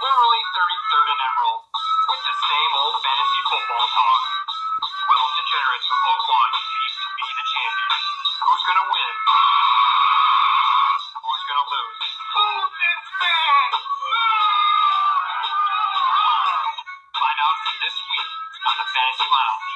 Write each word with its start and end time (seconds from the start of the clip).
formerly 0.00 0.42
33rd 0.56 1.08
and 1.12 1.20
Emerald, 1.28 1.62
with 2.08 2.22
the 2.24 2.36
same 2.40 2.72
old 2.72 2.96
fantasy 3.04 3.40
football 3.52 3.84
talk. 3.84 4.22
12 4.80 5.36
degenerates 5.44 5.86
from 5.92 6.00
Oak 6.08 6.24
Lawn 6.24 6.50
to 6.56 7.06
be 7.20 7.28
the 7.36 7.44
champion. 7.52 7.90
Who's 8.40 8.62
gonna 8.64 8.86
win? 8.88 9.12
Who's 11.20 11.44
gonna 11.52 11.68
lose? 11.68 12.00
Who's 12.32 12.72
this 12.80 13.04
man? 13.20 13.68
Find 17.20 17.38
out 17.44 17.56
this 17.84 17.96
week 18.08 18.30
on 18.72 18.76
the 18.80 18.88
Fantasy 18.96 19.28
Lounge. 19.36 19.68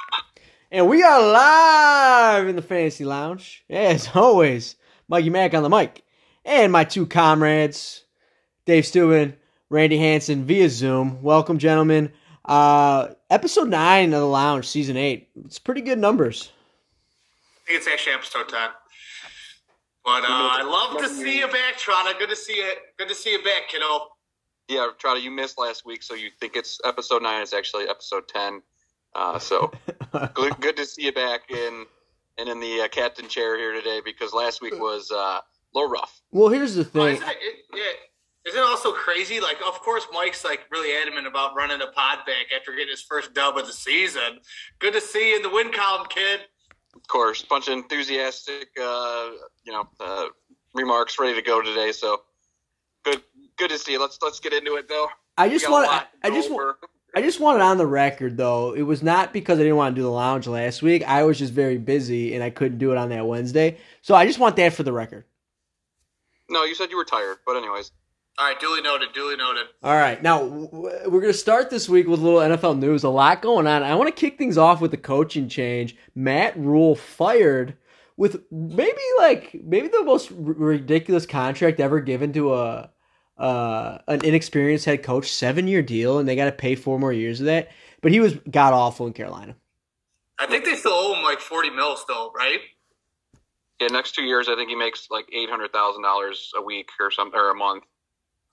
And 0.73 0.85
we 0.89 1.05
are 1.05 1.21
live 1.21 2.49
in 2.49 2.57
the 2.57 2.65
Fantasy 2.65 3.05
Lounge. 3.05 3.61
As 3.69 4.09
always, 4.17 4.81
Mikey 5.05 5.29
Mack 5.29 5.53
on 5.53 5.61
the 5.61 5.69
mic. 5.69 6.01
And 6.49 6.73
my 6.73 6.85
two 6.89 7.05
comrades, 7.05 8.09
Dave 8.65 8.89
Steuben, 8.89 9.37
Randy 9.71 9.99
Hanson 9.99 10.45
via 10.45 10.69
Zoom. 10.69 11.23
Welcome, 11.23 11.59
gentlemen. 11.59 12.13
Uh, 12.45 13.09
episode 13.31 13.69
9 13.69 14.13
of 14.13 14.21
the 14.21 14.27
Lounge, 14.27 14.67
season 14.67 14.97
8. 14.97 15.29
It's 15.47 15.59
pretty 15.59 15.81
good 15.81 15.99
numbers. 15.99 16.51
I 17.65 17.67
think 17.67 17.79
it's 17.79 17.89
actually 17.89 18.13
episode 18.13 18.49
ten. 18.51 18.71
But 20.05 20.23
uh, 20.25 20.27
I 20.29 20.63
love 20.63 21.01
to 21.03 21.09
see 21.09 21.39
you 21.39 21.47
back, 21.47 21.79
Trotta. 21.79 22.19
Good 22.19 22.29
to 22.29 22.37
see 22.37 22.57
you. 22.57 22.73
Good 22.99 23.09
to 23.09 23.15
see 23.15 23.33
you 23.33 23.43
back, 23.43 23.69
kiddo. 23.69 24.09
Yeah, 24.69 24.89
Trotta, 25.03 25.23
you 25.23 25.31
missed 25.31 25.59
last 25.59 25.87
week, 25.87 26.03
so 26.03 26.15
you 26.15 26.29
think 26.39 26.57
it's 26.57 26.79
episode 26.85 27.23
nine. 27.23 27.41
It's 27.41 27.55
actually 27.55 27.89
episode 27.89 28.29
ten. 28.29 28.61
Uh, 29.15 29.39
so 29.39 29.73
good, 30.35 30.61
good 30.61 30.77
to 30.77 30.85
see 30.85 31.05
you 31.05 31.13
back 31.13 31.51
in 31.51 31.87
and 32.37 32.49
in 32.51 32.61
the 32.61 32.83
uh, 32.83 32.89
captain 32.89 33.29
chair 33.29 33.57
here 33.57 33.73
today 33.73 34.03
because 34.05 34.35
last 34.35 34.61
week 34.61 34.79
was 34.79 35.11
uh, 35.11 35.17
a 35.17 35.43
little 35.73 35.89
rough. 35.89 36.21
Well, 36.33 36.49
here's 36.49 36.75
the 36.75 36.85
thing. 36.85 37.15
isn't, 37.17 37.27
it, 37.27 37.37
it, 37.41 37.57
yeah, 37.75 37.83
isn't 38.47 38.61
it 38.61 38.65
also 38.65 38.93
crazy? 38.93 39.41
Like, 39.41 39.57
of 39.67 39.81
course, 39.81 40.07
Mike's 40.13 40.45
like 40.45 40.61
really 40.71 40.95
adamant 41.01 41.27
about 41.27 41.57
running 41.57 41.79
the 41.79 41.87
pod 41.87 42.19
back 42.27 42.47
after 42.55 42.73
getting 42.73 42.91
his 42.91 43.03
first 43.03 43.33
dub 43.33 43.57
of 43.57 43.67
the 43.67 43.73
season. 43.73 44.41
Good 44.79 44.93
to 44.95 45.01
see 45.01 45.31
you 45.31 45.37
in 45.37 45.43
the 45.43 45.51
win 45.51 45.73
column, 45.73 46.07
kid. 46.09 46.41
Of 46.95 47.07
course, 47.09 47.43
bunch 47.43 47.69
of 47.69 47.75
enthusiastic, 47.75 48.69
uh, 48.81 49.31
you 49.65 49.73
know, 49.73 49.89
uh, 49.99 50.27
remarks 50.75 51.19
ready 51.19 51.35
to 51.35 51.43
go 51.43 51.63
today. 51.63 51.93
So 51.93 52.23
good, 53.03 53.23
good 53.57 53.71
to 53.71 53.79
see 53.79 53.93
you. 53.93 54.01
Let's 54.01 54.19
let's 54.23 54.41
get 54.41 54.53
into 54.53 54.77
it 54.77 54.89
though. 54.89 55.09
I 55.37 55.49
just 55.49 55.69
want 55.69 55.87
lot 55.87 56.09
I 56.23 56.31
just 56.31 56.51
want. 56.51 56.77
I 57.17 57.23
just 57.23 57.39
want 57.39 57.59
it 57.59 57.63
on 57.63 57.79
the 57.79 57.87
record 57.87 58.37
though. 58.37 58.75
It 58.75 58.83
was 58.83 59.03
not 59.03 59.33
because 59.33 59.59
I 59.59 59.63
didn't 59.63 59.77
want 59.77 59.95
to 59.95 59.99
do 60.01 60.03
the 60.03 60.11
lounge 60.11 60.49
last 60.49 60.83
week. 60.83 61.05
I 61.05 61.23
was 61.23 61.39
just 61.39 61.53
very 61.53 61.79
busy 61.79 62.35
and 62.35 62.43
I 62.43 62.51
couldn't 62.51 62.79
do 62.79 62.91
it 62.91 62.99
on 62.99 63.09
that 63.11 63.27
Wednesday. 63.27 63.79
So 64.03 64.17
I 64.17 64.27
just 64.27 64.41
want 64.41 64.57
that 64.57 64.73
for 64.73 64.83
the 64.83 64.93
record. 64.93 65.25
No, 66.51 66.65
you 66.65 66.75
said 66.75 66.91
you 66.91 66.97
were 66.97 67.05
tired, 67.05 67.39
but 67.47 67.57
anyways, 67.57 67.93
All 68.37 68.47
right, 68.47 68.59
duly 68.59 68.81
noted. 68.81 69.13
Duly 69.15 69.37
noted. 69.37 69.67
All 69.83 69.95
right, 69.95 70.21
now 70.21 70.41
w- 70.41 70.67
w- 70.67 70.99
we're 71.09 71.21
going 71.21 71.33
to 71.33 71.39
start 71.39 71.71
this 71.71 71.89
week 71.89 72.09
with 72.09 72.21
a 72.21 72.23
little 72.23 72.41
NFL 72.41 72.79
news. 72.81 73.05
A 73.05 73.09
lot 73.09 73.43
going 73.43 73.67
on. 73.69 73.85
I 73.85 73.95
want 73.95 74.15
to 74.15 74.21
kick 74.21 74.39
things 74.39 74.59
off 74.59 74.81
with 74.81 74.91
the 74.91 74.97
coaching 74.97 75.49
change. 75.49 75.97
Matt 76.17 76.57
Rhule 76.57 76.97
fired 76.97 77.77
with 78.17 78.43
maybe 78.51 79.01
like 79.19 79.55
maybe 79.65 79.87
the 79.87 80.03
most 80.03 80.33
r- 80.33 80.37
ridiculous 80.39 81.27
contract 81.27 81.79
ever 81.79 82.01
given 82.01 82.33
to 82.33 82.55
a 82.55 82.91
uh, 83.39 83.99
an 84.09 84.25
inexperienced 84.25 84.85
head 84.85 85.05
coach. 85.05 85.31
Seven 85.31 85.69
year 85.69 85.83
deal, 85.83 86.19
and 86.19 86.29
they 86.29 86.35
got 86.35 86.47
to 86.47 86.53
pay 86.53 86.75
four 86.75 86.99
more 86.99 87.13
years 87.13 87.39
of 87.39 87.47
that. 87.47 87.71
But 88.01 88.11
he 88.11 88.19
was 88.19 88.35
god 88.51 88.73
awful 88.73 89.07
in 89.07 89.13
Carolina. 89.13 89.55
I 90.41 90.47
think 90.47 90.65
they 90.65 90.75
still 90.75 90.93
owe 90.93 91.15
him 91.15 91.23
like 91.23 91.39
forty 91.39 91.71
mil 91.71 91.97
still, 91.97 92.33
right? 92.37 92.59
yeah, 93.81 93.89
next 93.89 94.15
two 94.17 94.25
years 94.25 94.49
I 94.49 94.57
think 94.57 94.71
he 94.71 94.77
makes 94.77 95.09
like 95.11 95.27
eight 95.33 95.49
hundred 95.49 95.73
thousand 95.73 96.03
dollars 96.03 96.53
a 96.57 96.63
week 96.63 96.91
or 97.01 97.13
something 97.13 97.39
or 97.39 97.51
a 97.51 97.55
month. 97.55 97.85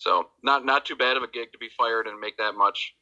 So 0.01 0.29
not 0.41 0.65
not 0.65 0.83
too 0.83 0.95
bad 0.95 1.15
of 1.15 1.21
a 1.21 1.27
gig 1.27 1.51
to 1.51 1.59
be 1.59 1.69
fired 1.77 2.07
and 2.07 2.19
make 2.19 2.35
that 2.37 2.55
much. 2.55 2.95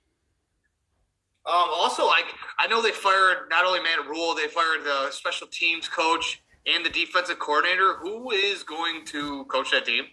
Um, 1.46 1.70
also, 1.74 2.06
like 2.06 2.26
I 2.60 2.68
know 2.68 2.82
they 2.82 2.92
fired 2.92 3.50
not 3.50 3.64
only 3.64 3.80
Matt 3.80 4.06
Rhule, 4.06 4.36
they 4.36 4.48
fired 4.50 4.84
the 4.84 5.10
special 5.12 5.48
teams 5.48 5.88
coach 5.88 6.42
and 6.66 6.86
the 6.86 6.90
defensive 6.90 7.40
coordinator. 7.40 7.96
Who 8.02 8.32
is 8.32 8.64
going 8.64 9.06
to 9.06 9.46
coach 9.46 9.72
that 9.72 9.86
team? 9.86 10.08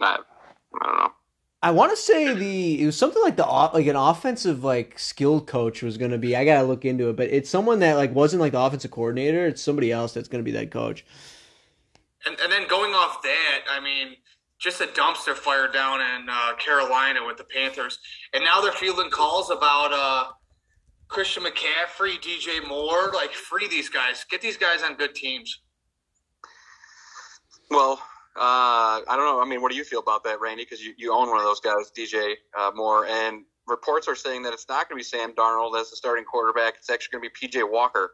I, 0.00 0.20
I 0.80 0.86
don't 0.86 0.98
know. 1.00 1.12
I 1.62 1.70
want 1.70 1.90
to 1.90 1.96
say 1.98 2.32
the 2.32 2.80
it 2.80 2.86
was 2.86 2.96
something 2.96 3.20
like 3.20 3.36
the 3.36 3.44
like 3.44 3.86
an 3.86 3.96
offensive 3.96 4.64
like 4.64 4.98
skilled 4.98 5.46
coach 5.46 5.82
was 5.82 5.98
going 5.98 6.12
to 6.12 6.18
be. 6.18 6.34
I 6.34 6.46
gotta 6.46 6.66
look 6.66 6.86
into 6.86 7.10
it, 7.10 7.16
but 7.16 7.28
it's 7.28 7.50
someone 7.50 7.80
that 7.80 7.98
like 7.98 8.14
wasn't 8.14 8.40
like 8.40 8.52
the 8.52 8.60
offensive 8.60 8.90
coordinator. 8.90 9.48
It's 9.48 9.60
somebody 9.60 9.92
else 9.92 10.14
that's 10.14 10.28
going 10.28 10.42
to 10.42 10.50
be 10.50 10.56
that 10.56 10.70
coach. 10.70 11.04
And, 12.24 12.40
and 12.40 12.50
then 12.50 12.66
going 12.68 12.92
off 12.92 13.22
that, 13.22 13.60
I 13.70 13.80
mean, 13.80 14.16
just 14.60 14.80
a 14.80 14.86
dumpster 14.86 15.34
fire 15.34 15.68
down 15.68 16.00
in 16.00 16.28
uh, 16.28 16.54
Carolina 16.56 17.20
with 17.26 17.38
the 17.38 17.44
Panthers, 17.44 17.98
and 18.34 18.44
now 18.44 18.60
they're 18.60 18.72
fielding 18.72 19.10
calls 19.10 19.50
about 19.50 19.92
uh, 19.92 20.32
Christian 21.08 21.42
McCaffrey, 21.42 22.20
DJ 22.20 22.66
Moore. 22.68 23.10
Like, 23.12 23.32
free 23.32 23.68
these 23.68 23.88
guys, 23.88 24.24
get 24.30 24.40
these 24.40 24.56
guys 24.56 24.82
on 24.82 24.94
good 24.96 25.14
teams. 25.14 25.60
Well, 27.70 28.02
uh, 28.36 29.00
I 29.08 29.16
don't 29.16 29.24
know. 29.24 29.42
I 29.42 29.48
mean, 29.48 29.62
what 29.62 29.70
do 29.70 29.76
you 29.76 29.84
feel 29.84 30.00
about 30.00 30.24
that, 30.24 30.40
Randy? 30.40 30.64
Because 30.64 30.84
you, 30.84 30.92
you 30.96 31.12
own 31.12 31.28
one 31.28 31.38
of 31.38 31.44
those 31.44 31.60
guys, 31.60 31.90
DJ 31.96 32.34
uh, 32.58 32.70
Moore, 32.74 33.06
and 33.06 33.44
reports 33.66 34.08
are 34.08 34.14
saying 34.14 34.42
that 34.42 34.52
it's 34.52 34.68
not 34.68 34.88
going 34.88 34.96
to 34.96 34.96
be 34.96 35.02
Sam 35.02 35.32
Darnold 35.32 35.80
as 35.80 35.90
the 35.90 35.96
starting 35.96 36.24
quarterback. 36.24 36.74
It's 36.76 36.90
actually 36.90 37.18
going 37.18 37.30
to 37.30 37.40
be 37.40 37.48
PJ 37.48 37.70
Walker, 37.70 38.12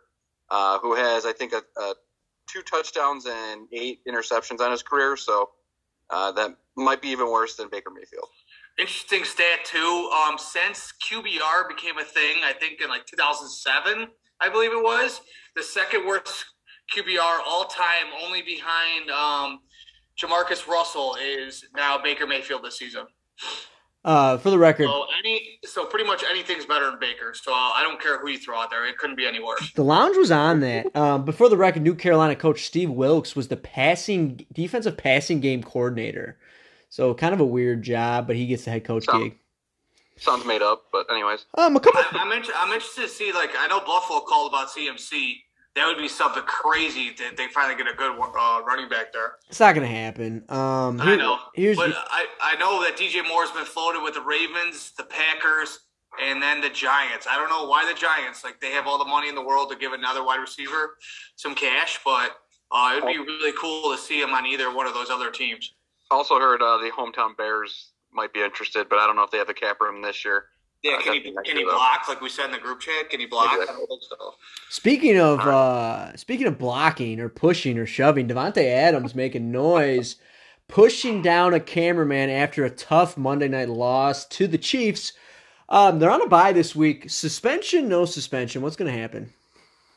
uh, 0.51 0.79
who 0.79 0.95
has, 0.95 1.27
I 1.27 1.33
think, 1.33 1.53
a, 1.53 1.63
a 1.81 1.95
two 2.49 2.63
touchdowns 2.63 3.27
and 3.27 3.67
eight 3.73 4.01
interceptions 4.09 4.61
on 4.61 4.71
his 4.71 4.83
career. 4.83 5.17
So 5.17 5.51
uh, 6.11 6.33
that 6.33 6.57
might 6.77 7.03
be 7.03 7.09
even 7.09 7.31
worse 7.31 7.57
than 7.57 7.69
Baker 7.71 7.91
Mayfield. 7.91 8.29
Interesting 8.79 9.25
stat 9.25 9.65
too. 9.65 10.11
Um, 10.27 10.37
since 10.37 10.93
QBR 11.03 11.69
became 11.69 11.99
a 11.99 12.05
thing, 12.05 12.37
I 12.45 12.53
think 12.53 12.81
in 12.83 12.89
like 12.89 13.07
2007, 13.07 14.09
I 14.41 14.49
believe 14.51 14.73
it 14.73 14.83
was 14.83 15.23
the 15.55 15.63
second 15.63 16.07
worst 16.07 16.45
QBR 16.95 17.39
all 17.47 17.65
time, 17.65 18.07
only 18.23 18.43
behind 18.43 19.11
um, 19.11 19.61
Jamarcus 20.21 20.69
Russell, 20.69 21.17
is 21.17 21.65
now 21.75 21.99
Baker 21.99 22.27
Mayfield 22.27 22.63
this 22.65 22.79
season. 22.79 23.07
Uh, 24.07 24.39
for 24.39 24.51
the 24.51 24.59
record, 24.59 24.87
So 24.87 25.05
any, 25.19 25.59
so 25.65 25.85
pretty 25.85 26.05
much 26.07 26.23
anything's 26.31 26.65
better 26.65 26.87
than 26.89 27.01
Baker. 27.01 27.35
So 27.35 27.53
I 27.53 27.81
don't 27.83 28.01
care 28.01 28.19
who 28.21 28.29
you 28.31 28.39
throw 28.39 28.57
out 28.57 28.71
there; 28.71 28.87
it 28.87 28.97
couldn't 28.99 29.17
be 29.17 29.27
any 29.27 29.43
worse. 29.43 29.73
the 29.73 29.83
lounge 29.83 30.17
was 30.17 30.31
on 30.31 30.61
that. 30.61 30.87
Um, 30.97 31.25
but 31.25 31.35
for 31.35 31.49
the 31.49 31.57
record, 31.57 31.83
New 31.83 31.95
Carolina 31.97 32.37
coach 32.37 32.65
Steve 32.65 32.89
Wilks 32.91 33.35
was 33.37 33.49
the 33.49 33.57
passing 33.57 34.47
defensive 34.53 34.97
passing 34.97 35.41
game 35.41 35.63
coordinator. 35.63 36.39
So 36.89 37.13
kind 37.15 37.35
of 37.35 37.41
a 37.41 37.45
weird 37.45 37.83
job, 37.83 38.27
but 38.29 38.37
he 38.37 38.47
gets 38.47 38.65
the 38.65 38.71
head 38.71 38.85
coach 38.85 39.05
Sound- 39.07 39.25
gig. 39.25 39.39
Sounds 40.19 40.47
made 40.47 40.63
up, 40.63 40.85
but 40.93 41.05
anyways. 41.11 41.45
Um, 41.59 41.77
a 41.77 41.81
couple. 41.81 42.01
I, 42.01 42.23
I'm, 42.23 42.33
inter- 42.33 42.53
I'm 42.57 42.73
interested 42.73 43.03
to 43.03 43.09
see. 43.09 43.33
Like 43.33 43.51
I 43.59 43.67
know 43.67 43.81
Buffalo 43.81 44.21
called 44.21 44.51
about 44.53 44.69
CMC. 44.69 45.35
That 45.77 45.87
would 45.87 45.99
be 45.99 46.09
something 46.09 46.43
crazy 46.45 47.11
that 47.19 47.37
they 47.37 47.49
finally 47.49 47.77
get 47.77 47.87
a 47.87 47.95
good 47.95 48.19
uh, 48.19 48.63
running 48.67 48.89
back 48.89 49.13
there. 49.13 49.35
It's 49.51 49.61
not 49.61 49.75
gonna 49.75 49.87
happen. 49.87 50.43
Um, 50.49 50.99
I 51.03 51.17
know, 51.17 51.39
Here's 51.55 51.77
but 51.77 51.91
I, 51.95 52.25
I 52.41 52.57
know 52.57 52.83
that 52.83 52.97
DJ 52.97 53.27
Moore's 53.29 53.51
been 53.51 53.67
floated 53.67 54.03
with 54.03 54.15
the 54.15 54.23
Ravens, 54.23 54.93
the 54.97 55.05
Packers, 55.05 55.81
and 56.23 56.43
then 56.43 56.63
the 56.63 56.71
Giants. 56.71 57.27
I 57.31 57.37
don't 57.37 57.51
know 57.51 57.67
why 57.69 57.87
the 57.87 57.99
Giants. 57.99 58.43
Like 58.43 58.59
they 58.59 58.71
have 58.71 58.87
all 58.87 58.99
the 58.99 59.05
money 59.05 59.29
in 59.29 59.35
the 59.35 59.45
world 59.45 59.71
to 59.71 59.77
give 59.77 59.93
another 59.93 60.25
wide 60.25 60.41
receiver 60.41 60.97
some 61.37 61.55
cash, 61.55 62.01
but 62.03 62.31
uh, 62.73 62.95
it'd 62.97 63.07
be 63.07 63.19
really 63.19 63.53
cool 63.61 63.93
to 63.93 63.99
see 63.99 64.23
him 64.23 64.31
on 64.31 64.47
either 64.47 64.75
one 64.75 64.87
of 64.87 64.95
those 64.95 65.11
other 65.11 65.31
teams. 65.31 65.75
I 66.11 66.15
also 66.15 66.39
heard 66.39 66.63
uh, 66.63 66.79
the 66.79 66.91
hometown 66.91 67.37
Bears 67.37 67.93
might 68.15 68.33
be 68.33 68.43
interested, 68.43 68.89
but 68.89 68.99
I 68.99 69.07
don't 69.07 69.15
know 69.15 69.25
if 69.25 69.31
they 69.31 69.39
have 69.39 69.47
the 69.47 69.53
cap 69.53 69.79
room 69.83 70.01
this 70.01 70.25
year. 70.25 70.47
Yeah, 70.83 71.01
can 71.01 71.15
he 71.15 71.21
can 71.21 71.57
he 71.57 71.65
block 71.65 72.09
like 72.09 72.21
we 72.21 72.29
said 72.29 72.47
in 72.47 72.53
the 72.53 72.59
group 72.59 72.81
chat? 72.81 73.11
Can 73.11 73.21
he 73.21 73.27
block? 73.27 73.49
I 73.51 73.65
don't 73.65 73.89
think 73.89 74.03
so. 74.03 74.35
Speaking 74.71 75.19
of 75.19 75.41
uh 75.41 76.17
speaking 76.17 76.47
of 76.47 76.59
blocking 76.59 77.21
or 77.21 77.29
pushing 77.29 77.79
or 77.79 77.87
shoving, 77.87 78.29
Davante 78.29 78.65
Adams 78.65 79.15
making 79.15 79.51
noise, 79.51 80.17
pushing 80.69 81.23
down 81.23 81.55
a 81.55 81.61
cameraman 81.61 82.31
after 82.31 82.65
a 82.65 82.71
tough 82.71 83.17
Monday 83.17 83.49
night 83.49 83.69
loss 83.69 84.27
to 84.27 84.47
the 84.47 84.59
Chiefs. 84.59 85.13
Um, 85.69 85.99
they're 85.99 86.11
on 86.11 86.23
a 86.23 86.29
bye 86.29 86.53
this 86.53 86.77
week. 86.77 87.11
Suspension, 87.11 87.89
no 87.89 88.05
suspension. 88.05 88.63
What's 88.63 88.77
gonna 88.77 88.93
happen? 88.93 89.33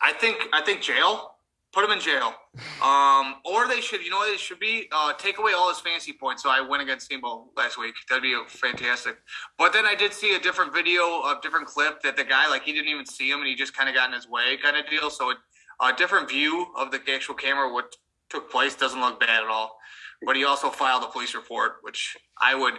I 0.01 0.13
think 0.13 0.37
I 0.53 0.61
think 0.61 0.81
jail. 0.81 1.35
Put 1.71 1.85
him 1.85 1.91
in 1.91 1.99
jail. 1.99 2.33
Um, 2.81 3.35
or 3.45 3.67
they 3.67 3.79
should, 3.79 4.01
you 4.03 4.09
know 4.09 4.17
what 4.17 4.33
it 4.33 4.39
should 4.39 4.59
be? 4.59 4.87
Uh, 4.91 5.13
take 5.13 5.37
away 5.37 5.53
all 5.55 5.69
his 5.69 5.79
fancy 5.79 6.11
points. 6.11 6.41
So 6.41 6.49
I 6.49 6.61
win 6.61 6.81
against 6.81 7.05
Steamboat 7.05 7.49
last 7.55 7.77
week. 7.77 7.93
That'd 8.09 8.23
be 8.23 8.35
fantastic. 8.47 9.17
But 9.57 9.71
then 9.71 9.85
I 9.85 9.93
did 9.93 10.11
see 10.11 10.35
a 10.35 10.39
different 10.39 10.73
video, 10.73 11.01
a 11.01 11.39
different 11.43 11.67
clip 11.67 12.01
that 12.01 12.17
the 12.17 12.23
guy 12.23 12.49
like 12.49 12.63
he 12.63 12.73
didn't 12.73 12.89
even 12.89 13.05
see 13.05 13.29
him 13.29 13.39
and 13.39 13.47
he 13.47 13.55
just 13.55 13.77
kind 13.77 13.87
of 13.87 13.93
got 13.93 14.09
in 14.09 14.15
his 14.15 14.27
way, 14.27 14.57
kind 14.63 14.77
of 14.77 14.89
deal. 14.89 15.11
So 15.11 15.29
it, 15.29 15.37
a 15.79 15.93
different 15.93 16.27
view 16.27 16.67
of 16.75 16.89
the 16.89 16.99
actual 17.13 17.35
camera, 17.35 17.71
what 17.71 17.95
took 18.29 18.49
place, 18.49 18.73
doesn't 18.73 18.99
look 18.99 19.19
bad 19.19 19.43
at 19.43 19.49
all. 19.49 19.77
But 20.25 20.35
he 20.35 20.45
also 20.45 20.71
filed 20.71 21.03
a 21.03 21.07
police 21.07 21.35
report, 21.35 21.77
which 21.81 22.17
I 22.41 22.55
would. 22.55 22.75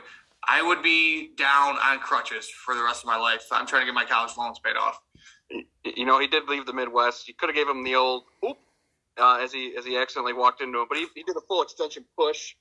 I 0.49 0.63
would 0.63 0.83
be 0.83 1.33
down 1.37 1.77
on 1.77 1.99
crutches 1.99 2.49
for 2.49 2.75
the 2.75 2.83
rest 2.83 3.03
of 3.03 3.07
my 3.07 3.17
life. 3.17 3.45
I'm 3.53 3.67
trying 3.67 3.83
to 3.83 3.87
get 3.87 3.95
my 3.95 4.07
college 4.07 4.33
loans 4.39 4.59
paid 4.59 4.75
off. 4.75 4.99
You 5.85 6.07
know, 6.07 6.19
he 6.19 6.27
did 6.27 6.49
leave 6.49 6.65
the 6.65 6.73
Midwest. 6.73 7.29
You 7.29 7.35
could 7.35 7.51
have 7.51 7.57
gave 7.57 7.69
him 7.69 7.85
the 7.85 7.95
old 7.95 8.25
oop 8.45 8.57
uh, 9.19 9.39
as 9.43 9.53
he 9.53 9.75
as 9.77 9.85
he 9.85 9.97
accidentally 9.97 10.33
walked 10.33 10.61
into 10.61 10.81
him, 10.81 10.87
but 10.89 10.99
he, 10.99 11.07
he 11.15 11.23
did 11.23 11.37
a 11.37 11.41
full 11.41 11.63
extension 11.63 12.05
push. 12.19 12.55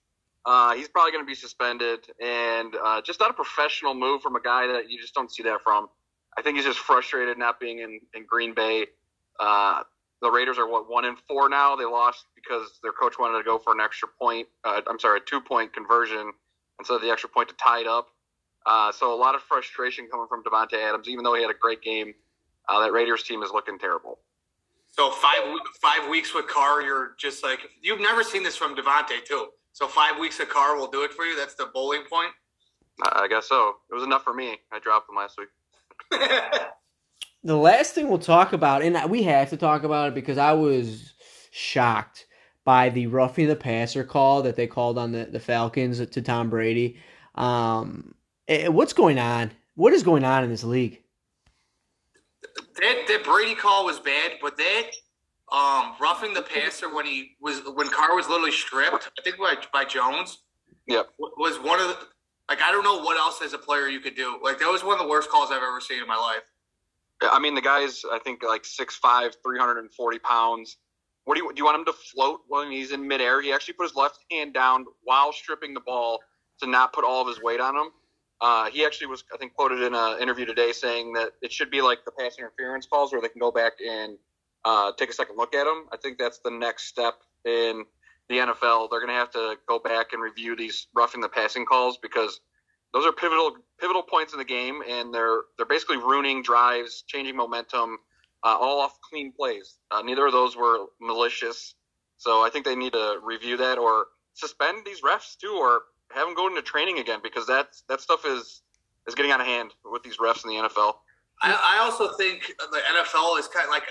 Uh, 0.45 0.73
he's 0.73 0.87
probably 0.87 1.11
going 1.11 1.23
to 1.23 1.27
be 1.27 1.35
suspended, 1.35 1.99
and 2.21 2.75
uh, 2.83 3.01
just 3.01 3.19
not 3.19 3.29
a 3.29 3.33
professional 3.33 3.93
move 3.93 4.21
from 4.21 4.35
a 4.35 4.41
guy 4.41 4.67
that 4.67 4.89
you 4.89 4.99
just 4.99 5.13
don't 5.13 5.31
see 5.31 5.43
that 5.43 5.61
from. 5.63 5.87
I 6.37 6.41
think 6.41 6.55
he's 6.55 6.65
just 6.65 6.79
frustrated 6.79 7.37
not 7.37 7.59
being 7.59 7.79
in, 7.79 7.99
in 8.15 8.25
Green 8.25 8.53
Bay. 8.53 8.87
Uh, 9.39 9.83
the 10.21 10.31
Raiders 10.31 10.57
are 10.57 10.67
what 10.67 10.89
one 10.89 11.05
in 11.05 11.15
four 11.27 11.49
now. 11.49 11.75
They 11.75 11.85
lost 11.85 12.25
because 12.35 12.79
their 12.81 12.93
coach 12.93 13.15
wanted 13.19 13.37
to 13.39 13.43
go 13.43 13.57
for 13.57 13.73
an 13.73 13.81
extra 13.81 14.07
point. 14.19 14.47
Uh, 14.63 14.81
I'm 14.87 14.99
sorry, 14.99 15.19
a 15.19 15.23
two 15.23 15.41
point 15.41 15.73
conversion 15.73 16.31
instead 16.79 16.95
of 16.95 17.01
the 17.01 17.09
extra 17.09 17.29
point 17.29 17.49
to 17.49 17.55
tie 17.55 17.81
it 17.81 17.87
up. 17.87 18.07
Uh, 18.65 18.91
so 18.91 19.13
a 19.13 19.19
lot 19.19 19.35
of 19.35 19.41
frustration 19.41 20.07
coming 20.09 20.27
from 20.27 20.43
Davante 20.43 20.75
Adams, 20.81 21.07
even 21.09 21.23
though 21.23 21.33
he 21.33 21.41
had 21.41 21.51
a 21.51 21.57
great 21.59 21.81
game. 21.81 22.13
That 22.69 22.91
Raiders 22.91 23.23
team 23.23 23.41
is 23.41 23.49
looking 23.51 23.79
terrible. 23.79 24.19
So 24.91 25.11
five 25.11 25.41
five 25.81 26.09
weeks 26.09 26.33
with 26.33 26.47
Carr, 26.47 26.81
you're 26.81 27.15
just 27.17 27.43
like 27.43 27.59
you've 27.81 28.01
never 28.01 28.23
seen 28.23 28.43
this 28.43 28.55
from 28.55 28.75
Davante 28.75 29.23
too. 29.25 29.47
So 29.71 29.87
five 29.87 30.19
weeks 30.19 30.39
of 30.39 30.49
Carr 30.49 30.75
will 30.77 30.89
do 30.89 31.03
it 31.03 31.13
for 31.13 31.25
you. 31.25 31.37
That's 31.37 31.55
the 31.55 31.69
bowling 31.73 32.03
point. 32.09 32.31
I 33.01 33.27
guess 33.27 33.47
so. 33.47 33.75
It 33.89 33.93
was 33.93 34.03
enough 34.03 34.23
for 34.23 34.33
me. 34.33 34.57
I 34.71 34.79
dropped 34.79 35.09
him 35.09 35.15
last 35.15 35.37
week. 35.37 35.49
the 37.43 37.55
last 37.55 37.95
thing 37.95 38.09
we'll 38.09 38.19
talk 38.19 38.51
about, 38.53 38.81
and 38.81 39.09
we 39.09 39.23
have 39.23 39.49
to 39.51 39.57
talk 39.57 39.83
about 39.83 40.09
it 40.09 40.15
because 40.15 40.37
I 40.37 40.51
was 40.53 41.13
shocked 41.51 42.25
by 42.65 42.89
the 42.89 43.07
roughing 43.07 43.47
the 43.47 43.55
passer 43.55 44.03
call 44.03 44.41
that 44.41 44.55
they 44.55 44.67
called 44.67 44.97
on 44.97 45.11
the, 45.11 45.25
the 45.25 45.39
Falcons 45.39 46.05
to 46.05 46.21
Tom 46.21 46.49
Brady. 46.49 46.97
Um, 47.35 48.13
eh, 48.47 48.67
what's 48.67 48.93
going 48.93 49.17
on? 49.17 49.51
What 49.75 49.93
is 49.93 50.03
going 50.03 50.25
on 50.25 50.43
in 50.43 50.49
this 50.49 50.63
league? 50.63 51.01
That, 52.79 53.05
that 53.07 53.23
Brady 53.23 53.55
call 53.55 53.85
was 53.85 53.99
bad, 53.99 54.33
but 54.41 54.57
that 54.57 54.91
um, 55.51 55.95
roughing 55.99 56.33
the 56.33 56.41
passer 56.41 56.93
when 56.93 57.05
he 57.05 57.31
was 57.41 57.61
when 57.73 57.87
Carr 57.89 58.15
was 58.15 58.27
literally 58.27 58.51
stripped, 58.51 59.09
I 59.17 59.21
think 59.23 59.37
by, 59.37 59.55
by 59.73 59.85
Jones. 59.85 60.39
Yep. 60.87 61.09
Was 61.19 61.59
one 61.59 61.79
of 61.79 61.87
the 61.87 61.97
like 62.49 62.61
I 62.61 62.71
don't 62.71 62.83
know 62.83 63.01
what 63.01 63.17
else 63.17 63.41
as 63.41 63.53
a 63.53 63.57
player 63.57 63.87
you 63.87 63.99
could 63.99 64.15
do. 64.15 64.39
Like 64.43 64.59
that 64.59 64.67
was 64.67 64.83
one 64.83 64.93
of 64.93 64.99
the 64.99 65.07
worst 65.07 65.29
calls 65.29 65.51
I've 65.51 65.61
ever 65.63 65.81
seen 65.81 66.01
in 66.01 66.07
my 66.07 66.15
life. 66.15 66.43
I 67.21 67.39
mean, 67.39 67.53
the 67.53 67.61
guy's 67.61 68.03
I 68.11 68.19
think 68.19 68.43
like 68.43 68.63
6'5", 68.63 69.33
340 69.43 70.19
pounds. 70.19 70.77
What 71.25 71.35
do 71.35 71.43
you 71.43 71.53
do? 71.53 71.59
You 71.59 71.65
want 71.65 71.79
him 71.79 71.85
to 71.85 71.93
float 71.93 72.41
when 72.47 72.71
he's 72.71 72.91
in 72.91 73.07
midair? 73.07 73.41
He 73.41 73.51
actually 73.51 73.75
put 73.75 73.83
his 73.83 73.95
left 73.95 74.19
hand 74.31 74.53
down 74.53 74.85
while 75.03 75.31
stripping 75.31 75.73
the 75.73 75.81
ball 75.81 76.19
to 76.59 76.67
not 76.67 76.93
put 76.93 77.03
all 77.03 77.21
of 77.21 77.27
his 77.27 77.41
weight 77.41 77.59
on 77.59 77.75
him. 77.75 77.91
Uh, 78.41 78.69
he 78.69 78.85
actually 78.85 79.07
was, 79.07 79.23
I 79.33 79.37
think, 79.37 79.53
quoted 79.53 79.81
in 79.81 79.93
an 79.93 80.21
interview 80.21 80.45
today 80.45 80.71
saying 80.71 81.13
that 81.13 81.31
it 81.41 81.51
should 81.51 81.69
be 81.69 81.81
like 81.81 82.05
the 82.05 82.11
pass 82.11 82.37
interference 82.37 82.85
calls 82.85 83.11
where 83.11 83.21
they 83.21 83.27
can 83.27 83.39
go 83.39 83.51
back 83.51 83.73
and 83.85 84.17
uh, 84.63 84.91
take 84.97 85.09
a 85.09 85.13
second 85.13 85.37
look 85.37 85.53
at 85.53 85.65
them. 85.65 85.87
I 85.91 85.97
think 85.97 86.17
that's 86.17 86.39
the 86.39 86.51
next 86.51 86.85
step 86.85 87.15
in 87.45 87.85
the 88.29 88.37
NFL. 88.37 88.89
They're 88.89 88.99
going 88.99 89.07
to 89.07 89.13
have 89.13 89.31
to 89.31 89.55
go 89.67 89.79
back 89.79 90.13
and 90.13 90.21
review 90.21 90.55
these 90.55 90.87
roughing 90.95 91.21
the 91.21 91.29
passing 91.29 91.65
calls 91.65 91.97
because 91.97 92.39
those 92.93 93.05
are 93.05 93.11
pivotal 93.11 93.55
pivotal 93.79 94.03
points 94.03 94.33
in 94.33 94.39
the 94.39 94.45
game, 94.45 94.81
and 94.87 95.13
they're 95.13 95.41
they're 95.57 95.65
basically 95.65 95.97
ruining 95.97 96.41
drives, 96.41 97.03
changing 97.07 97.35
momentum, 97.35 97.97
uh, 98.43 98.57
all 98.59 98.79
off 98.79 98.99
clean 99.01 99.31
plays. 99.31 99.75
Uh, 99.91 100.01
neither 100.01 100.25
of 100.25 100.31
those 100.31 100.55
were 100.55 100.85
malicious, 100.99 101.75
so 102.17 102.43
I 102.43 102.49
think 102.49 102.65
they 102.65 102.75
need 102.75 102.93
to 102.93 103.19
review 103.23 103.57
that 103.57 103.77
or 103.77 104.07
suspend 104.33 104.85
these 104.85 105.01
refs 105.01 105.37
too, 105.37 105.55
or 105.59 105.81
have 106.11 106.27
them 106.27 106.35
go 106.35 106.47
into 106.47 106.61
training 106.61 106.99
again 106.99 107.19
because 107.21 107.45
that 107.47 107.69
that 107.87 108.01
stuff 108.01 108.25
is 108.25 108.61
is 109.07 109.15
getting 109.15 109.31
out 109.31 109.41
of 109.41 109.47
hand 109.47 109.71
with 109.85 110.03
these 110.03 110.17
refs 110.17 110.43
in 110.43 110.51
the 110.51 110.67
NFL. 110.67 110.93
I, 111.41 111.77
I 111.77 111.83
also 111.83 112.13
think 112.17 112.53
the 112.71 112.79
NFL 112.79 113.39
is 113.39 113.47
kind 113.47 113.65
of 113.65 113.71
like 113.71 113.83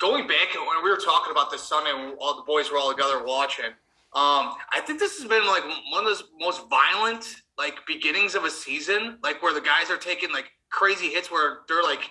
going 0.00 0.26
back 0.26 0.54
when 0.54 0.84
we 0.84 0.90
were 0.90 0.96
talking 0.96 1.30
about 1.30 1.50
this 1.50 1.62
Sunday 1.62 1.92
when 1.92 2.16
all 2.20 2.36
the 2.36 2.42
boys 2.42 2.70
were 2.70 2.78
all 2.78 2.90
together 2.90 3.24
watching. 3.24 3.66
Um, 4.14 4.54
I 4.72 4.80
think 4.86 5.00
this 5.00 5.18
has 5.18 5.28
been 5.28 5.44
like 5.46 5.64
one 5.90 6.04
of 6.04 6.04
those 6.04 6.24
most 6.38 6.62
violent 6.68 7.42
like 7.58 7.84
beginnings 7.86 8.34
of 8.34 8.44
a 8.44 8.50
season, 8.50 9.18
like 9.22 9.42
where 9.42 9.52
the 9.52 9.60
guys 9.60 9.90
are 9.90 9.96
taking 9.96 10.32
like 10.32 10.50
crazy 10.70 11.08
hits 11.08 11.30
where 11.30 11.58
they're 11.68 11.82
like 11.82 12.10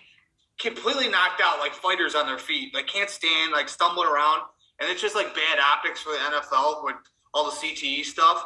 completely 0.59 1.07
knocked 1.09 1.41
out, 1.41 1.59
like 1.59 1.73
fighters 1.73 2.15
on 2.15 2.25
their 2.25 2.37
feet, 2.37 2.73
like 2.73 2.87
can't 2.87 3.09
stand, 3.09 3.51
like 3.51 3.69
stumbling 3.69 4.07
around, 4.07 4.41
and 4.79 4.89
it's 4.89 5.01
just 5.01 5.15
like 5.15 5.33
bad 5.33 5.59
optics 5.59 6.01
for 6.01 6.11
the 6.11 6.17
NFL 6.17 6.83
with 6.83 6.95
all 7.33 7.45
the 7.45 7.51
CTE 7.51 8.03
stuff. 8.03 8.45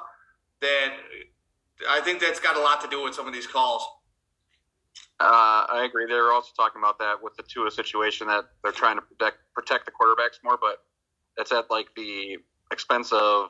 That 0.62 0.94
I 1.90 2.02
think 2.02 2.20
that's 2.20 2.40
got 2.40 2.58
a 2.58 2.60
lot 2.60 2.82
to 2.82 2.88
do 2.88 3.04
with 3.04 3.14
some 3.14 3.28
of 3.28 3.34
these 3.34 3.48
calls. 3.48 3.86
Uh, 5.20 5.66
I 5.70 5.84
agree. 5.88 6.06
They 6.06 6.14
were 6.14 6.32
also 6.32 6.50
talking 6.56 6.82
about 6.82 7.00
that 7.00 7.22
with 7.22 7.36
the 7.36 7.44
Tua 7.44 7.72
situation 7.72 8.28
that 8.28 8.46
they're 8.64 8.72
trying 8.72 8.98
to 8.98 9.02
protect 9.02 9.38
protect 9.54 9.86
the 9.86 9.92
quarterbacks 9.92 10.44
more, 10.44 10.58
but 10.60 10.84
that's 11.36 11.52
at 11.52 11.70
like 11.70 11.88
the 11.96 12.38
expense 12.72 13.12
of 13.12 13.50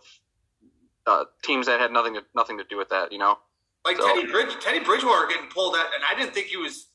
uh, 1.06 1.26
teams 1.44 1.66
that 1.68 1.80
had 1.80 1.92
nothing 1.92 2.14
to 2.14 2.22
nothing 2.36 2.58
to 2.58 2.64
do 2.70 2.78
with 2.78 2.90
that. 2.90 3.12
You 3.12 3.18
know, 3.18 3.38
like 3.86 3.98
so, 3.98 4.08
Teddy 4.08 4.32
Bridge, 4.32 4.56
Teddy 4.62 4.80
Bridgewater 4.80 5.28
getting 5.28 5.50
pulled 5.50 5.76
out, 5.76 5.88
and 5.96 6.04
I 6.10 6.18
didn't 6.18 6.34
think 6.34 6.48
he 6.48 6.58
was 6.58 6.88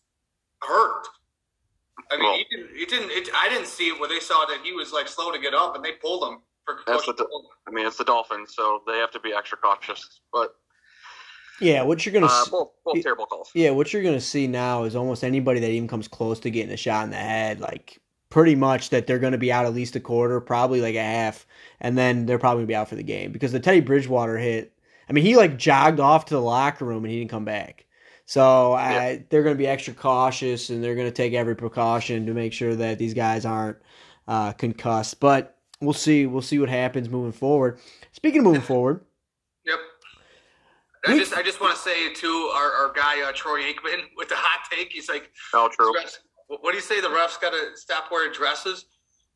hurt. 0.63 1.07
I 2.11 2.17
mean, 2.17 2.25
well, 2.25 2.37
he 2.37 2.47
didn't. 2.51 2.77
He 2.77 2.85
didn't. 2.87 3.11
It, 3.11 3.29
I 3.35 3.49
didn't 3.49 3.67
see 3.67 3.89
it 3.89 4.01
where 4.01 4.09
they 4.09 4.21
saw 4.21 4.45
that 4.47 4.61
he 4.63 4.73
was 4.73 4.93
like 4.93 5.09
slow 5.09 5.33
to 5.33 5.39
get 5.39 5.55
up, 5.55 5.77
and 5.77 5.85
they 5.85 5.93
pulled 5.93 6.25
him. 6.25 6.41
For 6.65 6.79
that's 6.87 7.07
the, 7.07 7.27
I 7.67 7.71
mean, 7.71 7.87
it's 7.87 7.97
the 7.97 8.05
Dolphins, 8.05 8.55
so 8.55 8.83
they 8.87 8.99
have 8.99 9.11
to 9.13 9.21
be 9.21 9.33
extra 9.33 9.59
cautious. 9.59 10.21
But 10.33 10.55
yeah, 11.61 11.83
what 11.83 12.05
you're 12.05 12.13
gonna 12.13 12.27
uh, 12.27 12.45
both, 12.51 12.71
both 12.85 13.03
terrible 13.03 13.27
calls. 13.27 13.51
Yeah, 13.55 13.71
what 13.71 13.93
you're 13.93 14.03
gonna 14.03 14.21
see 14.21 14.47
now 14.47 14.85
is 14.85 14.95
almost 14.95 15.25
anybody 15.25 15.61
that 15.61 15.71
even 15.71 15.89
comes 15.89 16.09
close 16.09 16.39
to 16.41 16.51
getting 16.51 16.73
a 16.73 16.77
shot 16.77 17.05
in 17.05 17.11
the 17.11 17.17
head, 17.17 17.61
like 17.61 18.01
pretty 18.33 18.55
much 18.55 18.89
that 18.89 19.07
they're 19.07 19.19
going 19.19 19.33
to 19.33 19.39
be 19.39 19.53
out 19.53 19.67
at 19.67 19.75
least 19.75 19.95
a 19.95 20.01
quarter, 20.01 20.41
probably 20.41 20.81
like 20.81 20.95
a 20.95 21.03
half, 21.03 21.47
and 21.83 21.99
then 21.99 22.25
they're 22.25 22.39
probably 22.39 22.61
going 22.61 22.67
to 22.67 22.71
be 22.71 22.75
out 22.75 22.89
for 22.89 22.95
the 22.95 23.03
game 23.03 23.31
because 23.31 23.53
the 23.53 23.61
Teddy 23.61 23.81
Bridgewater 23.81 24.39
hit. 24.39 24.73
I 25.07 25.13
mean, 25.13 25.23
he 25.23 25.37
like 25.37 25.59
jogged 25.59 26.01
off 26.01 26.25
to 26.27 26.35
the 26.35 26.41
locker 26.41 26.87
room 26.87 27.05
and 27.05 27.13
he 27.13 27.19
didn't 27.19 27.31
come 27.31 27.45
back. 27.45 27.85
So 28.25 28.75
yeah. 28.79 29.19
they're 29.29 29.43
going 29.43 29.55
to 29.55 29.59
be 29.59 29.67
extra 29.67 29.93
cautious 29.93 30.71
and 30.71 30.83
they're 30.83 30.95
going 30.95 31.09
to 31.09 31.13
take 31.13 31.35
every 31.35 31.55
precaution 31.55 32.25
to 32.25 32.33
make 32.33 32.55
sure 32.55 32.75
that 32.75 32.99
these 32.99 33.13
guys 33.13 33.45
aren't 33.45 33.77
uh, 34.27 34.53
concussed. 34.53 35.21
But 35.21 35.59
we'll 35.83 35.93
see. 35.93 36.27
We'll 36.27 36.43
see 36.43 36.59
what 36.59 36.69
happens 36.69 37.09
moving 37.09 37.33
forward. 37.33 37.79
Speaking 38.13 38.41
of 38.41 38.45
moving 38.45 38.63
forward. 38.63 39.01
Yep. 39.67 39.79
I 41.07 41.19
just 41.19 41.35
I 41.35 41.43
just 41.43 41.61
want 41.61 41.75
to 41.75 41.81
say 41.81 42.13
to 42.13 42.29
our, 42.55 42.73
our 42.73 42.93
guy 42.95 43.23
uh, 43.23 43.33
Troy 43.33 43.61
Aikman 43.63 44.05
with 44.17 44.29
the 44.29 44.37
hot 44.37 44.69
take. 44.71 44.93
He's 44.93 45.09
like, 45.09 45.31
"Oh, 45.53 45.69
true." 45.71 45.93
What 46.49 46.71
do 46.73 46.77
you 46.77 46.83
say? 46.83 47.01
The 47.01 47.09
refs 47.09 47.41
got 47.41 47.51
to 47.51 47.77
stop 47.77 48.11
wearing 48.11 48.33
dresses 48.33 48.85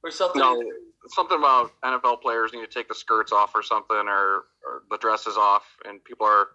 or 0.02 0.10
something? 0.10 0.40
No, 0.40 0.62
something 1.08 1.38
about 1.38 1.72
NFL 1.82 2.20
players 2.20 2.52
need 2.52 2.60
to 2.60 2.66
take 2.66 2.88
the 2.88 2.94
skirts 2.94 3.32
off 3.32 3.54
or 3.54 3.62
something, 3.62 3.96
or, 3.96 4.44
or 4.64 4.82
the 4.90 4.99
dresses 4.99 5.37
off, 5.37 5.64
and 5.87 6.02
people 6.04 6.26
are 6.26 6.49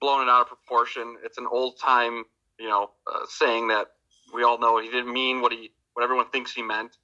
blowing 0.00 0.26
it 0.26 0.30
out 0.30 0.42
of 0.42 0.48
proportion. 0.48 1.16
It's 1.24 1.38
an 1.38 1.46
old 1.50 1.78
time, 1.78 2.24
you 2.58 2.68
know, 2.68 2.90
uh, 3.06 3.20
saying 3.28 3.68
that 3.68 3.92
we 4.34 4.42
all 4.42 4.58
know 4.58 4.80
he 4.80 4.90
didn't 4.90 5.12
mean 5.12 5.40
what 5.40 5.52
he 5.52 5.72
what 5.94 6.02
everyone 6.02 6.28
thinks 6.30 6.52
he 6.52 6.62
meant. 6.62 6.96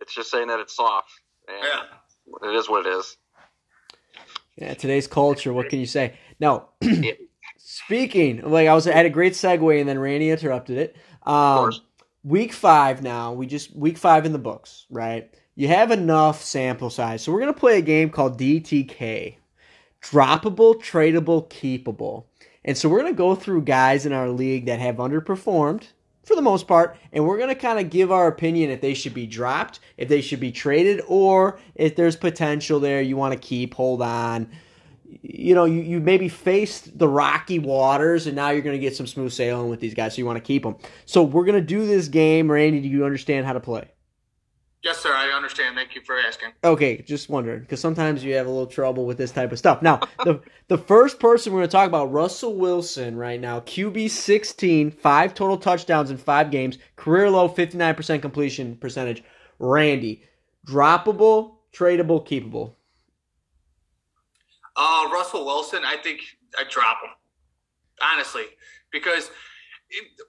It's 0.00 0.14
just 0.14 0.30
saying 0.30 0.48
that 0.48 0.60
it's 0.60 0.76
soft. 0.76 1.10
Yeah. 1.48 2.48
It 2.48 2.54
is 2.54 2.68
what 2.68 2.86
it 2.86 2.90
is. 2.90 3.16
Yeah, 4.56 4.74
today's 4.74 5.06
culture. 5.06 5.52
What 5.52 5.68
can 5.68 5.78
you 5.78 5.86
say? 5.86 6.14
No. 6.40 6.68
Speaking, 7.58 8.42
like 8.42 8.66
I 8.66 8.74
was, 8.74 8.86
I 8.86 8.92
had 8.92 9.06
a 9.06 9.10
great 9.10 9.34
segue, 9.34 9.80
and 9.80 9.88
then 9.88 9.98
Randy 9.98 10.30
interrupted 10.30 10.78
it. 10.78 10.96
Um, 11.24 11.72
week 12.24 12.52
five 12.52 13.02
now. 13.02 13.32
We 13.32 13.46
just 13.46 13.74
week 13.74 13.98
five 13.98 14.26
in 14.26 14.32
the 14.32 14.38
books, 14.38 14.86
right? 14.90 15.32
You 15.54 15.68
have 15.68 15.90
enough 15.90 16.42
sample 16.42 16.90
size, 16.90 17.22
so 17.22 17.32
we're 17.32 17.40
gonna 17.40 17.52
play 17.52 17.78
a 17.78 17.82
game 17.82 18.10
called 18.10 18.38
DTK, 18.38 19.36
droppable, 20.02 20.76
tradable, 20.76 21.48
keepable. 21.48 22.24
And 22.64 22.76
so 22.76 22.88
we're 22.88 23.00
gonna 23.00 23.12
go 23.12 23.34
through 23.34 23.62
guys 23.62 24.06
in 24.06 24.12
our 24.12 24.28
league 24.28 24.66
that 24.66 24.80
have 24.80 24.96
underperformed 24.96 25.84
for 26.28 26.36
the 26.36 26.42
most 26.42 26.68
part, 26.68 26.96
and 27.12 27.26
we're 27.26 27.38
gonna 27.38 27.54
kind 27.54 27.80
of 27.80 27.90
give 27.90 28.12
our 28.12 28.28
opinion 28.28 28.70
if 28.70 28.80
they 28.80 28.94
should 28.94 29.14
be 29.14 29.26
dropped, 29.26 29.80
if 29.96 30.08
they 30.08 30.20
should 30.20 30.40
be 30.40 30.52
traded, 30.52 31.02
or 31.08 31.58
if 31.74 31.96
there's 31.96 32.14
potential 32.14 32.78
there 32.78 33.02
you 33.02 33.16
want 33.16 33.32
to 33.32 33.38
keep, 33.38 33.74
hold 33.74 34.02
on 34.02 34.48
you 35.22 35.54
know, 35.54 35.64
you, 35.64 35.80
you 35.80 36.00
maybe 36.00 36.28
faced 36.28 36.98
the 36.98 37.08
rocky 37.08 37.58
waters 37.58 38.26
and 38.26 38.36
now 38.36 38.50
you're 38.50 38.62
going 38.62 38.76
to 38.76 38.80
get 38.80 38.94
some 38.94 39.06
smooth 39.06 39.32
sailing 39.32 39.68
with 39.68 39.80
these 39.80 39.94
guys, 39.94 40.14
so 40.14 40.18
you 40.18 40.26
want 40.26 40.36
to 40.36 40.44
keep 40.44 40.62
them. 40.62 40.76
So 41.06 41.22
we're 41.22 41.44
going 41.44 41.60
to 41.60 41.66
do 41.66 41.86
this 41.86 42.08
game. 42.08 42.50
Randy, 42.50 42.80
do 42.80 42.88
you 42.88 43.04
understand 43.04 43.46
how 43.46 43.52
to 43.54 43.60
play? 43.60 43.88
Yes, 44.82 44.98
sir. 44.98 45.12
I 45.12 45.30
understand. 45.30 45.74
Thank 45.74 45.94
you 45.96 46.02
for 46.02 46.16
asking. 46.16 46.50
Okay, 46.62 47.02
just 47.02 47.28
wondering 47.28 47.60
because 47.60 47.80
sometimes 47.80 48.22
you 48.22 48.34
have 48.34 48.46
a 48.46 48.50
little 48.50 48.66
trouble 48.66 49.06
with 49.06 49.18
this 49.18 49.32
type 49.32 49.50
of 49.50 49.58
stuff. 49.58 49.82
Now, 49.82 50.00
the 50.24 50.40
the 50.68 50.78
first 50.78 51.18
person 51.18 51.52
we're 51.52 51.60
going 51.60 51.68
to 51.68 51.72
talk 51.72 51.88
about, 51.88 52.12
Russell 52.12 52.54
Wilson, 52.54 53.16
right 53.16 53.40
now, 53.40 53.60
QB 53.60 54.10
16, 54.10 54.92
five 54.92 55.34
total 55.34 55.56
touchdowns 55.56 56.10
in 56.10 56.16
five 56.16 56.50
games, 56.52 56.78
career 56.94 57.28
low 57.28 57.48
59% 57.48 58.22
completion 58.22 58.76
percentage. 58.76 59.24
Randy, 59.58 60.22
droppable, 60.66 61.56
tradable, 61.72 62.24
keepable. 62.24 62.74
Uh, 64.76 65.08
Russell 65.12 65.44
Wilson, 65.44 65.82
I 65.84 65.96
think 65.96 66.20
I 66.56 66.62
drop 66.70 66.98
him, 67.02 67.10
honestly, 68.00 68.44
because 68.92 69.32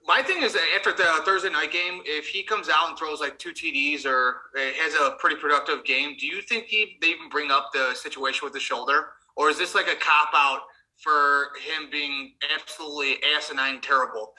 my 0.06 0.22
thing 0.22 0.42
is 0.42 0.56
after 0.76 0.92
the 0.92 1.22
Thursday 1.24 1.50
night 1.50 1.72
game, 1.72 2.00
if 2.04 2.26
he 2.26 2.42
comes 2.42 2.68
out 2.68 2.88
and 2.88 2.98
throws 2.98 3.20
like 3.20 3.38
two 3.38 3.52
TDs 3.52 4.06
or 4.06 4.42
has 4.56 4.94
a 4.94 5.16
pretty 5.18 5.36
productive 5.36 5.84
game, 5.84 6.16
do 6.18 6.26
you 6.26 6.40
think 6.42 6.64
he 6.66 6.96
they 7.00 7.08
even 7.08 7.28
bring 7.28 7.50
up 7.50 7.70
the 7.72 7.94
situation 7.94 8.44
with 8.44 8.54
the 8.54 8.60
shoulder, 8.60 9.08
or 9.36 9.50
is 9.50 9.58
this 9.58 9.74
like 9.74 9.88
a 9.88 9.96
cop 9.96 10.30
out 10.34 10.60
for 10.96 11.48
him 11.64 11.90
being 11.90 12.34
absolutely 12.54 13.16
asinine 13.36 13.80
terrible 13.80 14.32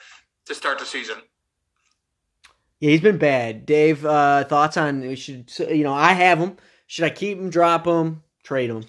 to 0.46 0.54
start 0.54 0.78
the 0.78 0.86
season? 0.86 1.16
Yeah, 2.80 2.90
he's 2.90 3.00
been 3.00 3.18
bad. 3.18 3.64
Dave, 3.64 4.04
uh, 4.04 4.44
thoughts 4.44 4.76
on 4.76 5.02
we 5.02 5.14
should 5.14 5.50
you 5.70 5.84
know 5.84 5.94
I 5.94 6.14
have 6.14 6.38
him. 6.38 6.56
Should 6.88 7.04
I 7.04 7.10
keep 7.10 7.38
him, 7.38 7.48
drop 7.48 7.86
him, 7.86 8.22
trade 8.42 8.70
him? 8.70 8.84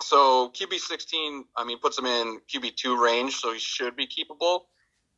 So 0.00 0.50
QB 0.50 0.78
sixteen, 0.78 1.44
I 1.56 1.64
mean, 1.64 1.78
puts 1.78 1.98
him 1.98 2.06
in 2.06 2.40
QB 2.52 2.76
two 2.76 3.02
range, 3.02 3.36
so 3.36 3.52
he 3.52 3.58
should 3.58 3.96
be 3.96 4.06
keepable. 4.06 4.62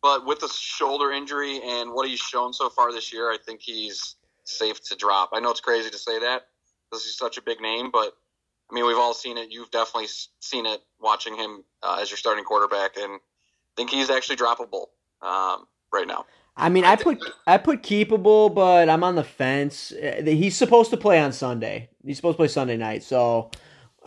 But 0.03 0.27
with 0.27 0.41
the 0.41 0.49
shoulder 0.49 1.11
injury 1.11 1.61
and 1.63 1.93
what 1.93 2.09
he's 2.09 2.21
shown 2.21 2.53
so 2.53 2.69
far 2.69 2.93
this 2.93 3.13
year, 3.13 3.31
I 3.31 3.37
think 3.45 3.61
he's 3.61 4.17
safe 4.45 4.83
to 4.85 4.97
drop. 4.97 5.31
I 5.33 5.41
know 5.41 5.51
it's 5.51 5.61
crazy 5.61 5.91
to 5.91 5.99
say 5.99 6.19
that 6.21 6.43
because 6.89 7.05
he's 7.05 7.17
such 7.17 7.37
a 7.37 7.43
big 7.43 7.61
name, 7.61 7.91
but 7.93 8.15
I 8.71 8.75
mean, 8.75 8.87
we've 8.87 8.97
all 8.97 9.15
seen 9.15 9.39
it. 9.39 9.51
You've 9.51 9.71
definitely 9.71 10.09
seen 10.41 10.67
it 10.67 10.81
watching 11.01 11.37
him 11.37 11.65
uh, 11.83 11.99
as 12.01 12.11
your 12.11 12.19
starting 12.19 12.45
quarterback, 12.45 12.97
and 12.97 13.15
I 13.15 13.19
think 13.77 13.91
he's 13.91 14.11
actually 14.11 14.37
droppable 14.37 14.87
um, 15.23 15.67
right 15.93 16.07
now. 16.07 16.27
I 16.57 16.69
mean, 16.69 16.85
I 16.85 16.97
put 16.97 17.19
I 17.47 17.57
put 17.57 17.83
keepable, 17.83 18.53
but 18.53 18.89
I'm 18.89 19.05
on 19.05 19.15
the 19.15 19.25
fence. 19.25 19.93
Uh, 19.93 20.23
He's 20.25 20.57
supposed 20.57 20.91
to 20.91 20.97
play 20.97 21.21
on 21.21 21.33
Sunday. 21.33 21.89
He's 22.05 22.17
supposed 22.17 22.35
to 22.35 22.39
play 22.39 22.49
Sunday 22.49 22.77
night, 22.77 23.05
so 23.05 23.51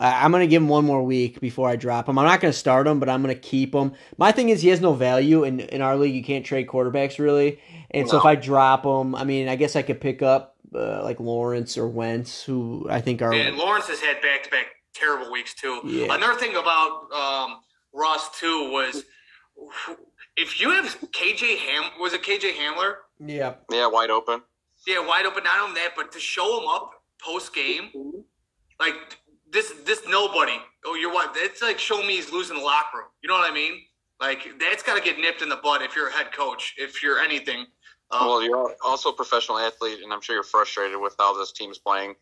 I- 0.02 0.24
I'm 0.24 0.32
gonna 0.32 0.46
give 0.46 0.62
him 0.62 0.68
one 0.68 0.84
more 0.84 1.02
week 1.02 1.40
before 1.40 1.68
I 1.68 1.76
drop 1.76 2.08
him. 2.08 2.18
I'm 2.18 2.26
not 2.26 2.40
gonna 2.40 2.52
start 2.52 2.86
him, 2.86 2.98
but 3.00 3.08
I'm 3.08 3.22
gonna 3.22 3.34
keep 3.34 3.74
him. 3.74 3.92
My 4.18 4.32
thing 4.32 4.48
is 4.48 4.60
he 4.62 4.68
has 4.70 4.80
no 4.80 4.92
value 4.94 5.44
in 5.44 5.60
in 5.60 5.80
our 5.80 5.96
league. 5.96 6.14
You 6.14 6.24
can't 6.24 6.44
trade 6.44 6.66
quarterbacks 6.66 7.18
really, 7.18 7.60
and 7.90 8.08
so 8.08 8.18
if 8.18 8.24
I 8.24 8.34
drop 8.34 8.84
him, 8.84 9.14
I 9.14 9.24
mean, 9.24 9.48
I 9.48 9.56
guess 9.56 9.76
I 9.76 9.82
could 9.82 10.00
pick 10.00 10.22
up 10.22 10.56
uh, 10.74 11.02
like 11.04 11.20
Lawrence 11.20 11.76
or 11.78 11.86
Wentz, 11.86 12.42
who 12.42 12.86
I 12.90 13.00
think 13.00 13.20
are. 13.22 13.32
And 13.32 13.56
Lawrence 13.56 13.88
has 13.88 14.00
had 14.00 14.20
back 14.22 14.42
to 14.44 14.50
back 14.50 14.66
terrible 14.94 15.30
weeks 15.30 15.54
too. 15.54 15.80
Yeah. 15.84 16.14
Another 16.14 16.38
thing 16.38 16.56
about 16.56 17.12
um, 17.12 17.60
Ross 17.92 18.38
too 18.40 18.70
was 18.72 19.04
if 20.36 20.60
you 20.60 20.70
have 20.70 20.98
KJ 21.12 21.58
Ham 21.58 21.84
was 22.00 22.12
it 22.12 22.22
KJ 22.22 22.54
Hamler? 22.54 22.94
Yeah, 23.24 23.54
Yeah, 23.70 23.86
wide 23.86 24.10
open. 24.10 24.42
Yeah, 24.86 25.06
wide 25.06 25.26
open. 25.26 25.44
Not 25.44 25.60
only 25.60 25.80
that, 25.80 25.90
but 25.94 26.10
to 26.12 26.18
show 26.18 26.60
him 26.60 26.68
up 26.68 26.90
post 27.22 27.54
game, 27.54 27.90
like 28.80 28.94
this 29.52 29.72
this 29.84 30.02
nobody. 30.08 30.56
Oh, 30.84 30.94
you're 30.94 31.12
what? 31.12 31.32
It's 31.36 31.62
like 31.62 31.78
show 31.78 32.02
me 32.02 32.16
he's 32.16 32.32
losing 32.32 32.56
the 32.56 32.62
locker 32.62 32.98
room. 32.98 33.08
You 33.22 33.28
know 33.28 33.34
what 33.34 33.50
I 33.50 33.54
mean? 33.54 33.82
Like 34.20 34.58
that's 34.58 34.82
got 34.82 34.96
to 34.96 35.02
get 35.02 35.18
nipped 35.18 35.42
in 35.42 35.48
the 35.48 35.56
butt 35.56 35.82
if 35.82 35.94
you're 35.94 36.08
a 36.08 36.12
head 36.12 36.32
coach. 36.32 36.74
If 36.78 37.02
you're 37.02 37.18
anything. 37.18 37.66
Um, 38.10 38.26
Well, 38.26 38.42
you're 38.42 38.74
also 38.84 39.08
a 39.08 39.12
professional 39.12 39.58
athlete, 39.58 40.00
and 40.02 40.12
I'm 40.12 40.20
sure 40.20 40.34
you're 40.34 40.42
frustrated 40.44 41.00
with 41.00 41.14
how 41.18 41.36
this 41.38 41.52
team's 41.52 41.78
playing 41.78 42.14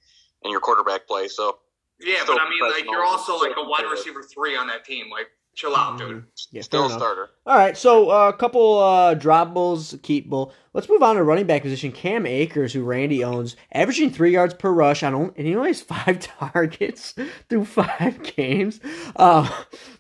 and 0.45 0.51
your 0.51 0.61
quarterback 0.61 1.07
play. 1.07 1.29
So 1.29 1.59
yeah, 2.01 2.23
but 2.27 2.41
I 2.41 2.49
mean, 2.49 2.61
like 2.63 2.85
you're 2.85 3.05
also 3.05 3.39
like 3.39 3.53
a 3.57 3.65
wide 3.65 3.85
receiver 3.91 4.23
three 4.23 4.57
on 4.57 4.67
that 4.69 4.85
team. 4.85 5.11
Like, 5.11 5.29
chill 5.55 5.77
out, 5.77 5.99
dude. 5.99 6.25
yeah, 6.51 6.63
still 6.63 6.87
a 6.87 6.91
starter. 6.91 7.29
All 7.47 7.57
right, 7.57 7.77
so 7.77 8.11
uh, 8.11 8.29
a 8.29 8.33
couple 8.33 8.79
uh, 8.79 9.15
droppables, 9.15 9.99
keepable. 10.01 10.53
Let's 10.73 10.89
move 10.89 11.03
on 11.03 11.17
to 11.17 11.23
running 11.23 11.47
back 11.47 11.63
position. 11.63 11.91
Cam 11.93 12.27
Akers, 12.27 12.73
who 12.73 12.85
Randy 12.85 13.25
owns, 13.25 13.57
averaging 13.73 14.11
three 14.11 14.33
yards 14.33 14.55
per 14.55 14.71
rush 14.71 15.03
on, 15.03 15.15
only, 15.15 15.33
and 15.37 15.47
he 15.47 15.57
only 15.57 15.71
has 15.71 15.83
five 15.83 16.21
targets 16.39 17.15
through 17.49 17.65
five 17.65 18.23
games. 18.37 18.81
Uh, 19.17 19.51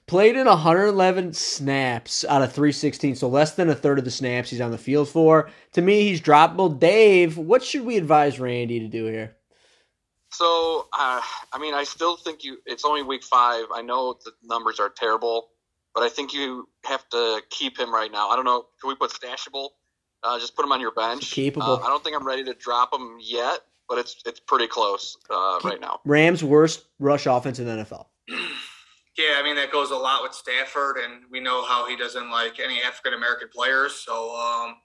played 0.06 0.36
in 0.36 0.46
111 0.46 1.32
snaps 1.32 2.24
out 2.24 2.42
of 2.42 2.52
316, 2.52 3.16
so 3.16 3.28
less 3.28 3.54
than 3.54 3.68
a 3.68 3.74
third 3.74 3.98
of 3.98 4.04
the 4.04 4.10
snaps 4.10 4.50
he's 4.50 4.60
on 4.60 4.70
the 4.70 4.78
field 4.78 5.08
for. 5.08 5.50
To 5.72 5.82
me, 5.82 6.02
he's 6.08 6.20
droppable. 6.20 6.78
Dave, 6.78 7.36
what 7.36 7.62
should 7.64 7.84
we 7.84 7.96
advise 7.96 8.38
Randy 8.40 8.80
to 8.80 8.88
do 8.88 9.06
here? 9.06 9.36
So, 10.32 10.88
uh, 10.92 11.20
I 11.52 11.58
mean, 11.58 11.74
I 11.74 11.84
still 11.84 12.16
think 12.16 12.44
you. 12.44 12.58
It's 12.66 12.84
only 12.84 13.02
week 13.02 13.24
five. 13.24 13.64
I 13.74 13.82
know 13.82 14.16
the 14.24 14.32
numbers 14.44 14.78
are 14.78 14.88
terrible, 14.88 15.48
but 15.94 16.02
I 16.02 16.08
think 16.08 16.32
you 16.32 16.68
have 16.84 17.08
to 17.10 17.42
keep 17.50 17.78
him 17.78 17.92
right 17.92 18.10
now. 18.10 18.28
I 18.28 18.36
don't 18.36 18.44
know. 18.44 18.66
Can 18.80 18.88
we 18.88 18.94
put 18.94 19.10
stashable? 19.10 19.70
Uh, 20.22 20.38
just 20.38 20.54
put 20.54 20.64
him 20.64 20.72
on 20.72 20.80
your 20.80 20.92
bench. 20.92 21.30
Keepable. 21.30 21.80
Uh, 21.80 21.82
I 21.82 21.88
don't 21.88 22.04
think 22.04 22.14
I'm 22.14 22.26
ready 22.26 22.44
to 22.44 22.54
drop 22.54 22.92
him 22.92 23.16
yet, 23.20 23.60
but 23.88 23.98
it's 23.98 24.22
it's 24.24 24.40
pretty 24.40 24.66
close 24.66 25.16
uh, 25.30 25.58
right 25.64 25.80
now. 25.80 26.00
Rams' 26.04 26.44
worst 26.44 26.84
rush 26.98 27.26
offense 27.26 27.58
in 27.58 27.66
the 27.66 27.84
NFL. 27.84 28.06
Yeah, 29.18 29.38
I 29.38 29.42
mean 29.42 29.56
that 29.56 29.72
goes 29.72 29.90
a 29.90 29.96
lot 29.96 30.22
with 30.22 30.32
Stafford, 30.32 30.96
and 30.96 31.24
we 31.30 31.40
know 31.40 31.64
how 31.64 31.86
he 31.86 31.96
doesn't 31.96 32.30
like 32.30 32.58
any 32.60 32.80
African 32.80 33.12
American 33.12 33.48
players. 33.52 33.94
So, 33.96 34.34
um, 34.34 34.76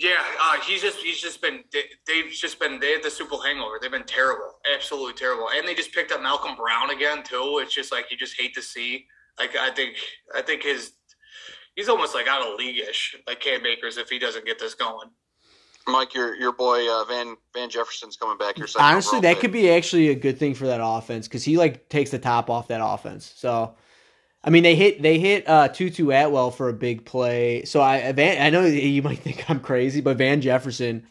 yeah, 0.00 0.16
uh, 0.42 0.56
he's 0.66 0.80
just 0.80 0.98
he's 0.98 1.20
just 1.20 1.42
been 1.42 1.62
they, 1.72 1.82
they've 2.06 2.32
just 2.32 2.58
been 2.58 2.80
they 2.80 2.92
had 2.92 3.02
the 3.02 3.10
Super 3.10 3.30
Bowl 3.30 3.42
hangover. 3.42 3.78
They've 3.80 3.90
been 3.90 4.04
terrible, 4.04 4.54
absolutely 4.74 5.12
terrible, 5.12 5.48
and 5.54 5.68
they 5.68 5.74
just 5.74 5.92
picked 5.92 6.10
up 6.10 6.22
Malcolm 6.22 6.56
Brown 6.56 6.90
again 6.90 7.22
too. 7.22 7.60
It's 7.62 7.74
just 7.74 7.92
like 7.92 8.10
you 8.10 8.16
just 8.16 8.40
hate 8.40 8.54
to 8.54 8.62
see. 8.62 9.04
Like 9.38 9.54
I 9.56 9.70
think 9.70 9.96
I 10.34 10.40
think 10.40 10.62
his 10.62 10.92
he's 11.76 11.90
almost 11.90 12.14
like 12.14 12.28
out 12.28 12.40
of 12.40 12.58
league-ish, 12.58 13.14
like 13.26 13.40
Cam 13.40 13.64
Akers 13.66 13.98
if 13.98 14.08
he 14.08 14.18
doesn't 14.18 14.46
get 14.46 14.58
this 14.58 14.74
going. 14.74 15.10
Mike, 15.86 16.14
your 16.14 16.34
your 16.34 16.52
boy 16.52 16.90
uh, 16.90 17.04
Van 17.04 17.36
Van 17.54 17.68
Jefferson's 17.68 18.16
coming 18.16 18.38
back. 18.38 18.56
Your 18.56 18.68
second 18.68 18.86
Honestly, 18.86 19.20
that 19.20 19.34
pick. 19.34 19.40
could 19.42 19.52
be 19.52 19.70
actually 19.70 20.08
a 20.08 20.14
good 20.14 20.38
thing 20.38 20.54
for 20.54 20.66
that 20.66 20.80
offense 20.82 21.28
because 21.28 21.44
he 21.44 21.58
like 21.58 21.90
takes 21.90 22.10
the 22.10 22.18
top 22.18 22.48
off 22.48 22.68
that 22.68 22.80
offense. 22.82 23.34
So, 23.36 23.74
I 24.42 24.50
mean, 24.50 24.62
they 24.62 24.74
hit 24.74 25.02
they 25.02 25.18
hit 25.18 25.48
uh, 25.48 25.68
Tutu 25.68 26.10
Atwell 26.10 26.50
for 26.50 26.68
a 26.68 26.72
big 26.72 27.04
play. 27.04 27.64
So 27.64 27.82
I 27.82 28.12
Van, 28.12 28.40
I 28.40 28.50
know 28.50 28.64
you 28.64 29.02
might 29.02 29.18
think 29.18 29.48
I'm 29.50 29.60
crazy, 29.60 30.00
but 30.00 30.16
Van 30.16 30.40
Jefferson 30.40 31.06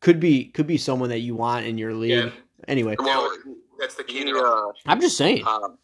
could 0.00 0.20
be 0.20 0.46
could 0.46 0.66
be 0.66 0.78
someone 0.78 1.10
that 1.10 1.20
you 1.20 1.34
want 1.34 1.66
in 1.66 1.78
your 1.78 1.94
league. 1.94 2.10
Yeah. 2.10 2.30
Anyway, 2.68 2.96
Well, 2.98 3.30
That's 3.78 3.96
the 3.96 4.04
key 4.04 4.24
he, 4.24 4.32
uh, 4.32 4.66
I'm 4.86 5.00
just 5.00 5.16
saying. 5.16 5.44
Um, 5.46 5.78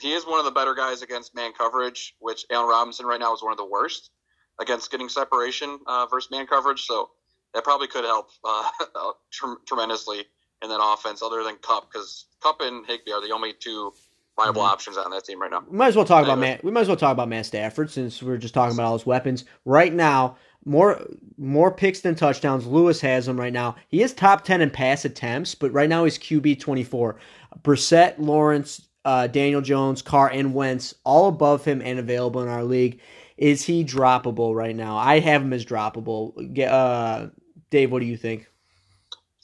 he 0.00 0.12
is 0.12 0.26
one 0.26 0.38
of 0.38 0.44
the 0.44 0.50
better 0.50 0.74
guys 0.74 1.02
against 1.02 1.34
man 1.34 1.52
coverage, 1.56 2.14
which 2.20 2.44
Allen 2.50 2.68
Robinson 2.68 3.06
right 3.06 3.18
now 3.18 3.34
is 3.34 3.42
one 3.42 3.50
of 3.50 3.58
the 3.58 3.64
worst 3.64 4.10
against 4.60 4.90
getting 4.90 5.08
separation 5.08 5.78
uh, 5.86 6.06
versus 6.06 6.30
man 6.30 6.46
coverage. 6.46 6.82
So 6.82 7.10
that 7.54 7.64
probably 7.64 7.88
could 7.88 8.04
help 8.04 8.28
uh, 8.44 8.70
tremendously 9.66 10.26
in 10.62 10.68
that 10.68 10.80
offense, 10.82 11.22
other 11.22 11.42
than 11.42 11.56
Kupp, 11.62 11.90
because 11.90 12.26
Kupp 12.40 12.60
and 12.60 12.86
Higbee 12.86 13.12
are 13.12 13.20
the 13.26 13.32
only 13.32 13.54
two 13.54 13.92
viable 14.38 14.62
Mhm. 14.62 14.68
options 14.70 14.96
on 14.96 15.10
that 15.10 15.24
team 15.24 15.40
right 15.42 15.50
now. 15.50 15.62
We 15.68 15.76
might 15.76 15.88
as 15.88 15.96
well 15.96 16.04
talk 16.04 16.24
about. 16.24 16.38
Matt. 16.38 16.62
We 16.64 16.70
might 16.70 16.82
as 16.82 16.88
well 16.88 16.96
talk 16.96 17.12
about 17.12 17.28
Matt 17.28 17.46
Stafford 17.46 17.90
since 17.90 18.22
we're 18.22 18.36
just 18.38 18.54
talking 18.54 18.74
about 18.74 18.86
all 18.86 18.92
his 18.94 19.04
weapons 19.06 19.44
right 19.64 19.92
now. 19.92 20.36
More 20.64 21.00
more 21.36 21.70
picks 21.70 22.00
than 22.00 22.14
touchdowns. 22.14 22.66
Lewis 22.66 23.00
has 23.00 23.26
him 23.28 23.38
right 23.38 23.52
now. 23.52 23.76
He 23.88 24.02
is 24.02 24.12
top 24.14 24.44
ten 24.44 24.60
in 24.60 24.70
pass 24.70 25.04
attempts, 25.04 25.54
but 25.54 25.72
right 25.72 25.88
now 25.88 26.04
he's 26.04 26.18
QB 26.18 26.54
twenty 26.56 26.84
four. 26.84 27.18
Brissett, 27.62 28.14
Lawrence, 28.18 28.82
uh, 29.04 29.26
Daniel 29.26 29.60
Jones, 29.60 30.02
Carr, 30.02 30.28
and 30.28 30.54
Wentz 30.54 30.94
all 31.04 31.28
above 31.28 31.64
him 31.64 31.80
and 31.82 31.98
available 31.98 32.40
in 32.42 32.48
our 32.48 32.64
league. 32.64 33.00
Is 33.36 33.64
he 33.64 33.84
droppable 33.84 34.54
right 34.54 34.74
now? 34.74 34.96
I 34.96 35.20
have 35.20 35.42
him 35.42 35.52
as 35.52 35.64
droppable. 35.64 36.32
Uh, 36.68 37.28
Dave, 37.70 37.90
what 37.92 38.00
do 38.00 38.06
you 38.06 38.16
think? 38.16 38.48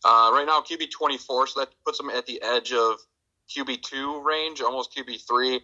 Uh, 0.04 0.30
right 0.34 0.44
now, 0.46 0.60
QB 0.60 0.90
24, 0.90 1.46
so 1.46 1.60
that 1.60 1.70
puts 1.86 1.98
him 1.98 2.10
at 2.10 2.26
the 2.26 2.42
edge 2.42 2.72
of 2.72 2.98
QB 3.48 3.82
2 3.82 4.22
range, 4.22 4.60
almost 4.60 4.94
QB 4.94 5.26
3. 5.26 5.56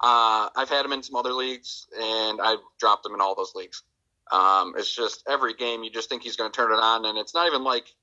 Uh, 0.00 0.48
I've 0.54 0.68
had 0.68 0.84
him 0.84 0.92
in 0.92 1.02
some 1.02 1.16
other 1.16 1.32
leagues, 1.32 1.88
and 1.98 2.40
I've 2.40 2.60
dropped 2.78 3.04
him 3.04 3.14
in 3.14 3.20
all 3.20 3.34
those 3.34 3.54
leagues. 3.54 3.82
Um, 4.30 4.74
it's 4.76 4.94
just 4.94 5.24
every 5.28 5.54
game 5.54 5.82
you 5.82 5.90
just 5.90 6.08
think 6.08 6.22
he's 6.22 6.36
going 6.36 6.50
to 6.50 6.56
turn 6.56 6.72
it 6.72 6.76
on, 6.76 7.06
and 7.06 7.18
it's 7.18 7.34
not 7.34 7.46
even 7.46 7.64
like 7.64 7.94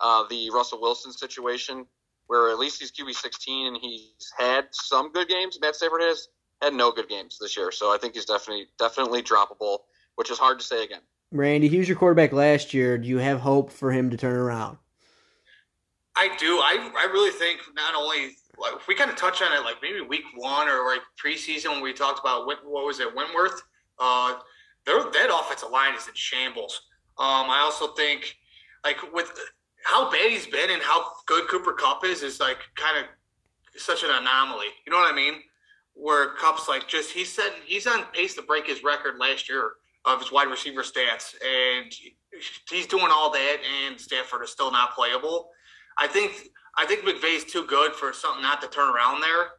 uh, 0.00 0.24
the 0.28 0.50
Russell 0.50 0.80
Wilson 0.80 1.12
situation 1.12 1.86
where 2.32 2.50
at 2.50 2.58
least 2.58 2.80
he's 2.80 2.90
QB 2.90 3.14
16 3.14 3.66
and 3.66 3.76
he's 3.76 4.32
had 4.38 4.66
some 4.70 5.12
good 5.12 5.28
games. 5.28 5.58
Matt 5.60 5.76
Stafford 5.76 6.00
has 6.00 6.28
had 6.62 6.72
no 6.72 6.90
good 6.90 7.08
games 7.08 7.38
this 7.38 7.56
year, 7.56 7.70
so 7.70 7.92
I 7.92 7.98
think 7.98 8.14
he's 8.14 8.24
definitely 8.24 8.68
definitely 8.78 9.22
droppable, 9.22 9.80
which 10.14 10.30
is 10.30 10.38
hard 10.38 10.58
to 10.60 10.64
say 10.64 10.82
again. 10.82 11.00
Randy, 11.30 11.68
he 11.68 11.78
was 11.78 11.88
your 11.88 11.98
quarterback 11.98 12.32
last 12.32 12.72
year. 12.72 12.96
Do 12.96 13.06
you 13.06 13.18
have 13.18 13.40
hope 13.40 13.70
for 13.70 13.90
him 13.90 14.10
to 14.10 14.16
turn 14.16 14.36
around? 14.36 14.78
I 16.16 16.34
do. 16.38 16.56
I 16.58 16.90
I 16.96 17.04
really 17.12 17.32
think 17.32 17.60
not 17.74 17.94
only 17.94 18.16
like 18.18 18.30
if 18.30 18.41
we 18.86 18.94
kind 18.94 19.10
of 19.10 19.16
touch 19.16 19.42
on 19.42 19.52
it 19.52 19.64
like 19.64 19.76
maybe 19.82 20.00
week 20.00 20.24
one 20.36 20.68
or 20.68 20.86
like 20.86 21.00
preseason 21.22 21.70
when 21.70 21.82
we 21.82 21.92
talked 21.92 22.20
about 22.20 22.46
what, 22.46 22.58
what 22.64 22.84
was 22.86 23.00
it 23.00 23.14
Wentworth. 23.14 23.62
Uh, 23.98 24.34
their 24.86 25.02
that 25.02 25.30
offensive 25.32 25.70
line 25.70 25.94
is 25.94 26.08
in 26.08 26.14
shambles. 26.14 26.82
Um, 27.18 27.50
I 27.50 27.60
also 27.64 27.88
think 27.94 28.34
like 28.84 28.96
with 29.12 29.32
how 29.84 30.10
bad 30.10 30.30
he's 30.30 30.46
been 30.46 30.70
and 30.70 30.82
how 30.82 31.04
good 31.26 31.48
Cooper 31.48 31.72
Kupp 31.72 32.04
is 32.04 32.22
is 32.22 32.40
like 32.40 32.58
kind 32.76 32.98
of 32.98 33.04
such 33.80 34.02
an 34.02 34.10
anomaly. 34.10 34.66
You 34.86 34.92
know 34.92 34.98
what 34.98 35.12
I 35.12 35.16
mean? 35.16 35.34
Where 35.94 36.34
Kupp's 36.34 36.68
like 36.68 36.88
just 36.88 37.10
he 37.10 37.24
said 37.24 37.50
he's 37.64 37.86
on 37.86 38.04
pace 38.12 38.34
to 38.34 38.42
break 38.42 38.66
his 38.66 38.82
record 38.82 39.18
last 39.18 39.48
year 39.48 39.72
of 40.04 40.20
his 40.20 40.32
wide 40.32 40.48
receiver 40.48 40.82
stats, 40.82 41.34
and 41.42 41.92
he's 42.68 42.86
doing 42.86 43.08
all 43.10 43.30
that, 43.30 43.58
and 43.86 44.00
Stafford 44.00 44.42
is 44.42 44.50
still 44.50 44.72
not 44.72 44.94
playable. 44.94 45.50
I 45.96 46.06
think 46.06 46.48
I 46.76 46.86
think 46.86 47.04
McVay's 47.04 47.44
too 47.44 47.66
good 47.66 47.92
for 47.92 48.12
something 48.12 48.42
not 48.42 48.60
to 48.62 48.68
turn 48.68 48.94
around 48.94 49.20
there. 49.20 49.50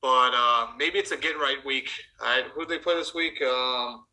But 0.00 0.32
uh, 0.34 0.66
maybe 0.76 0.98
it's 0.98 1.12
a 1.12 1.16
get 1.16 1.38
right 1.38 1.64
week. 1.64 1.88
Uh, 2.20 2.42
who 2.54 2.62
do 2.62 2.66
they 2.66 2.78
play 2.78 2.96
this 2.96 3.14
week? 3.14 3.40
Um, 3.40 4.04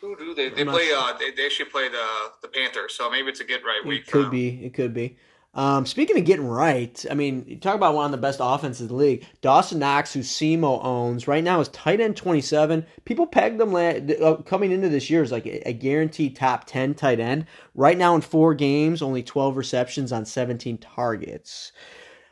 who 0.00 0.16
do 0.16 0.34
they? 0.34 0.48
They 0.48 0.64
play. 0.64 0.86
sure. 0.86 0.98
Uh, 0.98 1.16
they, 1.16 1.30
they 1.30 1.46
actually 1.46 1.70
play 1.70 1.88
the 1.88 2.06
the 2.42 2.48
Panthers. 2.48 2.94
So 2.94 3.08
maybe 3.08 3.28
it's 3.28 3.38
a 3.38 3.44
get 3.44 3.62
right 3.64 3.80
week. 3.86 4.02
It 4.02 4.10
could 4.10 4.30
be. 4.32 4.64
It 4.64 4.74
could 4.74 4.92
be. 4.92 5.16
Um, 5.58 5.86
speaking 5.86 6.16
of 6.16 6.24
getting 6.24 6.46
right, 6.46 7.04
I 7.10 7.14
mean, 7.14 7.58
talk 7.58 7.74
about 7.74 7.96
one 7.96 8.04
of 8.04 8.12
the 8.12 8.16
best 8.16 8.38
offenses 8.40 8.82
in 8.82 8.86
the 8.86 8.94
league. 8.94 9.26
Dawson 9.40 9.80
Knox, 9.80 10.12
who 10.12 10.20
SEMO 10.20 10.84
owns 10.84 11.26
right 11.26 11.42
now, 11.42 11.58
is 11.58 11.66
tight 11.70 12.00
end 12.00 12.16
27. 12.16 12.86
People 13.04 13.26
pegged 13.26 13.60
him 13.60 13.74
uh, 13.74 14.36
coming 14.42 14.70
into 14.70 14.88
this 14.88 15.10
year 15.10 15.20
as 15.20 15.32
like 15.32 15.46
a, 15.46 15.72
guaranteed 15.72 16.36
top 16.36 16.66
10 16.66 16.94
tight 16.94 17.18
end. 17.18 17.46
Right 17.74 17.98
now, 17.98 18.14
in 18.14 18.20
four 18.20 18.54
games, 18.54 19.02
only 19.02 19.24
12 19.24 19.56
receptions 19.56 20.12
on 20.12 20.26
17 20.26 20.78
targets. 20.78 21.72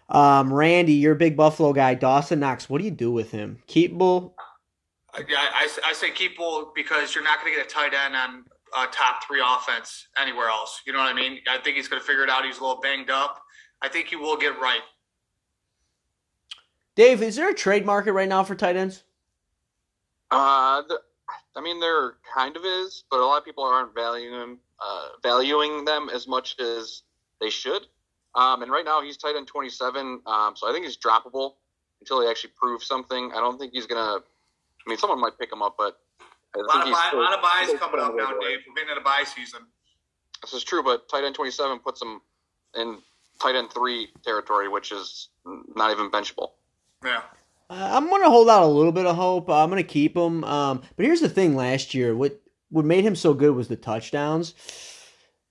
Um, 0.09 0.54
Randy, 0.54 0.92
you're 0.92 1.14
a 1.14 1.16
big 1.16 1.37
Buffalo 1.37 1.73
guy. 1.73 1.95
Dawson 1.95 2.38
Knox, 2.38 2.71
what 2.71 2.78
do 2.78 2.85
you 2.85 2.92
do 2.92 3.11
with 3.11 3.33
him? 3.33 3.61
Keepable? 3.66 4.35
Yeah, 5.18 5.25
I, 5.37 5.68
I 5.85 5.95
say 5.95 6.12
keepable 6.12 6.73
because 6.76 7.16
you're 7.16 7.25
not 7.25 7.40
going 7.40 7.52
to 7.52 7.59
get 7.59 7.66
a 7.66 7.68
tight 7.68 7.92
end 7.92 8.14
on 8.14 8.45
a 8.76 8.87
top 8.87 9.25
three 9.26 9.42
offense 9.45 10.09
anywhere 10.21 10.49
else. 10.49 10.83
You 10.87 10.92
know 10.92 10.99
what 10.99 11.09
I 11.09 11.14
mean? 11.14 11.38
I 11.49 11.59
think 11.59 11.76
he's 11.76 11.88
going 11.88 12.00
to 12.00 12.06
figure 12.06 12.25
it 12.25 12.30
out. 12.30 12.45
He's 12.45 12.59
a 12.59 12.61
little 12.61 12.80
banged 12.80 13.11
up. 13.11 13.40
I 13.83 13.88
think 13.88 14.09
he 14.09 14.16
will 14.16 14.37
get 14.37 14.59
right. 14.61 14.80
Dave, 16.95 17.23
is 17.23 17.37
there 17.37 17.50
a 17.50 17.54
trade 17.54 17.85
market 17.85 18.12
right 18.12 18.28
now 18.28 18.42
for 18.42 18.54
tight 18.54 18.76
ends? 18.76 19.04
Uh, 20.30 20.83
the, 20.88 21.00
I 21.54 21.61
mean, 21.61 21.80
there 21.80 22.14
kind 22.35 22.56
of 22.56 22.64
is, 22.64 23.04
but 23.11 23.21
a 23.21 23.25
lot 23.25 23.38
of 23.38 23.45
people 23.45 23.64
aren't 23.64 23.95
valuing 23.95 24.33
them, 24.33 24.59
uh, 24.80 25.09
valuing 25.23 25.85
them 25.85 26.09
as 26.12 26.26
much 26.26 26.59
as 26.61 27.02
they 27.40 27.50
should. 27.50 27.83
Um, 28.35 28.62
and 28.62 28.71
right 28.71 28.85
now 28.85 29.00
he's 29.00 29.16
tight 29.16 29.37
end 29.37 29.47
27, 29.47 30.21
um, 30.26 30.54
so 30.56 30.68
I 30.68 30.73
think 30.73 30.85
he's 30.85 30.99
droppable 30.99 31.54
until 32.00 32.21
he 32.21 32.28
actually 32.28 32.50
proves 32.56 32.87
something. 32.87 33.33
I 33.35 33.40
don't 33.40 33.59
think 33.59 33.73
he's 33.73 33.87
gonna. 33.87 34.21
I 34.21 34.88
mean, 34.88 34.99
someone 34.99 35.21
might 35.21 35.38
pick 35.38 35.50
him 35.50 35.62
up, 35.62 35.76
but 35.78 35.99
a 36.57 36.63
lot, 36.63 36.87
of 36.87 36.93
bye, 36.93 37.11
a 37.13 37.17
lot 37.17 37.35
of 37.35 37.43
byes 37.43 37.79
coming 37.79 38.01
up 38.01 38.15
now, 38.17 38.31
Dave. 38.41 38.59
We're 38.67 38.75
getting 38.75 38.91
into 38.91 39.03
bye 39.03 39.25
season. 39.25 39.61
This 40.43 40.53
is 40.53 40.65
true, 40.65 40.83
but 40.83 41.09
tight 41.09 41.25
end 41.25 41.35
27 41.35 41.79
puts 41.81 42.03
him 42.03 42.21
in 42.75 42.99
tight 43.41 43.55
end 43.55 43.71
three 43.73 44.09
territory, 44.25 44.69
which 44.69 44.93
is 44.93 45.29
not 45.75 45.91
even 45.91 46.11
benchable. 46.11 46.51
Yeah. 47.05 47.23
Uh, 47.69 47.91
I'm 47.93 48.09
going 48.09 48.23
to 48.23 48.31
hold 48.31 48.49
out 48.49 48.63
a 48.63 48.67
little 48.67 48.93
bit 48.93 49.07
of 49.07 49.17
hope. 49.17 49.51
I'm 49.51 49.71
going 49.71 49.83
to 49.83 49.89
keep 49.89 50.17
him. 50.17 50.45
Um, 50.45 50.83
but 50.97 51.05
here's 51.05 51.21
the 51.21 51.29
thing: 51.29 51.57
last 51.57 51.95
year, 51.95 52.15
what 52.15 52.41
what 52.71 52.85
made 52.85 53.05
him 53.05 53.17
so 53.17 53.35
good 53.35 53.55
was 53.55 53.69
the 53.69 53.77
touchdowns. 53.77 54.55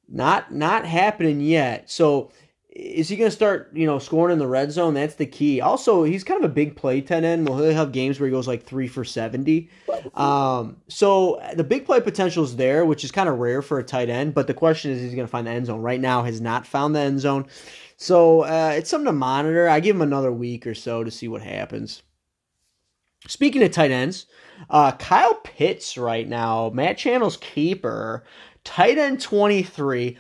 Not 0.08 0.54
not 0.54 0.86
happening 0.86 1.42
yet. 1.42 1.90
So 1.90 2.32
is 2.76 3.08
he 3.08 3.16
going 3.16 3.30
to 3.30 3.36
start, 3.36 3.72
you 3.74 3.86
know, 3.86 4.00
scoring 4.00 4.34
in 4.34 4.40
the 4.40 4.48
red 4.48 4.70
zone? 4.70 4.94
That's 4.96 5.16
the 5.16 5.26
key. 5.26 5.62
Also, 5.62 6.04
he's 6.04 6.26
kind 6.26 6.44
of 6.44 6.52
a 6.52 6.54
big 6.54 6.76
play 6.76 7.00
10 7.00 7.24
end. 7.24 7.48
Well, 7.48 7.58
have 7.58 7.94
games 7.94 8.20
where 8.20 8.28
he 8.28 8.32
goes 8.32 8.50
like 8.50 8.64
three 8.64 8.90
for 8.90 9.06
70. 9.06 9.70
Um, 10.14 10.76
so 10.90 11.42
the 11.56 11.64
big 11.64 11.86
play 11.86 12.02
potential 12.02 12.44
is 12.44 12.58
there, 12.58 12.86
which 12.86 13.06
is 13.06 13.14
kind 13.14 13.30
of 13.30 13.40
rare 13.40 13.62
for 13.62 13.80
a 13.80 13.84
tight 13.84 14.10
end. 14.10 14.34
But 14.34 14.48
the 14.48 14.54
question 14.54 14.92
is, 14.92 15.02
is 15.02 15.12
he 15.12 15.16
going 15.16 15.26
to 15.28 15.32
find 15.32 15.48
the 15.48 15.52
end 15.52 15.68
zone? 15.68 15.82
Right 15.82 16.02
now, 16.02 16.24
has 16.24 16.42
not 16.42 16.68
found 16.68 16.94
the 16.94 17.00
end 17.00 17.22
zone. 17.22 17.48
So 17.96 18.42
uh, 18.42 18.74
it's 18.76 18.90
something 18.90 19.06
to 19.06 19.14
monitor. 19.14 19.70
I 19.70 19.80
give 19.80 19.96
him 19.96 20.02
another 20.02 20.34
week 20.34 20.68
or 20.68 20.76
so 20.76 21.02
to 21.02 21.10
see 21.10 21.30
what 21.30 21.42
happens. 21.42 22.04
Speaking 23.26 23.64
of 23.64 23.72
tight 23.72 23.92
ends, 23.92 24.26
uh, 24.70 24.92
Kyle 24.92 25.36
Pitts 25.36 25.98
right 25.98 26.28
now, 26.28 26.72
Matt 26.74 26.98
Channel's 26.98 27.38
keeper, 27.38 28.26
tight 28.66 28.98
end 28.98 29.22
23. 29.22 30.18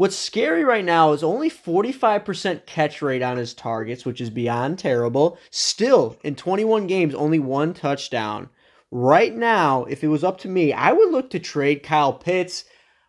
What's 0.00 0.16
scary 0.16 0.64
right 0.64 0.82
now 0.82 1.12
is 1.12 1.22
only 1.22 1.50
45% 1.50 2.64
catch 2.64 3.02
rate 3.02 3.20
on 3.20 3.36
his 3.36 3.52
targets, 3.52 4.06
which 4.06 4.18
is 4.18 4.30
beyond 4.30 4.78
terrible. 4.78 5.36
Still, 5.50 6.16
in 6.24 6.36
21 6.36 6.86
games, 6.86 7.14
only 7.14 7.38
one 7.38 7.74
touchdown. 7.74 8.48
Right 8.90 9.36
now, 9.36 9.84
if 9.84 10.02
it 10.02 10.08
was 10.08 10.24
up 10.24 10.38
to 10.38 10.48
me, 10.48 10.72
I 10.72 10.92
would 10.92 11.10
look 11.12 11.28
to 11.28 11.38
trade 11.38 11.82
Kyle 11.82 12.14
Pitts. 12.14 12.64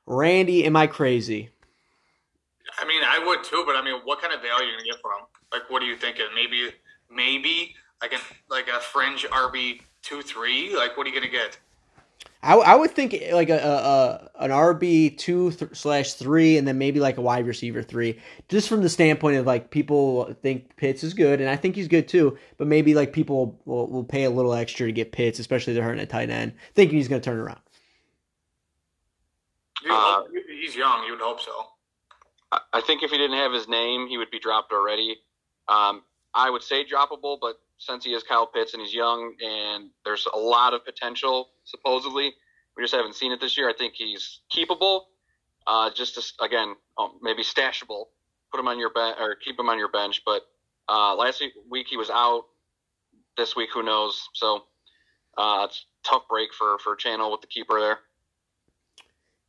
Randy, 0.05 0.65
am 0.65 0.75
I 0.75 0.85
crazy? 0.85 1.51
I 2.77 2.85
mean, 2.85 3.03
I 3.05 3.25
would 3.25 3.41
too, 3.45 3.63
but 3.65 3.77
I 3.77 3.81
mean, 3.81 4.01
what 4.03 4.19
kind 4.19 4.33
of 4.33 4.41
value 4.41 4.51
are 4.51 4.63
you 4.65 4.71
gonna 4.73 4.83
get 4.83 5.01
from? 5.01 5.21
Like, 5.53 5.69
what 5.69 5.81
are 5.81 5.85
you 5.85 5.95
thinking? 5.95 6.25
Maybe, 6.35 6.71
maybe 7.09 7.73
like 8.01 8.11
a 8.11 8.19
like 8.49 8.67
a 8.67 8.81
fringe 8.81 9.25
RB 9.31 9.79
two 10.01 10.21
three. 10.21 10.75
Like, 10.75 10.97
what 10.97 11.07
are 11.07 11.09
you 11.09 11.15
gonna 11.15 11.31
get? 11.31 11.57
I, 12.43 12.55
I 12.55 12.75
would 12.75 12.91
think 12.91 13.15
like 13.31 13.49
a, 13.49 13.59
a, 13.59 14.43
an 14.43 14.49
RB 14.49 15.15
two 15.15 15.51
th- 15.51 15.75
slash 15.75 16.13
three, 16.13 16.57
and 16.57 16.67
then 16.67 16.77
maybe 16.79 16.99
like 16.99 17.17
a 17.17 17.21
wide 17.21 17.45
receiver 17.45 17.83
three, 17.83 18.19
just 18.49 18.67
from 18.67 18.81
the 18.81 18.89
standpoint 18.89 19.37
of 19.37 19.45
like 19.45 19.69
people 19.69 20.33
think 20.41 20.75
Pitts 20.75 21.03
is 21.03 21.13
good, 21.13 21.39
and 21.39 21.49
I 21.49 21.55
think 21.55 21.75
he's 21.75 21.87
good 21.87 22.07
too. 22.07 22.37
But 22.57 22.67
maybe 22.67 22.95
like 22.95 23.13
people 23.13 23.59
will, 23.65 23.87
will 23.87 24.03
pay 24.03 24.23
a 24.23 24.29
little 24.31 24.53
extra 24.53 24.87
to 24.87 24.91
get 24.91 25.11
Pitts, 25.11 25.37
especially 25.37 25.73
if 25.73 25.75
they're 25.75 25.83
hurting 25.83 26.01
a 26.01 26.07
tight 26.07 26.31
end, 26.31 26.53
thinking 26.73 26.97
he's 26.97 27.07
going 27.07 27.21
to 27.21 27.25
turn 27.25 27.39
around. 27.39 27.59
Uh, 29.89 30.23
he's 30.59 30.75
young. 30.75 31.03
You 31.05 31.11
would 31.11 31.21
hope 31.21 31.41
so. 31.41 31.51
I 32.73 32.81
think 32.81 33.01
if 33.03 33.11
he 33.11 33.17
didn't 33.17 33.37
have 33.37 33.53
his 33.53 33.67
name, 33.67 34.07
he 34.07 34.17
would 34.17 34.31
be 34.31 34.39
dropped 34.39 34.73
already. 34.73 35.17
Um, 35.67 36.03
I 36.33 36.49
would 36.49 36.63
say 36.63 36.83
droppable, 36.83 37.37
but 37.39 37.59
since 37.81 38.05
he 38.05 38.11
is 38.11 38.21
Kyle 38.21 38.45
Pitts 38.45 38.73
and 38.73 38.81
he's 38.81 38.93
young 38.93 39.33
and 39.43 39.89
there's 40.05 40.27
a 40.33 40.37
lot 40.37 40.75
of 40.75 40.85
potential, 40.85 41.49
supposedly, 41.63 42.31
we 42.77 42.83
just 42.83 42.93
haven't 42.93 43.15
seen 43.15 43.31
it 43.31 43.41
this 43.41 43.57
year. 43.57 43.67
I 43.67 43.73
think 43.73 43.95
he's 43.95 44.41
keepable. 44.53 45.01
Uh, 45.65 45.89
just 45.93 46.15
to, 46.15 46.43
again, 46.43 46.75
um, 46.97 47.19
maybe 47.21 47.43
stashable. 47.43 48.05
Put 48.51 48.59
him 48.59 48.67
on 48.67 48.77
your 48.77 48.91
bench 48.91 49.17
or 49.19 49.35
keep 49.35 49.59
him 49.59 49.67
on 49.67 49.79
your 49.79 49.89
bench. 49.89 50.21
But 50.25 50.43
uh, 50.87 51.15
last 51.15 51.43
week 51.69 51.87
he 51.89 51.97
was 51.97 52.09
out. 52.09 52.43
This 53.37 53.55
week, 53.55 53.69
who 53.73 53.81
knows? 53.81 54.27
So 54.33 54.63
uh, 55.37 55.65
it's 55.67 55.85
tough 56.03 56.23
break 56.29 56.53
for 56.53 56.77
for 56.79 56.95
Channel 56.95 57.31
with 57.31 57.41
the 57.41 57.47
keeper 57.47 57.79
there. 57.79 57.99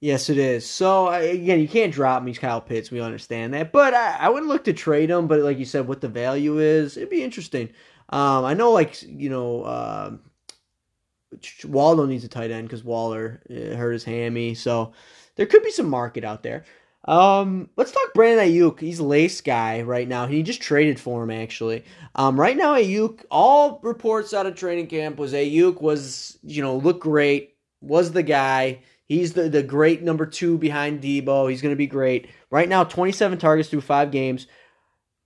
Yes, 0.00 0.28
it 0.30 0.38
is. 0.38 0.68
So 0.68 1.08
again, 1.08 1.60
you 1.60 1.68
can't 1.68 1.92
drop 1.92 2.22
me, 2.22 2.34
Kyle 2.34 2.60
Pitts. 2.60 2.90
We 2.90 3.00
understand 3.00 3.54
that, 3.54 3.72
but 3.72 3.94
I, 3.94 4.16
I 4.20 4.28
would 4.28 4.44
look 4.44 4.64
to 4.64 4.72
trade 4.72 5.10
him. 5.10 5.26
But 5.28 5.40
like 5.40 5.58
you 5.58 5.64
said, 5.64 5.86
what 5.86 6.00
the 6.00 6.08
value 6.08 6.58
is, 6.58 6.96
it'd 6.96 7.10
be 7.10 7.22
interesting. 7.22 7.70
Um, 8.12 8.44
I 8.44 8.54
know, 8.54 8.72
like 8.72 9.02
you 9.02 9.30
know, 9.30 9.62
uh, 9.62 10.16
Waldo 11.64 12.04
needs 12.04 12.24
a 12.24 12.28
tight 12.28 12.50
end 12.50 12.68
because 12.68 12.84
Waller 12.84 13.42
uh, 13.50 13.74
hurt 13.74 13.92
his 13.92 14.04
hammy, 14.04 14.54
so 14.54 14.92
there 15.36 15.46
could 15.46 15.62
be 15.62 15.70
some 15.70 15.88
market 15.88 16.22
out 16.22 16.42
there. 16.42 16.64
Um, 17.04 17.68
let's 17.76 17.90
talk 17.90 18.14
Brandon 18.14 18.46
Aiyuk. 18.46 18.78
He's 18.78 19.00
lace 19.00 19.40
guy 19.40 19.82
right 19.82 20.06
now. 20.06 20.26
He 20.26 20.42
just 20.42 20.60
traded 20.60 21.00
for 21.00 21.24
him 21.24 21.30
actually. 21.30 21.84
Um, 22.14 22.38
right 22.38 22.56
now 22.56 22.74
Aiyuk, 22.74 23.24
all 23.30 23.80
reports 23.82 24.32
out 24.34 24.46
of 24.46 24.54
training 24.54 24.86
camp 24.86 25.16
was 25.16 25.32
Aiyuk 25.32 25.80
was 25.80 26.38
you 26.44 26.62
know 26.62 26.76
look 26.76 27.00
great, 27.00 27.56
was 27.80 28.12
the 28.12 28.22
guy. 28.22 28.82
He's 29.06 29.32
the, 29.32 29.48
the 29.48 29.62
great 29.62 30.02
number 30.02 30.26
two 30.26 30.58
behind 30.58 31.02
Deebo. 31.02 31.50
He's 31.50 31.60
going 31.60 31.72
to 31.72 31.76
be 31.76 31.88
great. 31.88 32.28
Right 32.50 32.68
now, 32.68 32.84
27 32.84 33.38
targets 33.38 33.68
through 33.68 33.82
five 33.82 34.10
games. 34.10 34.46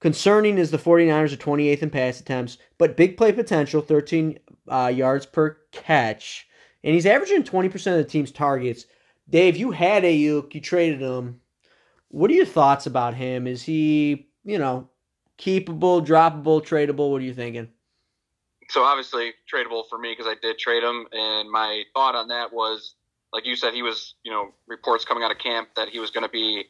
Concerning 0.01 0.59
is 0.59 0.71
the 0.71 0.79
49ers 0.79 1.33
are 1.33 1.37
28th 1.37 1.83
in 1.83 1.91
pass 1.91 2.21
attempts, 2.21 2.59
but 2.79 2.97
big 2.97 3.17
play 3.17 3.33
potential, 3.33 3.81
13 3.81 4.39
uh, 4.69 4.93
yards 4.95 5.27
per 5.27 5.59
catch. 5.73 6.47
And 6.85 6.95
he's 6.95 7.07
averaging 7.07 7.45
20% 7.45 7.75
of 7.75 7.99
the 7.99 8.05
team's 8.05 8.31
targets. 8.31 8.87
Dave, 9.29 9.57
you 9.57 9.71
had 9.71 10.05
Aiyuk, 10.05 10.55
you 10.55 10.61
traded 10.61 11.01
him. 11.01 11.41
What 12.09 12.31
are 12.31 12.35
your 12.35 12.47
thoughts 12.47 12.87
about 12.87 13.15
him? 13.15 13.47
Is 13.47 13.63
he, 13.63 14.29
you 14.45 14.59
know, 14.59 14.89
keepable, 15.39 16.07
droppable, 16.07 16.63
tradable? 16.63 17.11
What 17.11 17.23
are 17.23 17.25
you 17.25 17.35
thinking? 17.35 17.69
So 18.69 18.83
obviously 18.83 19.33
tradable 19.53 19.85
for 19.89 19.99
me 19.99 20.13
because 20.13 20.27
I 20.27 20.37
did 20.41 20.59
trade 20.59 20.83
him, 20.83 21.07
and 21.13 21.51
my 21.51 21.85
thought 21.95 22.15
on 22.15 22.29
that 22.29 22.53
was 22.53 22.95
like 23.33 23.47
you 23.47 23.55
said, 23.55 23.75
he 23.75 23.83
was, 23.83 24.15
you 24.25 24.33
know, 24.33 24.49
reports 24.67 25.05
coming 25.05 25.23
out 25.23 25.31
of 25.31 25.39
camp 25.39 25.69
that 25.77 25.89
he 25.89 25.99
was 25.99 26.11
going 26.11 26.23
to 26.23 26.31
be, 26.31 26.65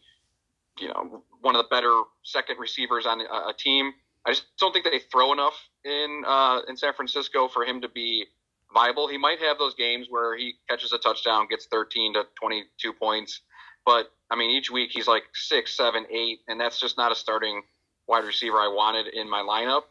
you 0.79 0.89
know, 0.89 1.23
one 1.41 1.55
of 1.57 1.63
the 1.65 1.69
better 1.69 2.03
second 2.23 2.59
receivers 2.59 3.07
on 3.07 3.21
a, 3.21 3.53
team. 3.57 3.93
I 4.25 4.31
just 4.31 4.45
don't 4.59 4.73
think 4.73 4.85
they 4.85 4.99
throw 4.99 5.33
enough 5.33 5.55
in 5.85 6.23
uh, 6.27 6.61
in 6.69 6.77
San 6.77 6.93
Francisco 6.95 7.49
for 7.49 7.65
him 7.65 7.81
to 7.81 7.89
be 7.89 8.27
viable. 8.75 9.09
He 9.09 9.19
might 9.19 9.41
have 9.41 9.59
those 9.59 9.75
games 9.75 10.07
where 10.11 10.37
he 10.37 10.55
catches 10.69 10.93
a 10.93 10.99
touchdown, 10.99 11.47
gets 11.49 11.67
13 11.67 12.15
to 12.15 12.25
22 12.35 12.93
points, 12.93 13.41
but 13.85 14.11
I 14.31 14.37
mean, 14.37 14.51
each 14.51 14.71
week 14.71 14.91
he's 14.93 15.07
like 15.07 15.25
six, 15.35 15.77
seven, 15.77 16.05
eight, 16.11 16.41
and 16.49 16.61
that's 16.61 16.81
just 16.81 16.97
not 16.97 17.13
a 17.13 17.15
starting 17.15 17.63
wide 18.09 18.25
receiver 18.25 18.57
I 18.57 18.69
wanted 18.69 19.15
in 19.15 19.31
my 19.31 19.41
lineup. 19.41 19.85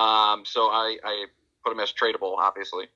Um, 0.00 0.44
so 0.44 0.68
I, 0.68 0.96
I 1.04 1.26
put 1.64 1.72
him 1.72 1.80
as 1.80 1.92
tradable, 1.92 2.36
obviously. 2.38 2.86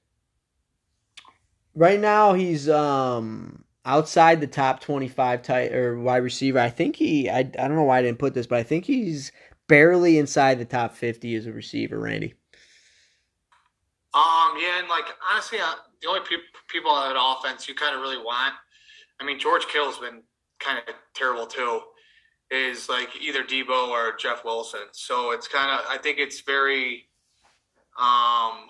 Right 1.74 2.00
now, 2.00 2.32
he's 2.32 2.68
um 2.70 3.65
outside 3.86 4.40
the 4.40 4.46
top 4.48 4.80
25 4.80 5.42
tight 5.42 5.72
or 5.72 5.98
wide 5.98 6.18
receiver. 6.18 6.58
I 6.58 6.68
think 6.68 6.96
he 6.96 7.30
I, 7.30 7.38
I 7.38 7.42
don't 7.42 7.76
know 7.76 7.84
why 7.84 7.98
I 7.98 8.02
didn't 8.02 8.18
put 8.18 8.34
this, 8.34 8.46
but 8.46 8.58
I 8.58 8.64
think 8.64 8.84
he's 8.84 9.32
barely 9.68 10.18
inside 10.18 10.58
the 10.58 10.64
top 10.64 10.94
50 10.94 11.34
as 11.36 11.46
a 11.46 11.52
receiver, 11.52 11.98
Randy. 11.98 12.34
Um 14.12 14.56
yeah, 14.58 14.80
and 14.80 14.88
like 14.88 15.04
honestly, 15.32 15.58
uh, 15.60 15.74
the 16.02 16.08
only 16.08 16.20
pe- 16.20 16.36
people 16.68 16.90
on 16.90 17.14
that 17.14 17.20
offense 17.20 17.68
you 17.68 17.74
kind 17.74 17.94
of 17.94 18.02
really 18.02 18.18
want, 18.18 18.54
I 19.20 19.24
mean 19.24 19.38
George 19.38 19.66
Kittle's 19.68 19.98
been 19.98 20.22
kind 20.58 20.78
of 20.78 20.94
terrible 21.14 21.46
too, 21.46 21.80
is 22.50 22.88
like 22.88 23.10
either 23.20 23.44
Deebo 23.44 23.88
or 23.88 24.16
Jeff 24.16 24.44
Wilson. 24.44 24.88
So 24.92 25.30
it's 25.30 25.46
kind 25.46 25.70
of 25.70 25.86
I 25.88 25.96
think 25.96 26.18
it's 26.18 26.40
very 26.40 27.08
um 27.98 28.68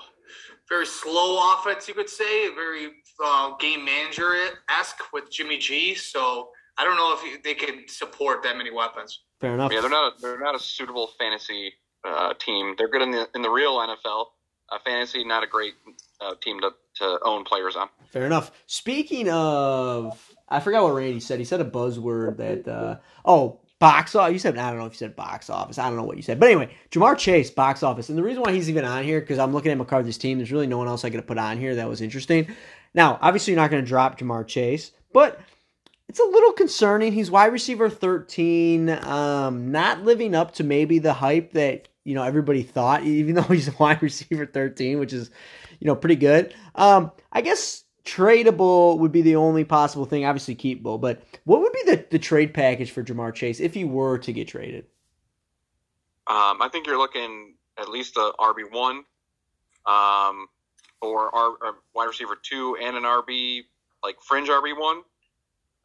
very 0.69 0.87
slow 0.87 1.55
offense, 1.55 1.87
you 1.89 1.95
could 1.95 2.11
say, 2.11 2.53
very 2.55 2.91
uh, 3.25 3.57
game 3.57 3.85
manager 3.85 4.33
esque 4.69 5.01
with 5.13 5.31
Jimmy 5.31 5.59
G. 5.59 5.95
So 5.95 6.51
I 6.79 6.85
don't 6.85 6.97
know 6.97 7.17
if 7.19 7.43
they 7.43 7.55
can 7.55 7.89
support 7.89 8.43
that 8.43 8.57
many 8.57 8.71
weapons. 8.71 9.21
Fair 9.41 9.55
enough. 9.55 9.73
Yeah, 9.73 9.81
they're 9.81 9.91
not 9.91 10.15
a, 10.15 10.21
they're 10.21 10.41
not 10.41 10.55
a 10.55 10.59
suitable 10.59 11.11
fantasy 11.19 11.73
uh, 12.07 12.35
team. 12.35 12.75
They're 12.79 12.89
good 12.89 13.03
in 13.03 13.11
the 13.11 13.29
in 13.35 13.43
the 13.43 13.51
real 13.51 13.77
NFL. 13.77 14.27
Uh, 14.69 14.79
fantasy, 14.85 15.25
not 15.25 15.45
a 15.45 15.47
great 15.47 15.75
uh, 16.21 16.35
team 16.43 16.61
to, 16.61 16.73
to 16.97 17.21
own 17.23 17.45
players 17.45 17.77
on. 17.77 17.89
Fair 18.09 18.27
enough. 18.27 18.51
Speaking 18.67 19.31
of, 19.31 20.35
I 20.49 20.59
forgot 20.59 20.83
what 20.83 20.95
Randy 20.95 21.21
said. 21.21 21.39
He 21.39 21.45
said 21.45 21.61
a 21.61 21.65
buzzword 21.65 22.39
that, 22.39 22.67
uh, 22.67 22.97
oh, 23.25 23.61
box 23.79 24.17
office. 24.17 24.33
You 24.33 24.39
said, 24.41 24.59
I 24.59 24.71
don't 24.71 24.79
know 24.81 24.87
if 24.87 24.93
you 24.93 24.99
said 24.99 25.15
box 25.15 25.51
office. 25.51 25.79
I 25.79 25.87
don't 25.87 25.97
know 25.97 26.03
what 26.03 26.17
you 26.17 26.23
said. 26.23 26.41
But 26.41 26.47
anyway, 26.47 26.75
Ja'Marr 26.91 27.17
Chase, 27.17 27.51
box 27.51 27.83
office. 27.83 28.09
And 28.09 28.19
the 28.19 28.23
reason 28.23 28.43
why 28.43 28.53
he's 28.53 28.69
even 28.69 28.85
on 28.85 29.05
here, 29.05 29.21
because 29.21 29.39
I'm 29.39 29.53
looking 29.53 29.71
at 29.71 29.79
McCarthy's 29.79 30.19
team, 30.19 30.39
there's 30.39 30.53
really 30.53 30.67
no 30.67 30.79
one 30.79 30.89
else 30.89 31.05
I 31.05 31.11
could 31.11 31.21
have 31.21 31.27
put 31.27 31.39
on 31.39 31.59
here 31.59 31.75
that 31.77 31.89
was 31.89 32.01
interesting. 32.01 32.49
Now, 32.97 33.19
obviously, 33.21 33.53
you're 33.53 33.63
not 33.63 33.71
going 33.71 33.85
to 33.85 33.89
drop 33.89 34.19
Ja'Marr 34.19 34.47
Chase, 34.47 34.91
but 35.13 35.39
it's 36.09 36.19
a 36.19 36.25
little 36.25 36.53
concerning. 36.53 37.13
He's 37.13 37.31
wide 37.31 37.53
receiver 37.53 37.91
13, 37.91 38.89
um, 38.89 39.71
not 39.71 40.03
living 40.03 40.35
up 40.35 40.55
to 40.55 40.65
maybe 40.65 40.99
the 40.99 41.13
hype 41.13 41.53
that 41.53 41.89
you 42.05 42.15
know 42.15 42.23
everybody 42.23 42.63
thought, 42.63 43.05
even 43.05 43.35
though 43.37 43.43
he's 43.43 43.79
wide 43.79 44.03
receiver 44.03 44.47
13, 44.47 44.99
which 44.99 45.13
is 45.13 45.31
you 45.79 45.87
know 45.87 45.95
pretty 45.95 46.17
good. 46.17 46.55
Um, 46.75 47.13
I 47.31 47.43
guess 47.43 47.85
tradable 48.05 48.99
would 48.99 49.13
be 49.13 49.23
the 49.23 49.37
only 49.37 49.65
possible 49.65 50.07
thing. 50.07 50.25
Obviously, 50.25 50.57
keepable, 50.57 50.99
but 50.99 51.23
what 51.45 51.61
would 51.61 51.73
be 51.73 51.83
the, 51.85 52.07
the 52.11 52.19
trade 52.19 52.55
package 52.55 52.91
for 52.91 53.05
Ja'Marr 53.05 53.35
Chase 53.35 53.61
if 53.61 53.75
he 53.75 53.85
were 53.85 54.17
to 54.19 54.33
get 54.33 54.49
traded? 54.49 54.87
Um, 56.29 56.63
I 56.63 56.69
think 56.73 56.87
you're 56.87 56.99
looking 56.99 57.55
at 57.79 57.89
least 57.91 58.17
a 58.17 58.33
RB 58.41 58.73
one, 58.73 59.05
um, 59.85 60.49
or 61.01 61.35
R, 61.35 61.51
or 61.61 61.75
wide 61.95 62.07
receiver 62.07 62.37
two, 62.41 62.77
and 62.83 62.97
an 62.97 63.05
RB 63.05 63.63
like 64.03 64.17
fringe 64.23 64.49
RB 64.49 64.79
one. 64.79 64.99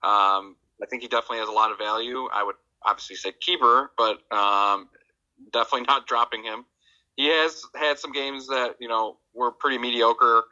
Um, 0.04 0.56
I 0.82 0.88
think 0.90 1.02
he 1.02 1.08
definitely 1.08 1.40
has 1.40 1.50
a 1.50 1.54
lot 1.54 1.72
of 1.72 1.78
value. 1.78 2.28
I 2.34 2.44
would 2.44 2.56
obviously 2.84 3.16
say 3.16 3.34
keeper, 3.40 3.92
but 3.98 4.20
um, 4.32 4.90
definitely 5.52 5.82
not 5.88 6.08
dropping 6.08 6.44
him. 6.44 6.66
He 7.16 7.28
has 7.28 7.64
had 7.76 8.00
some 8.00 8.12
games 8.12 8.48
that 8.48 8.76
you 8.80 8.88
know 8.88 9.18
were 9.34 9.52
pretty 9.52 9.78
mediocre. 9.78 10.44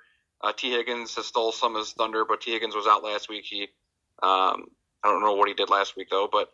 Uh, 0.41 0.53
Tee 0.55 0.71
Higgins 0.71 1.15
has 1.15 1.25
stole 1.25 1.51
some 1.51 1.75
of 1.75 1.79
his 1.79 1.91
thunder, 1.93 2.23
but 2.25 2.41
T 2.41 2.51
Higgins 2.51 2.75
was 2.75 2.87
out 2.87 3.03
last 3.03 3.29
week. 3.29 3.45
He, 3.45 3.63
um, 4.23 4.67
I 5.03 5.09
don't 5.09 5.21
know 5.21 5.33
what 5.33 5.47
he 5.47 5.53
did 5.53 5.69
last 5.69 5.95
week 5.97 6.09
though, 6.09 6.29
but 6.31 6.49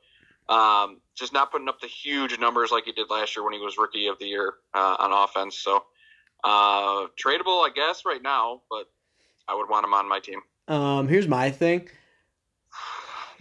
um, 0.54 1.02
just 1.16 1.34
not 1.34 1.52
putting 1.52 1.68
up 1.68 1.80
the 1.82 1.88
huge 1.88 2.38
numbers 2.40 2.72
like 2.72 2.86
he 2.86 2.92
did 2.92 3.10
last 3.10 3.36
year 3.36 3.44
when 3.44 3.54
he 3.54 3.60
was 3.60 3.78
rookie 3.78 4.08
of 4.08 4.20
the 4.20 4.26
year 4.26 4.56
uh, 4.74 4.96
on 5.00 5.12
offense. 5.12 5.58
So 5.58 5.84
uh, 6.46 7.08
tradable, 7.22 7.66
I 7.66 7.70
guess, 7.76 8.06
right 8.06 8.22
now, 8.22 8.62
but 8.70 8.86
I 9.48 9.56
would 9.56 9.68
want 9.68 9.86
him 9.86 9.94
on 9.94 10.08
my 10.08 10.20
team. 10.20 10.42
Um, 10.68 11.08
here's 11.08 11.28
my 11.28 11.50
thing. 11.52 11.90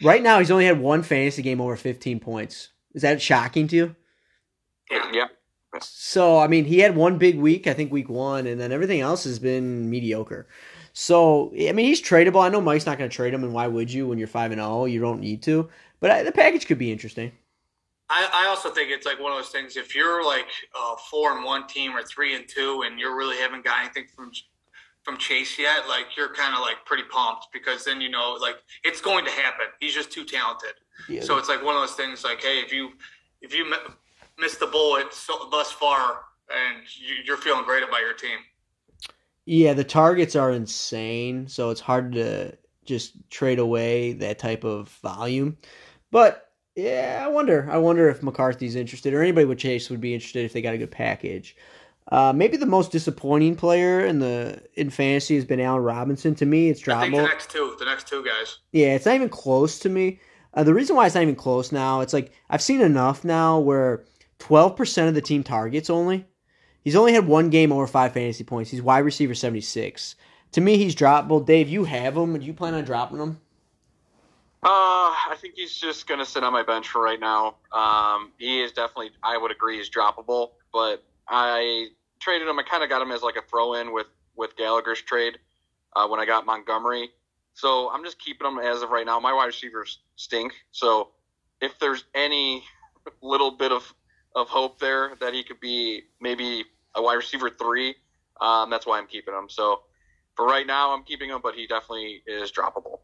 Right 0.02 0.22
now, 0.22 0.38
he's 0.38 0.50
only 0.50 0.64
had 0.64 0.80
one 0.80 1.02
fantasy 1.02 1.42
game 1.42 1.60
over 1.60 1.76
15 1.76 2.18
points. 2.18 2.70
Is 2.94 3.02
that 3.02 3.22
shocking 3.22 3.68
to 3.68 3.76
you? 3.76 3.96
Yeah. 4.90 5.26
So, 5.80 6.38
I 6.38 6.46
mean, 6.46 6.64
he 6.64 6.78
had 6.78 6.96
one 6.96 7.18
big 7.18 7.38
week, 7.38 7.66
I 7.66 7.74
think 7.74 7.92
week 7.92 8.08
one, 8.08 8.46
and 8.46 8.60
then 8.60 8.72
everything 8.72 9.00
else 9.00 9.24
has 9.24 9.38
been 9.38 9.90
mediocre. 9.90 10.46
So, 10.92 11.52
I 11.52 11.72
mean, 11.72 11.86
he's 11.86 12.00
tradable. 12.00 12.42
I 12.42 12.48
know 12.48 12.60
Mike's 12.60 12.86
not 12.86 12.98
going 12.98 13.10
to 13.10 13.14
trade 13.14 13.34
him, 13.34 13.42
and 13.42 13.52
why 13.52 13.66
would 13.66 13.92
you 13.92 14.06
when 14.06 14.18
you're 14.18 14.28
5 14.28 14.52
and 14.52 14.60
0? 14.60 14.84
You 14.84 15.00
don't 15.00 15.20
need 15.20 15.42
to. 15.42 15.68
But 16.00 16.10
I, 16.10 16.22
the 16.22 16.32
package 16.32 16.66
could 16.66 16.78
be 16.78 16.92
interesting. 16.92 17.32
I, 18.14 18.44
I 18.44 18.46
also 18.46 18.70
think 18.70 18.92
it's 18.92 19.05
like 19.05 19.18
one 19.18 19.33
of 19.33 19.38
those 19.38 19.48
things. 19.48 19.77
If 19.77 19.94
you're 19.94 20.24
like 20.24 20.46
a 20.74 20.96
four 21.11 21.35
and 21.37 21.44
one 21.44 21.66
team 21.66 21.96
or 21.96 22.03
three 22.05 22.37
and 22.37 22.48
two, 22.48 22.85
and 22.87 22.98
you 23.00 23.14
really 23.14 23.37
haven't 23.37 23.64
got 23.64 23.81
anything 23.81 24.07
from 24.14 24.31
from 25.03 25.18
Chase 25.18 25.59
yet, 25.59 25.88
like 25.88 26.16
you're 26.16 26.33
kind 26.33 26.55
of 26.55 26.61
like 26.61 26.77
pretty 26.87 27.03
pumped 27.11 27.48
because 27.53 27.85
then 27.85 28.00
you 28.00 28.09
know 28.09 28.38
like 28.40 28.57
it's 28.85 29.00
going 29.00 29.24
to 29.24 29.31
happen. 29.33 29.66
He's 29.81 29.94
just 29.94 30.12
too 30.12 30.24
talented. 30.24 30.74
Yeah. 31.09 31.22
So 31.22 31.37
it's 31.38 31.48
like 31.48 31.62
one 31.64 31.74
of 31.74 31.83
those 31.83 31.96
things. 31.96 32.22
Like, 32.22 32.40
hey, 32.40 32.61
if 32.61 32.72
you 32.72 32.90
if 33.42 33.53
you 33.53 33.68
mi- 33.68 33.94
miss 34.38 34.57
the 34.59 34.66
bullet 34.66 35.12
so, 35.12 35.48
thus 35.50 35.72
far, 35.72 36.20
and 36.50 36.85
you, 36.96 37.16
you're 37.24 37.37
feeling 37.37 37.64
great 37.64 37.83
about 37.83 38.00
your 38.00 38.14
team. 38.14 38.38
Yeah, 39.44 39.74
the 39.74 39.85
targets 39.85 40.37
are 40.37 40.53
insane, 40.53 41.48
so 41.48 41.70
it's 41.70 41.81
hard 41.81 42.12
to 42.12 42.57
just 42.85 43.29
trade 43.29 43.59
away 43.59 44.12
that 44.14 44.38
type 44.38 44.62
of 44.62 44.88
volume. 45.03 45.59
But 46.11 46.43
yeah, 46.76 47.22
I 47.24 47.28
wonder. 47.28 47.68
I 47.70 47.78
wonder 47.78 48.08
if 48.08 48.22
McCarthy's 48.22 48.76
interested, 48.76 49.14
or 49.14 49.22
anybody 49.22 49.44
with 49.46 49.58
Chase 49.58 49.90
would 49.90 50.00
be 50.00 50.14
interested 50.14 50.44
if 50.44 50.52
they 50.52 50.62
got 50.62 50.74
a 50.74 50.78
good 50.78 50.90
package. 50.90 51.56
Uh, 52.12 52.32
maybe 52.34 52.56
the 52.56 52.66
most 52.66 52.92
disappointing 52.92 53.56
player 53.56 54.04
in 54.04 54.18
the 54.18 54.60
in 54.74 54.90
fantasy 54.90 55.37
has 55.37 55.44
been 55.44 55.60
Allen 55.60 55.82
Robinson. 55.82 56.34
To 56.34 56.46
me, 56.46 56.68
it's 56.68 56.87
I 56.87 57.00
think 57.00 57.14
the 57.14 57.20
droppable. 57.20 57.28
next 57.28 57.50
two, 57.50 57.76
the 57.78 57.84
next 57.87 58.06
two 58.08 58.24
guys. 58.24 58.58
Yeah, 58.72 58.94
it's 58.94 59.06
not 59.06 59.14
even 59.14 59.28
close 59.30 59.78
to 59.80 59.88
me. 59.88 60.20
Uh, 60.52 60.64
the 60.64 60.74
reason 60.74 60.96
why 60.96 61.06
it's 61.06 61.14
not 61.14 61.22
even 61.22 61.34
close 61.34 61.72
now, 61.72 62.00
it's 62.00 62.12
like 62.12 62.32
I've 62.50 62.62
seen 62.62 62.80
enough 62.80 63.24
now 63.24 63.58
where 63.58 64.04
12% 64.38 65.08
of 65.08 65.14
the 65.14 65.22
team 65.22 65.42
targets 65.42 65.88
only. 65.90 66.26
He's 66.82 66.96
only 66.96 67.14
had 67.14 67.26
one 67.26 67.48
game 67.48 67.72
over 67.72 67.87
five 67.87 68.12
fantasy 68.12 68.44
points. 68.44 68.70
He's 68.70 68.82
wide 68.82 68.98
receiver 68.98 69.34
76. 69.34 70.14
To 70.52 70.60
me, 70.60 70.76
he's 70.76 70.94
droppable. 70.94 71.44
Dave, 71.44 71.68
you 71.68 71.84
have 71.84 72.16
him. 72.16 72.38
Do 72.38 72.44
you 72.44 72.52
plan 72.52 72.74
on 72.74 72.84
dropping 72.84 73.18
him? 73.18 73.40
Uh, 74.64 75.12
I 75.12 75.37
think 75.42 75.57
he's 75.57 75.77
just 75.77 76.07
going 76.07 76.20
to 76.20 76.24
sit 76.24 76.42
on 76.42 76.55
my 76.55 76.62
bench 76.62 76.88
for 76.88 77.03
right 77.03 77.20
now. 77.20 77.57
Um, 77.70 78.33
he 78.38 78.62
is 78.62 78.72
definitely, 78.72 79.11
I 79.22 79.37
would 79.37 79.50
agree, 79.50 79.77
he's 79.77 79.90
droppable, 79.90 80.53
but 80.72 81.05
I 81.29 81.88
traded 82.18 82.48
him. 82.48 82.59
I 82.59 82.62
kind 82.62 82.83
of 82.83 82.88
got 82.88 83.03
him 83.03 83.11
as 83.11 83.22
like 83.22 83.37
a 83.37 83.42
throw 83.42 83.74
in 83.74 83.92
with, 83.92 84.07
with 84.37 84.57
Gallagher's 84.57 85.03
trade 85.03 85.38
uh, 85.94 86.09
when 86.09 86.18
I 86.18 86.24
got 86.24 86.46
Montgomery. 86.46 87.11
So 87.53 87.90
I'm 87.90 88.03
just 88.05 88.18
keeping 88.18 88.46
him 88.46 88.59
as 88.59 88.81
of 88.81 88.88
right 88.88 89.05
now. 89.05 89.20
My 89.20 89.35
wide 89.35 89.46
receivers 89.46 89.98
stink. 90.16 90.55
So 90.72 91.11
if 91.61 91.79
there's 91.79 92.05
any 92.14 92.64
little 93.22 93.50
bit 93.50 93.70
of, 93.70 93.92
of 94.35 94.48
hope 94.48 94.79
there 94.81 95.12
that 95.20 95.35
he 95.35 95.42
could 95.42 95.61
be 95.61 96.05
maybe 96.22 96.64
a 96.94 97.03
wide 97.03 97.16
receiver 97.16 97.50
three, 97.50 97.96
um, 98.40 98.70
that's 98.70 98.87
why 98.87 98.96
I'm 98.96 99.09
keeping 99.09 99.35
him. 99.35 99.50
So 99.50 99.83
for 100.37 100.46
right 100.46 100.66
now, 100.66 100.94
I'm 100.94 101.05
keeping 101.05 101.29
him, 101.29 101.40
but 101.42 101.55
he 101.55 101.66
definitely 101.66 102.22
is 102.27 102.50
droppable. 102.50 103.00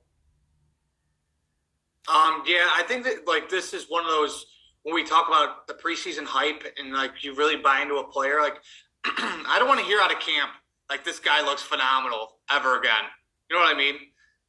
Um, 2.11 2.43
yeah, 2.47 2.69
I 2.75 2.83
think 2.89 3.05
that 3.05 3.27
like 3.27 3.49
this 3.49 3.73
is 3.73 3.87
one 3.89 4.05
of 4.05 4.11
those 4.11 4.47
when 4.83 4.95
we 4.95 5.05
talk 5.05 5.29
about 5.29 5.69
the 5.69 5.75
preseason 5.75 6.25
hype 6.25 6.65
and 6.79 6.93
like 6.93 7.23
you 7.23 7.35
really 7.35 7.57
buy 7.57 7.81
into 7.83 7.97
a 7.97 8.05
player. 8.05 8.41
Like, 8.41 8.57
I 9.05 9.57
don't 9.59 9.69
want 9.69 9.81
to 9.81 9.87
hear 9.87 10.01
out 10.01 10.13
of 10.13 10.19
camp 10.21 10.51
like 10.91 11.05
this 11.05 11.21
guy 11.21 11.43
looks 11.43 11.63
phenomenal 11.63 12.39
ever 12.51 12.79
again. 12.79 13.05
You 13.49 13.57
know 13.57 13.63
what 13.63 13.75
I 13.75 13.79
mean? 13.79 13.95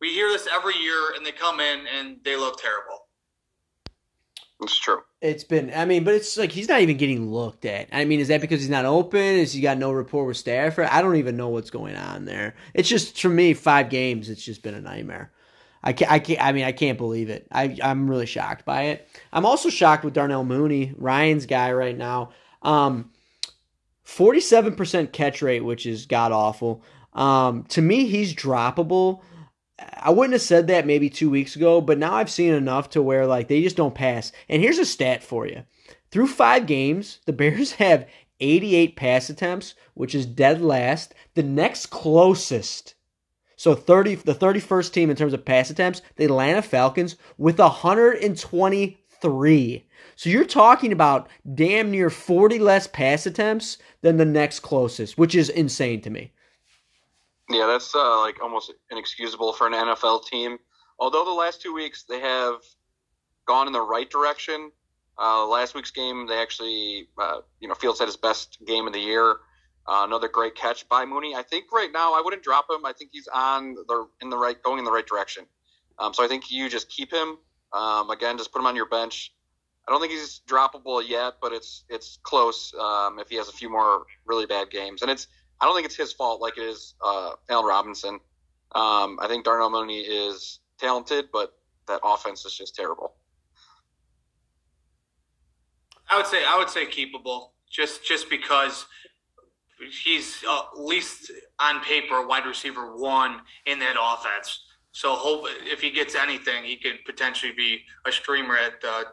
We 0.02 0.12
hear 0.14 0.30
this 0.30 0.48
every 0.52 0.76
year, 0.78 1.14
and 1.16 1.26
they 1.26 1.32
come 1.32 1.60
in 1.60 1.82
and 1.96 2.18
they 2.26 2.36
look 2.36 2.60
terrible. 2.60 3.08
It's 4.64 4.78
true. 4.78 5.02
It's 5.22 5.44
been, 5.44 5.72
I 5.76 5.86
mean, 5.86 6.04
but 6.04 6.14
it's 6.14 6.38
like 6.38 6.52
he's 6.52 6.70
not 6.70 6.82
even 6.82 6.98
getting 6.98 7.32
looked 7.32 7.66
at. 7.66 7.88
I 7.92 8.06
mean, 8.06 8.20
is 8.20 8.28
that 8.28 8.42
because 8.42 8.62
he's 8.62 8.70
not 8.70 8.86
open? 8.86 9.20
Is 9.20 9.54
he 9.54 9.62
got 9.62 9.78
no 9.78 9.92
rapport 9.92 10.26
with 10.26 10.38
Stafford? 10.38 10.86
I 10.86 11.02
don't 11.02 11.16
even 11.16 11.38
know 11.38 11.50
what's 11.50 11.72
going 11.72 11.96
on 11.96 12.26
there. 12.26 12.56
It's 12.74 12.90
just, 12.90 13.20
for 13.20 13.30
me, 13.30 13.54
five 13.54 13.90
games, 13.90 14.30
it's 14.30 14.44
just 14.44 14.62
been 14.62 14.76
a 14.76 14.82
nightmare. 14.82 15.32
I 15.84 15.94
can't, 15.94 16.12
I 16.12 16.20
can't, 16.20 16.42
I 16.42 16.52
mean, 16.52 16.64
I 16.64 16.72
can't 16.72 16.98
believe 16.98 17.30
it. 17.30 17.48
I, 17.52 17.78
I'm 17.84 18.10
really 18.10 18.26
shocked 18.26 18.66
by 18.66 18.84
it. 18.84 19.08
I'm 19.34 19.46
also 19.46 19.70
shocked 19.70 20.04
with 20.04 20.14
Darnell 20.14 20.44
Mooney, 20.44 20.94
Ryan's 20.98 21.46
guy 21.46 21.72
right 21.74 21.98
now. 21.98 22.32
Um, 22.62 23.12
47% 24.06 25.12
catch 25.12 25.42
rate, 25.42 25.64
which 25.64 25.86
is 25.86 26.06
god 26.06 26.32
awful. 26.32 26.84
Um, 27.14 27.64
to 27.70 27.82
me, 27.82 28.06
he's 28.06 28.36
droppable. 28.36 29.22
I 29.98 30.12
wouldn't 30.12 30.34
have 30.34 30.42
said 30.42 30.68
that 30.68 30.86
maybe 30.86 31.10
two 31.10 31.30
weeks 31.30 31.56
ago, 31.56 31.82
but 31.82 31.98
now 31.98 32.14
I've 32.14 32.30
seen 32.30 32.54
enough 32.54 32.90
to 32.92 33.02
where 33.02 33.26
like 33.26 33.48
they 33.48 33.64
just 33.64 33.76
don't 33.76 33.96
pass. 33.96 34.32
And 34.48 34.62
here's 34.62 34.78
a 34.78 34.86
stat 34.86 35.24
for 35.24 35.48
you: 35.48 35.64
through 36.12 36.28
five 36.28 36.68
games, 36.68 37.20
the 37.26 37.34
Bears 37.34 37.72
have 37.74 38.08
88 38.40 38.96
pass 38.96 39.30
attempts, 39.30 39.76
which 39.94 40.16
is 40.16 40.26
dead 40.26 40.62
last. 40.62 41.14
The 41.36 41.44
next 41.44 41.88
closest, 41.88 42.96
so 43.62 43.76
30, 43.76 44.16
the 44.16 44.34
31st 44.34 44.92
team 44.92 45.12
in 45.12 45.16
terms 45.16 45.34
of 45.34 45.46
pass 45.46 45.70
attempts, 45.70 46.02
the 46.16 46.26
Atlanta 46.26 46.64
Falcons 46.64 47.16
with 47.38 47.60
123. 47.60 49.88
So 50.16 50.30
you're 50.32 50.46
talking 50.46 50.92
about 50.92 51.30
damn 51.54 51.92
near 51.92 52.10
40 52.10 52.58
less 52.58 52.88
pass 52.88 53.28
attempts 53.28 53.78
than 54.02 54.18
the 54.18 54.26
next 54.26 54.62
closest, 54.62 55.20
which 55.20 55.36
is 55.36 55.48
insane 55.48 56.02
to 56.02 56.10
me. 56.10 56.32
Yeah, 57.52 57.68
that's 57.68 57.94
uh, 57.94 58.22
like 58.22 58.42
almost 58.42 58.74
inexcusable 58.90 59.54
for 59.54 59.68
an 59.68 59.74
NFL 59.74 60.26
team. 60.26 60.58
Although 60.98 61.24
the 61.24 61.30
last 61.30 61.62
two 61.62 61.76
weeks 61.76 62.02
they 62.10 62.20
have 62.20 62.56
gone 63.46 63.68
in 63.68 63.74
the 63.74 63.82
right 63.82 64.10
direction. 64.10 64.72
Uh, 65.20 65.46
last 65.46 65.76
week's 65.76 65.92
game, 65.92 66.26
they 66.26 66.42
actually, 66.42 67.10
uh, 67.20 67.42
you 67.60 67.68
know, 67.68 67.76
Fields 67.76 68.00
had 68.00 68.08
his 68.08 68.18
best 68.18 68.58
game 68.66 68.88
of 68.88 68.94
the 68.94 69.00
year. 69.00 69.36
Uh, 69.88 70.04
another 70.06 70.28
great 70.28 70.56
catch 70.56 70.88
by 70.90 71.06
Mooney. 71.06 71.36
I 71.36 71.42
think 71.42 71.72
right 71.72 71.90
now 71.92 72.14
I 72.14 72.22
wouldn't 72.24 72.44
drop 72.44 72.68
him. 72.70 72.86
I 72.86 72.94
think 72.94 73.10
he's 73.12 73.28
on 73.28 73.74
the 73.74 74.08
in 74.22 74.30
the 74.30 74.38
right, 74.38 74.62
going 74.62 74.80
in 74.80 74.86
the 74.86 74.92
right 74.92 75.06
direction. 75.06 75.46
Um, 76.00 76.14
so 76.14 76.24
I 76.24 76.28
think 76.28 76.52
you 76.52 76.70
just 76.70 76.90
keep 76.90 77.12
him. 77.12 77.38
Um, 77.74 78.10
again, 78.10 78.38
just 78.38 78.52
put 78.52 78.60
him 78.60 78.68
on 78.68 78.76
your 78.76 78.88
bench. 78.88 79.34
I 79.88 79.92
don't 79.92 80.00
think 80.00 80.14
he's 80.14 80.42
droppable 80.48 81.08
yet, 81.08 81.36
but 81.42 81.52
it's 81.52 81.84
it's 81.90 82.20
close. 82.24 82.74
Um, 82.80 83.20
if 83.20 83.30
he 83.30 83.36
has 83.38 83.50
a 83.50 83.52
few 83.52 83.70
more 83.70 84.06
really 84.26 84.46
bad 84.46 84.70
games, 84.70 85.02
and 85.02 85.10
it's 85.10 85.28
I 85.60 85.66
don't 85.66 85.76
think 85.76 85.86
it's 85.86 85.96
his 85.96 86.14
fault 86.14 86.42
like 86.42 86.58
it 86.58 86.64
is 86.64 86.94
uh, 87.04 87.32
Allen 87.50 87.66
Robinson. 87.66 88.20
Um, 88.74 89.20
I 89.22 89.26
think 89.28 89.44
Darnell 89.46 89.70
Mooney 89.70 90.00
is 90.00 90.60
talented, 90.78 91.30
but 91.34 91.54
that 91.88 92.00
offense 92.04 92.46
is 92.46 92.54
just 92.56 92.76
terrible. 92.76 93.14
I 96.10 96.18
would 96.18 96.28
say 96.28 96.44
I 96.46 96.58
would 96.58 96.70
say 96.70 96.86
keepable, 96.86 97.50
just 97.70 98.06
just 98.06 98.30
because 98.30 98.86
he's 99.90 100.44
uh, 100.48 100.62
at 100.74 100.80
least 100.80 101.32
on 101.60 101.82
paper 101.82 102.26
wide 102.26 102.46
receiver 102.46 102.96
one 102.98 103.42
in 103.66 103.80
that 103.80 103.96
offense. 104.02 104.64
So 104.92 105.14
hope 105.14 105.46
if 105.66 105.82
he 105.82 105.90
gets 105.90 106.16
anything, 106.16 106.64
he 106.64 106.76
could 106.76 107.00
potentially 107.06 107.54
be 107.54 107.80
a 108.06 108.12
streamer 108.12 108.58
at 108.58 108.74
uh, 108.84 109.04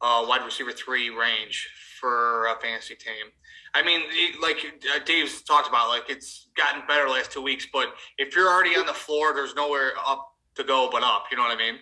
uh, 0.00 0.24
wide 0.26 0.44
receiver 0.44 0.72
three 0.72 1.10
range 1.10 1.68
for 2.00 2.46
a 2.46 2.60
fantasy 2.60 2.94
team. 2.94 3.26
I 3.74 3.82
mean, 3.82 4.02
like 4.40 4.56
uh, 4.94 5.04
Dave's 5.04 5.42
talked 5.42 5.68
about, 5.68 5.88
like 5.88 6.08
it's 6.08 6.48
gotten 6.56 6.82
better 6.88 7.08
last 7.08 7.30
two 7.30 7.42
weeks. 7.42 7.66
But 7.70 7.88
if 8.16 8.34
you're 8.34 8.48
already 8.48 8.76
on 8.76 8.86
the 8.86 8.94
floor, 8.94 9.34
there's 9.34 9.54
nowhere 9.54 9.92
up 10.06 10.32
to 10.54 10.64
go 10.64 10.88
but 10.90 11.02
up. 11.02 11.26
You 11.30 11.36
know 11.36 11.42
what 11.42 11.56
I 11.56 11.58
mean? 11.58 11.78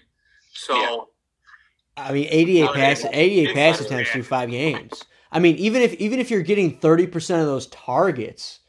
So. 0.52 0.80
Yeah. 0.80 0.96
I 1.96 2.12
mean, 2.12 2.26
88 2.28 2.64
I 2.64 2.74
pass, 2.74 3.04
88 3.04 3.54
pass 3.54 3.80
attempts 3.80 4.10
through 4.10 4.24
five 4.24 4.50
games. 4.50 5.04
I 5.32 5.40
mean, 5.40 5.56
even 5.56 5.82
if 5.82 5.94
even 5.94 6.20
if 6.20 6.30
you're 6.30 6.42
getting 6.42 6.78
30 6.78 7.06
percent 7.08 7.40
of 7.42 7.46
those 7.48 7.66
targets, 7.68 8.60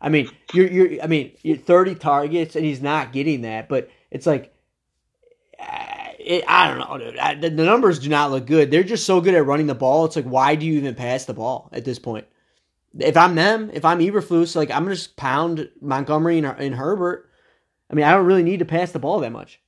I 0.00 0.08
mean, 0.10 0.30
you're 0.52 0.68
you're 0.68 1.02
I 1.02 1.06
mean, 1.08 1.32
you're 1.42 1.56
30 1.58 1.96
targets 1.96 2.56
and 2.56 2.64
he's 2.64 2.82
not 2.82 3.12
getting 3.12 3.42
that, 3.42 3.68
but 3.68 3.90
it's 4.10 4.26
like. 4.26 4.54
uh, 5.60 6.12
It, 6.18 6.44
I 6.48 6.68
don't 6.68 6.78
know, 6.78 6.98
dude. 6.98 7.18
I, 7.18 7.34
the, 7.34 7.50
the 7.50 7.64
numbers 7.64 7.98
do 7.98 8.08
not 8.08 8.30
look 8.30 8.46
good. 8.46 8.70
They're 8.70 8.82
just 8.84 9.06
so 9.06 9.20
good 9.20 9.34
at 9.34 9.46
running 9.46 9.66
the 9.66 9.74
ball. 9.74 10.04
It's 10.06 10.16
like, 10.16 10.24
why 10.24 10.54
do 10.56 10.66
you 10.66 10.74
even 10.78 10.94
pass 10.94 11.24
the 11.26 11.34
ball 11.34 11.68
at 11.72 11.84
this 11.84 11.98
point? 11.98 12.26
If 12.98 13.16
I'm 13.16 13.34
them, 13.36 13.70
if 13.74 13.84
I'm 13.84 14.00
Eberflus, 14.00 14.56
like 14.56 14.70
I'm 14.70 14.84
gonna 14.84 14.96
just 14.96 15.16
pound 15.16 15.70
Montgomery 15.80 16.38
and, 16.38 16.46
and 16.46 16.74
Herbert. 16.74 17.30
I 17.90 17.94
mean, 17.94 18.04
I 18.06 18.12
don't 18.12 18.26
really 18.26 18.42
need 18.44 18.60
to 18.60 18.66
pass 18.66 18.92
the 18.92 19.00
ball 19.00 19.20
that 19.20 19.32
much. 19.32 19.60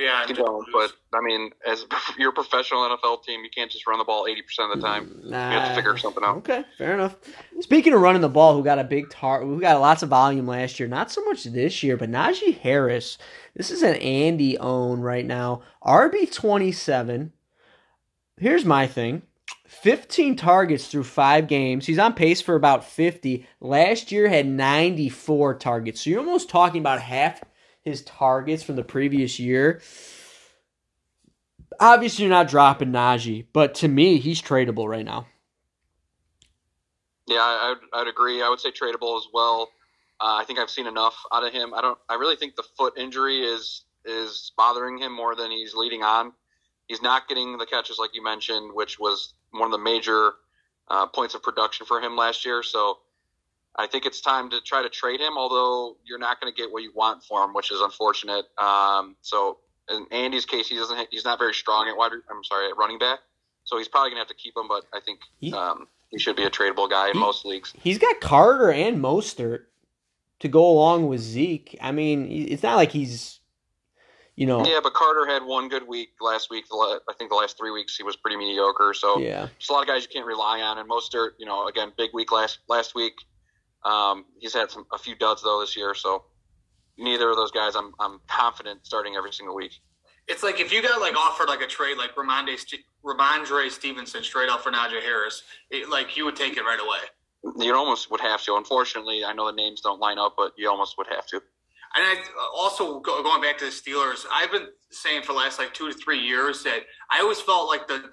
Yeah, 0.00 0.26
You 0.26 0.34
don't, 0.34 0.66
but 0.72 0.92
I 1.12 1.20
mean, 1.20 1.50
as 1.68 1.84
you're 2.18 2.30
a 2.30 2.32
professional 2.32 2.80
NFL 2.88 3.22
team, 3.22 3.44
you 3.44 3.50
can't 3.50 3.70
just 3.70 3.86
run 3.86 3.98
the 3.98 4.04
ball 4.04 4.24
80% 4.26 4.72
of 4.72 4.80
the 4.80 4.86
time. 4.86 5.20
You 5.24 5.32
have 5.32 5.68
to 5.68 5.74
figure 5.74 5.96
something 5.98 6.24
out. 6.24 6.38
Okay, 6.38 6.64
fair 6.78 6.94
enough. 6.94 7.16
Speaking 7.60 7.92
of 7.92 8.00
running 8.00 8.22
the 8.22 8.28
ball, 8.30 8.54
who 8.54 8.64
got 8.64 8.78
a 8.78 8.84
big 8.84 9.10
tar, 9.10 9.44
who 9.44 9.60
got 9.60 9.80
lots 9.80 10.02
of 10.02 10.08
volume 10.08 10.46
last 10.46 10.80
year, 10.80 10.88
not 10.88 11.10
so 11.10 11.22
much 11.26 11.44
this 11.44 11.82
year, 11.82 11.98
but 11.98 12.10
Najee 12.10 12.58
Harris. 12.58 13.18
This 13.54 13.70
is 13.70 13.82
an 13.82 13.96
Andy 13.96 14.56
own 14.58 15.00
right 15.00 15.26
now. 15.26 15.62
RB 15.84 16.32
twenty 16.32 16.72
seven. 16.72 17.32
Here's 18.38 18.64
my 18.64 18.86
thing. 18.86 19.22
15 19.66 20.34
targets 20.36 20.88
through 20.88 21.04
five 21.04 21.46
games. 21.46 21.86
He's 21.86 21.98
on 21.98 22.14
pace 22.14 22.40
for 22.40 22.56
about 22.56 22.84
50. 22.84 23.46
Last 23.60 24.10
year 24.10 24.28
had 24.28 24.46
94 24.46 25.54
targets. 25.54 26.00
So 26.00 26.10
you're 26.10 26.20
almost 26.20 26.48
talking 26.48 26.80
about 26.80 27.00
half 27.00 27.40
his 27.84 28.02
targets 28.02 28.62
from 28.62 28.76
the 28.76 28.84
previous 28.84 29.38
year. 29.38 29.80
Obviously, 31.78 32.24
you're 32.24 32.30
not 32.30 32.48
dropping 32.48 32.92
Najee, 32.92 33.46
but 33.52 33.74
to 33.76 33.88
me, 33.88 34.18
he's 34.18 34.42
tradable 34.42 34.88
right 34.88 35.04
now. 35.04 35.26
Yeah, 37.26 37.40
I'd, 37.40 37.76
I'd 37.92 38.08
agree. 38.08 38.42
I 38.42 38.48
would 38.48 38.60
say 38.60 38.70
tradable 38.70 39.16
as 39.16 39.26
well. 39.32 39.70
Uh, 40.20 40.36
I 40.40 40.44
think 40.44 40.58
I've 40.58 40.68
seen 40.68 40.86
enough 40.86 41.16
out 41.32 41.44
of 41.44 41.52
him. 41.52 41.72
I 41.72 41.80
don't. 41.80 41.98
I 42.08 42.14
really 42.14 42.36
think 42.36 42.56
the 42.56 42.64
foot 42.76 42.98
injury 42.98 43.40
is 43.40 43.84
is 44.04 44.52
bothering 44.56 44.98
him 44.98 45.14
more 45.14 45.34
than 45.34 45.50
he's 45.50 45.74
leading 45.74 46.02
on. 46.02 46.32
He's 46.88 47.00
not 47.00 47.28
getting 47.28 47.56
the 47.56 47.66
catches 47.66 47.98
like 47.98 48.10
you 48.14 48.22
mentioned, 48.22 48.72
which 48.74 48.98
was 48.98 49.34
one 49.52 49.66
of 49.66 49.70
the 49.70 49.78
major 49.78 50.32
uh, 50.88 51.06
points 51.06 51.34
of 51.34 51.42
production 51.42 51.86
for 51.86 52.00
him 52.00 52.16
last 52.16 52.44
year. 52.44 52.62
So 52.62 52.98
I 53.80 53.86
think 53.86 54.04
it's 54.06 54.20
time 54.20 54.50
to 54.50 54.60
try 54.60 54.82
to 54.82 54.88
trade 54.88 55.20
him. 55.20 55.38
Although 55.38 55.96
you're 56.04 56.18
not 56.18 56.40
going 56.40 56.52
to 56.52 56.56
get 56.56 56.70
what 56.70 56.82
you 56.82 56.92
want 56.94 57.24
for 57.24 57.42
him, 57.44 57.54
which 57.54 57.72
is 57.72 57.80
unfortunate. 57.80 58.44
Um, 58.58 59.16
so 59.22 59.58
in 59.90 60.06
Andy's 60.10 60.44
case, 60.46 60.68
he 60.68 60.76
doesn't. 60.76 61.08
He's 61.10 61.24
not 61.24 61.38
very 61.38 61.54
strong 61.54 61.88
at 61.88 61.96
wide. 61.96 62.12
I'm 62.30 62.44
sorry, 62.44 62.68
at 62.68 62.76
running 62.76 62.98
back. 62.98 63.20
So 63.64 63.78
he's 63.78 63.88
probably 63.88 64.10
going 64.10 64.16
to 64.16 64.20
have 64.20 64.28
to 64.28 64.34
keep 64.34 64.56
him. 64.56 64.68
But 64.68 64.84
I 64.92 65.00
think 65.00 65.20
He- 65.38 65.52
um, 65.52 65.88
he 66.10 66.18
should 66.18 66.36
be 66.36 66.44
a 66.44 66.50
tradable 66.50 66.90
guy 66.90 67.08
in 67.08 67.14
He- 67.14 67.20
most 67.20 67.44
leagues. 67.44 67.72
He's 67.82 67.98
got 67.98 68.20
Carter 68.20 68.70
and 68.70 69.02
Mostert 69.02 69.64
to 70.40 70.48
go 70.48 70.66
along 70.68 71.06
with 71.08 71.20
Zeke. 71.20 71.76
I 71.80 71.92
mean, 71.92 72.26
it's 72.30 72.62
not 72.62 72.76
like 72.76 72.90
he's, 72.92 73.40
you 74.36 74.46
know, 74.46 74.64
Yeah, 74.64 74.80
but 74.82 74.94
Carter 74.94 75.26
had 75.26 75.44
one 75.44 75.68
good 75.68 75.86
week 75.86 76.10
last 76.20 76.50
week. 76.50 76.64
I 76.72 76.98
think 77.16 77.30
the 77.30 77.36
last 77.36 77.58
three 77.58 77.70
weeks 77.70 77.96
he 77.96 78.02
was 78.02 78.16
pretty 78.16 78.36
mediocre. 78.36 78.94
So 78.94 79.18
yeah. 79.18 79.46
there's 79.46 79.68
a 79.68 79.72
lot 79.72 79.82
of 79.82 79.86
guys 79.86 80.02
you 80.02 80.08
can't 80.08 80.26
rely 80.26 80.60
on. 80.62 80.78
And 80.78 80.88
Mostert, 80.88 81.32
you 81.38 81.46
know, 81.46 81.68
again, 81.68 81.92
big 81.96 82.10
week 82.14 82.32
last 82.32 82.58
last 82.68 82.94
week. 82.94 83.14
Um, 83.84 84.26
he's 84.38 84.54
had 84.54 84.70
some 84.70 84.86
a 84.92 84.98
few 84.98 85.14
duds 85.14 85.42
though 85.42 85.60
this 85.60 85.76
year. 85.76 85.94
So 85.94 86.24
neither 86.98 87.30
of 87.30 87.36
those 87.36 87.50
guys, 87.50 87.74
I'm 87.76 87.92
I'm 87.98 88.20
confident 88.28 88.84
starting 88.86 89.16
every 89.16 89.32
single 89.32 89.54
week. 89.54 89.72
It's 90.28 90.42
like 90.42 90.60
if 90.60 90.72
you 90.72 90.82
got 90.82 91.00
like 91.00 91.16
offered 91.16 91.48
like 91.48 91.60
a 91.60 91.66
trade 91.66 91.96
like 91.96 92.14
Rhamondre, 92.14 92.58
St- 92.58 92.82
Rhamondre 93.04 93.70
Stevenson 93.70 94.22
straight 94.22 94.48
up 94.48 94.60
for 94.60 94.70
Najee 94.70 95.02
Harris, 95.02 95.42
it, 95.70 95.88
like 95.88 96.16
you 96.16 96.24
would 96.24 96.36
take 96.36 96.56
it 96.56 96.62
right 96.62 96.78
away. 96.80 97.64
You 97.64 97.74
almost 97.74 98.10
would 98.10 98.20
have 98.20 98.42
to. 98.44 98.56
Unfortunately, 98.56 99.24
I 99.24 99.32
know 99.32 99.46
the 99.46 99.56
names 99.56 99.80
don't 99.80 99.98
line 99.98 100.18
up, 100.18 100.34
but 100.36 100.52
you 100.56 100.68
almost 100.70 100.98
would 100.98 101.06
have 101.08 101.26
to. 101.28 101.36
And 101.36 102.04
I, 102.06 102.22
also 102.54 103.00
go, 103.00 103.22
going 103.22 103.42
back 103.42 103.58
to 103.58 103.64
the 103.64 103.70
Steelers, 103.70 104.24
I've 104.32 104.52
been 104.52 104.68
saying 104.90 105.22
for 105.22 105.32
the 105.32 105.38
last 105.38 105.58
like 105.58 105.74
two 105.74 105.90
to 105.90 105.98
three 105.98 106.20
years 106.20 106.62
that 106.62 106.80
I 107.10 107.20
always 107.20 107.40
felt 107.40 107.68
like 107.68 107.88
the 107.88 108.10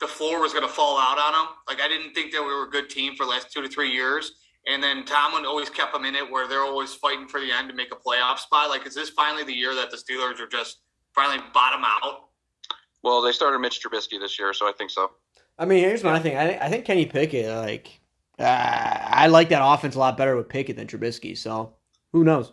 the 0.00 0.08
floor 0.08 0.40
was 0.40 0.52
going 0.52 0.66
to 0.66 0.72
fall 0.72 0.98
out 0.98 1.18
on 1.18 1.32
them. 1.32 1.54
Like 1.68 1.80
I 1.80 1.88
didn't 1.88 2.14
think 2.14 2.32
that 2.32 2.42
we 2.42 2.48
were 2.48 2.64
a 2.64 2.70
good 2.70 2.90
team 2.90 3.14
for 3.16 3.24
the 3.24 3.30
last 3.30 3.52
two 3.52 3.62
to 3.62 3.68
three 3.68 3.92
years. 3.92 4.32
And 4.66 4.82
then 4.82 5.04
Tomlin 5.04 5.44
always 5.44 5.68
kept 5.68 5.92
them 5.92 6.04
in 6.06 6.14
it, 6.14 6.30
where 6.30 6.48
they're 6.48 6.62
always 6.64 6.94
fighting 6.94 7.28
for 7.28 7.38
the 7.38 7.52
end 7.52 7.68
to 7.68 7.74
make 7.74 7.92
a 7.92 7.96
playoff 7.96 8.38
spot. 8.38 8.70
Like, 8.70 8.86
is 8.86 8.94
this 8.94 9.10
finally 9.10 9.44
the 9.44 9.52
year 9.52 9.74
that 9.74 9.90
the 9.90 9.96
Steelers 9.96 10.40
are 10.40 10.46
just 10.46 10.78
finally 11.14 11.42
bottom 11.52 11.82
out? 11.84 12.28
Well, 13.02 13.20
they 13.20 13.32
started 13.32 13.58
Mitch 13.58 13.82
Trubisky 13.82 14.18
this 14.18 14.38
year, 14.38 14.54
so 14.54 14.66
I 14.66 14.72
think 14.72 14.90
so. 14.90 15.10
I 15.58 15.66
mean, 15.66 15.80
here's 15.84 16.02
my 16.02 16.18
thing. 16.18 16.36
I 16.36 16.46
think, 16.48 16.62
I 16.62 16.68
think 16.70 16.84
Kenny 16.86 17.04
Pickett, 17.04 17.54
like, 17.54 18.00
uh, 18.38 18.42
I 18.44 19.26
like 19.26 19.50
that 19.50 19.60
offense 19.62 19.94
a 19.94 19.98
lot 19.98 20.16
better 20.16 20.34
with 20.34 20.48
Pickett 20.48 20.76
than 20.76 20.86
Trubisky. 20.86 21.36
So 21.36 21.74
who 22.12 22.24
knows? 22.24 22.52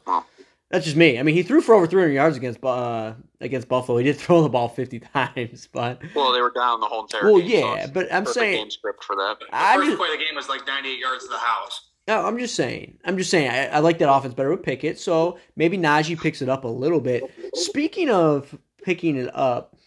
That's 0.69 0.85
just 0.85 0.97
me. 0.97 1.19
I 1.19 1.23
mean, 1.23 1.35
he 1.35 1.43
threw 1.43 1.61
for 1.61 1.75
over 1.75 1.87
300 1.87 2.13
yards 2.13 2.37
against 2.37 2.63
uh, 2.63 3.13
against 3.39 3.67
Buffalo. 3.67 3.97
He 3.97 4.03
did 4.03 4.15
throw 4.17 4.41
the 4.43 4.49
ball 4.49 4.67
50 4.69 4.99
times, 4.99 5.67
but 5.71 6.01
Well, 6.15 6.31
they 6.31 6.41
were 6.41 6.51
down 6.51 6.79
the 6.79 6.87
whole 6.87 7.03
entire 7.03 7.23
well, 7.31 7.39
game. 7.39 7.49
yeah. 7.49 7.83
it's 7.83 7.91
But 7.91 8.13
I'm 8.13 8.25
saying, 8.25 8.57
game 8.57 8.71
script 8.71 9.03
for 9.03 9.15
that. 9.15 9.37
The 9.39 9.45
I'm 9.51 9.79
first 9.79 9.91
just, 9.91 9.99
play 9.99 10.09
of 10.13 10.19
the 10.19 10.25
game 10.25 10.35
was 10.35 10.49
like 10.49 10.65
98 10.67 10.99
yards 10.99 11.23
to 11.23 11.29
the 11.29 11.37
house. 11.37 11.90
No, 12.11 12.25
I'm 12.25 12.37
just 12.37 12.55
saying. 12.55 12.97
I'm 13.05 13.17
just 13.17 13.29
saying. 13.29 13.49
I, 13.49 13.67
I 13.67 13.79
like 13.79 13.97
that 13.99 14.11
offense 14.13 14.33
better 14.33 14.51
with 14.51 14.63
Pickett. 14.63 14.99
So 14.99 15.37
maybe 15.55 15.77
Najee 15.77 16.19
picks 16.19 16.41
it 16.41 16.49
up 16.49 16.65
a 16.65 16.67
little 16.67 16.99
bit. 16.99 17.23
Speaking 17.53 18.09
of 18.09 18.53
picking 18.83 19.15
it 19.15 19.33
up, 19.33 19.77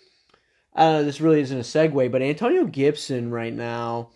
uh, 0.75 1.03
this 1.03 1.21
really 1.21 1.43
isn't 1.43 1.59
a 1.59 1.61
segue, 1.61 2.11
but 2.11 2.23
Antonio 2.23 2.65
Gibson 2.65 3.31
right 3.31 3.53
now 3.53 4.09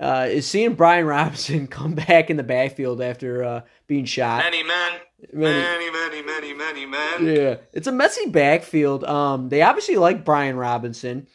uh, 0.00 0.26
is 0.30 0.46
seeing 0.46 0.72
Brian 0.72 1.04
Robinson 1.18 1.66
come 1.66 1.94
back 1.94 2.30
in 2.30 2.38
the 2.38 2.42
backfield 2.42 3.02
after 3.02 3.44
uh, 3.44 3.60
being 3.86 4.06
shot. 4.06 4.42
Many 4.44 4.62
men, 4.62 4.92
Many- 5.34 5.90
many, 5.90 6.22
many, 6.22 6.54
many, 6.54 6.86
men. 6.86 7.26
Yeah, 7.26 7.56
it's 7.74 7.88
a 7.88 7.92
messy 7.92 8.30
backfield. 8.30 9.04
Um, 9.04 9.50
they 9.50 9.60
obviously 9.60 9.96
like 9.96 10.24
Brian 10.24 10.56
Robinson. 10.56 11.26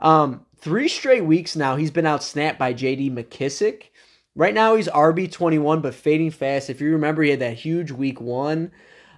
Um, 0.00 0.46
three 0.56 0.88
straight 0.88 1.26
weeks 1.26 1.54
now, 1.54 1.76
he's 1.76 1.90
been 1.90 2.06
out 2.06 2.22
snapped 2.22 2.58
by 2.58 2.72
J.D. 2.72 3.10
McKissic. 3.10 3.90
Right 4.38 4.54
now, 4.54 4.76
he's 4.76 4.86
RB 4.86 5.32
twenty 5.32 5.58
one, 5.58 5.80
but 5.80 5.96
fading 5.96 6.30
fast. 6.30 6.70
If 6.70 6.80
you 6.80 6.92
remember, 6.92 7.24
he 7.24 7.30
had 7.30 7.40
that 7.40 7.54
huge 7.54 7.90
week 7.90 8.20
one. 8.20 8.70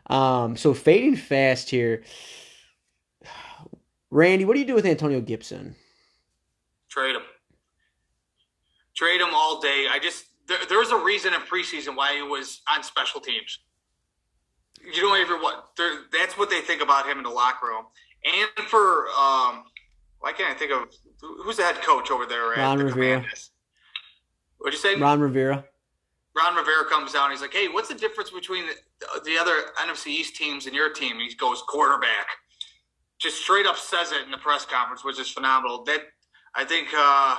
Um, 0.06 0.56
so 0.56 0.72
fading 0.72 1.14
fast 1.14 1.68
here. 1.68 2.04
Randy, 4.10 4.46
what 4.46 4.54
do 4.54 4.60
you 4.60 4.66
do 4.66 4.74
with 4.74 4.86
Antonio 4.86 5.20
Gibson? 5.20 5.76
Trade 6.88 7.16
him. 7.16 7.22
Trade 8.96 9.20
him 9.20 9.28
all 9.34 9.60
day. 9.60 9.88
I 9.90 9.98
just 9.98 10.24
there, 10.48 10.56
there's 10.70 10.88
a 10.88 10.96
reason 10.96 11.34
in 11.34 11.40
preseason 11.40 11.96
why 11.96 12.14
he 12.14 12.22
was 12.22 12.62
on 12.74 12.82
special 12.82 13.20
teams. 13.20 13.58
You 14.82 15.02
don't 15.02 15.20
even 15.20 15.42
what 15.42 15.68
that's 16.10 16.38
what 16.38 16.48
they 16.48 16.62
think 16.62 16.80
about 16.80 17.06
him 17.06 17.18
in 17.18 17.24
the 17.24 17.28
locker 17.28 17.66
room. 17.66 17.84
And 18.24 18.66
for 18.68 19.08
um, 19.08 19.64
why 20.20 20.32
can't 20.32 20.48
I 20.48 20.54
think 20.54 20.72
of 20.72 20.88
who's 21.20 21.58
the 21.58 21.64
head 21.64 21.82
coach 21.82 22.10
over 22.10 22.24
there 22.24 22.54
at 22.54 22.60
Ron 22.60 22.78
the 22.78 22.84
Rivera. 22.86 23.16
Commanders? 23.16 23.50
What'd 24.60 24.74
you 24.74 24.80
say? 24.80 24.96
Ron 25.00 25.20
Rivera. 25.20 25.64
Ron 26.36 26.54
Rivera 26.54 26.84
comes 26.88 27.12
down. 27.12 27.30
He's 27.30 27.40
like, 27.40 27.52
"Hey, 27.52 27.68
what's 27.68 27.88
the 27.88 27.94
difference 27.94 28.30
between 28.30 28.64
the, 28.66 29.20
the 29.24 29.36
other 29.38 29.52
NFC 29.78 30.08
East 30.08 30.36
teams 30.36 30.66
and 30.66 30.74
your 30.74 30.92
team?" 30.92 31.12
And 31.12 31.22
he 31.22 31.34
goes, 31.34 31.62
"Quarterback." 31.68 32.26
Just 33.18 33.42
straight 33.42 33.66
up 33.66 33.76
says 33.76 34.12
it 34.12 34.22
in 34.24 34.30
the 34.30 34.38
press 34.38 34.64
conference, 34.64 35.04
which 35.04 35.18
is 35.18 35.28
phenomenal. 35.30 35.84
That 35.84 36.02
I 36.54 36.64
think 36.64 36.88
uh, 36.96 37.36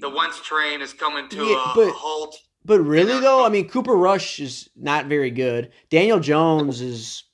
the 0.00 0.08
Wentz 0.08 0.40
train 0.40 0.80
is 0.80 0.92
coming 0.92 1.28
to 1.28 1.36
Yeah, 1.44 1.72
a, 1.72 1.74
but- 1.74 1.88
a 1.88 1.92
halt. 1.92 2.36
But 2.62 2.80
really 2.80 3.18
though, 3.20 3.44
I 3.44 3.48
mean, 3.48 3.68
Cooper 3.70 3.96
Rush 3.96 4.38
is 4.38 4.68
not 4.76 5.06
very 5.06 5.30
good. 5.30 5.72
Daniel 5.88 6.20
Jones 6.20 6.82
is 6.82 7.24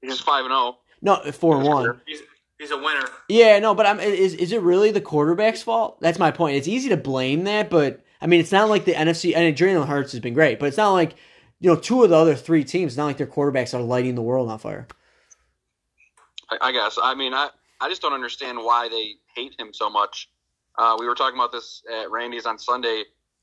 He's 0.00 0.18
five 0.18 0.44
and 0.44 0.52
oh. 0.52 0.78
zero. 1.04 1.22
no 1.24 1.30
four 1.32 1.56
and 1.58 1.66
one. 1.68 2.00
He's, 2.04 2.20
he's 2.58 2.72
a 2.72 2.76
winner. 2.76 3.06
Yeah, 3.28 3.60
no, 3.60 3.76
but 3.76 3.86
I'm 3.86 4.00
is 4.00 4.34
is 4.34 4.50
it 4.50 4.60
really 4.60 4.90
the 4.90 5.00
quarterback's 5.00 5.62
fault? 5.62 6.00
That's 6.00 6.18
my 6.18 6.32
point. 6.32 6.56
It's 6.56 6.66
easy 6.66 6.88
to 6.88 6.96
blame 6.96 7.44
that, 7.44 7.70
but 7.70 8.02
I 8.22 8.28
mean, 8.28 8.38
it's 8.38 8.52
not 8.52 8.68
like 8.68 8.84
the 8.84 8.92
NFC. 8.92 9.34
and 9.34 9.44
Adrian 9.44 9.82
Hurts 9.82 10.12
has 10.12 10.20
been 10.20 10.32
great, 10.32 10.60
but 10.60 10.66
it's 10.66 10.76
not 10.76 10.92
like 10.92 11.14
you 11.58 11.68
know 11.68 11.76
two 11.76 12.04
of 12.04 12.10
the 12.10 12.16
other 12.16 12.36
three 12.36 12.62
teams. 12.62 12.96
Not 12.96 13.06
like 13.06 13.16
their 13.16 13.26
quarterbacks 13.26 13.74
are 13.74 13.82
lighting 13.82 14.14
the 14.14 14.22
world 14.22 14.48
on 14.48 14.58
fire. 14.60 14.86
I, 16.60 16.70
guess. 16.70 16.98
I 17.02 17.14
mean, 17.14 17.34
I 17.34 17.48
I 17.80 17.88
just 17.88 18.00
don't 18.00 18.12
understand 18.12 18.58
why 18.58 18.88
they 18.88 19.14
hate 19.34 19.58
him 19.58 19.74
so 19.74 19.90
much. 19.90 20.30
Uh, 20.78 20.96
we 20.98 21.06
were 21.06 21.16
talking 21.16 21.38
about 21.38 21.50
this 21.50 21.82
at 21.92 22.10
Randy's 22.10 22.46
on 22.46 22.58
Sunday. 22.58 23.02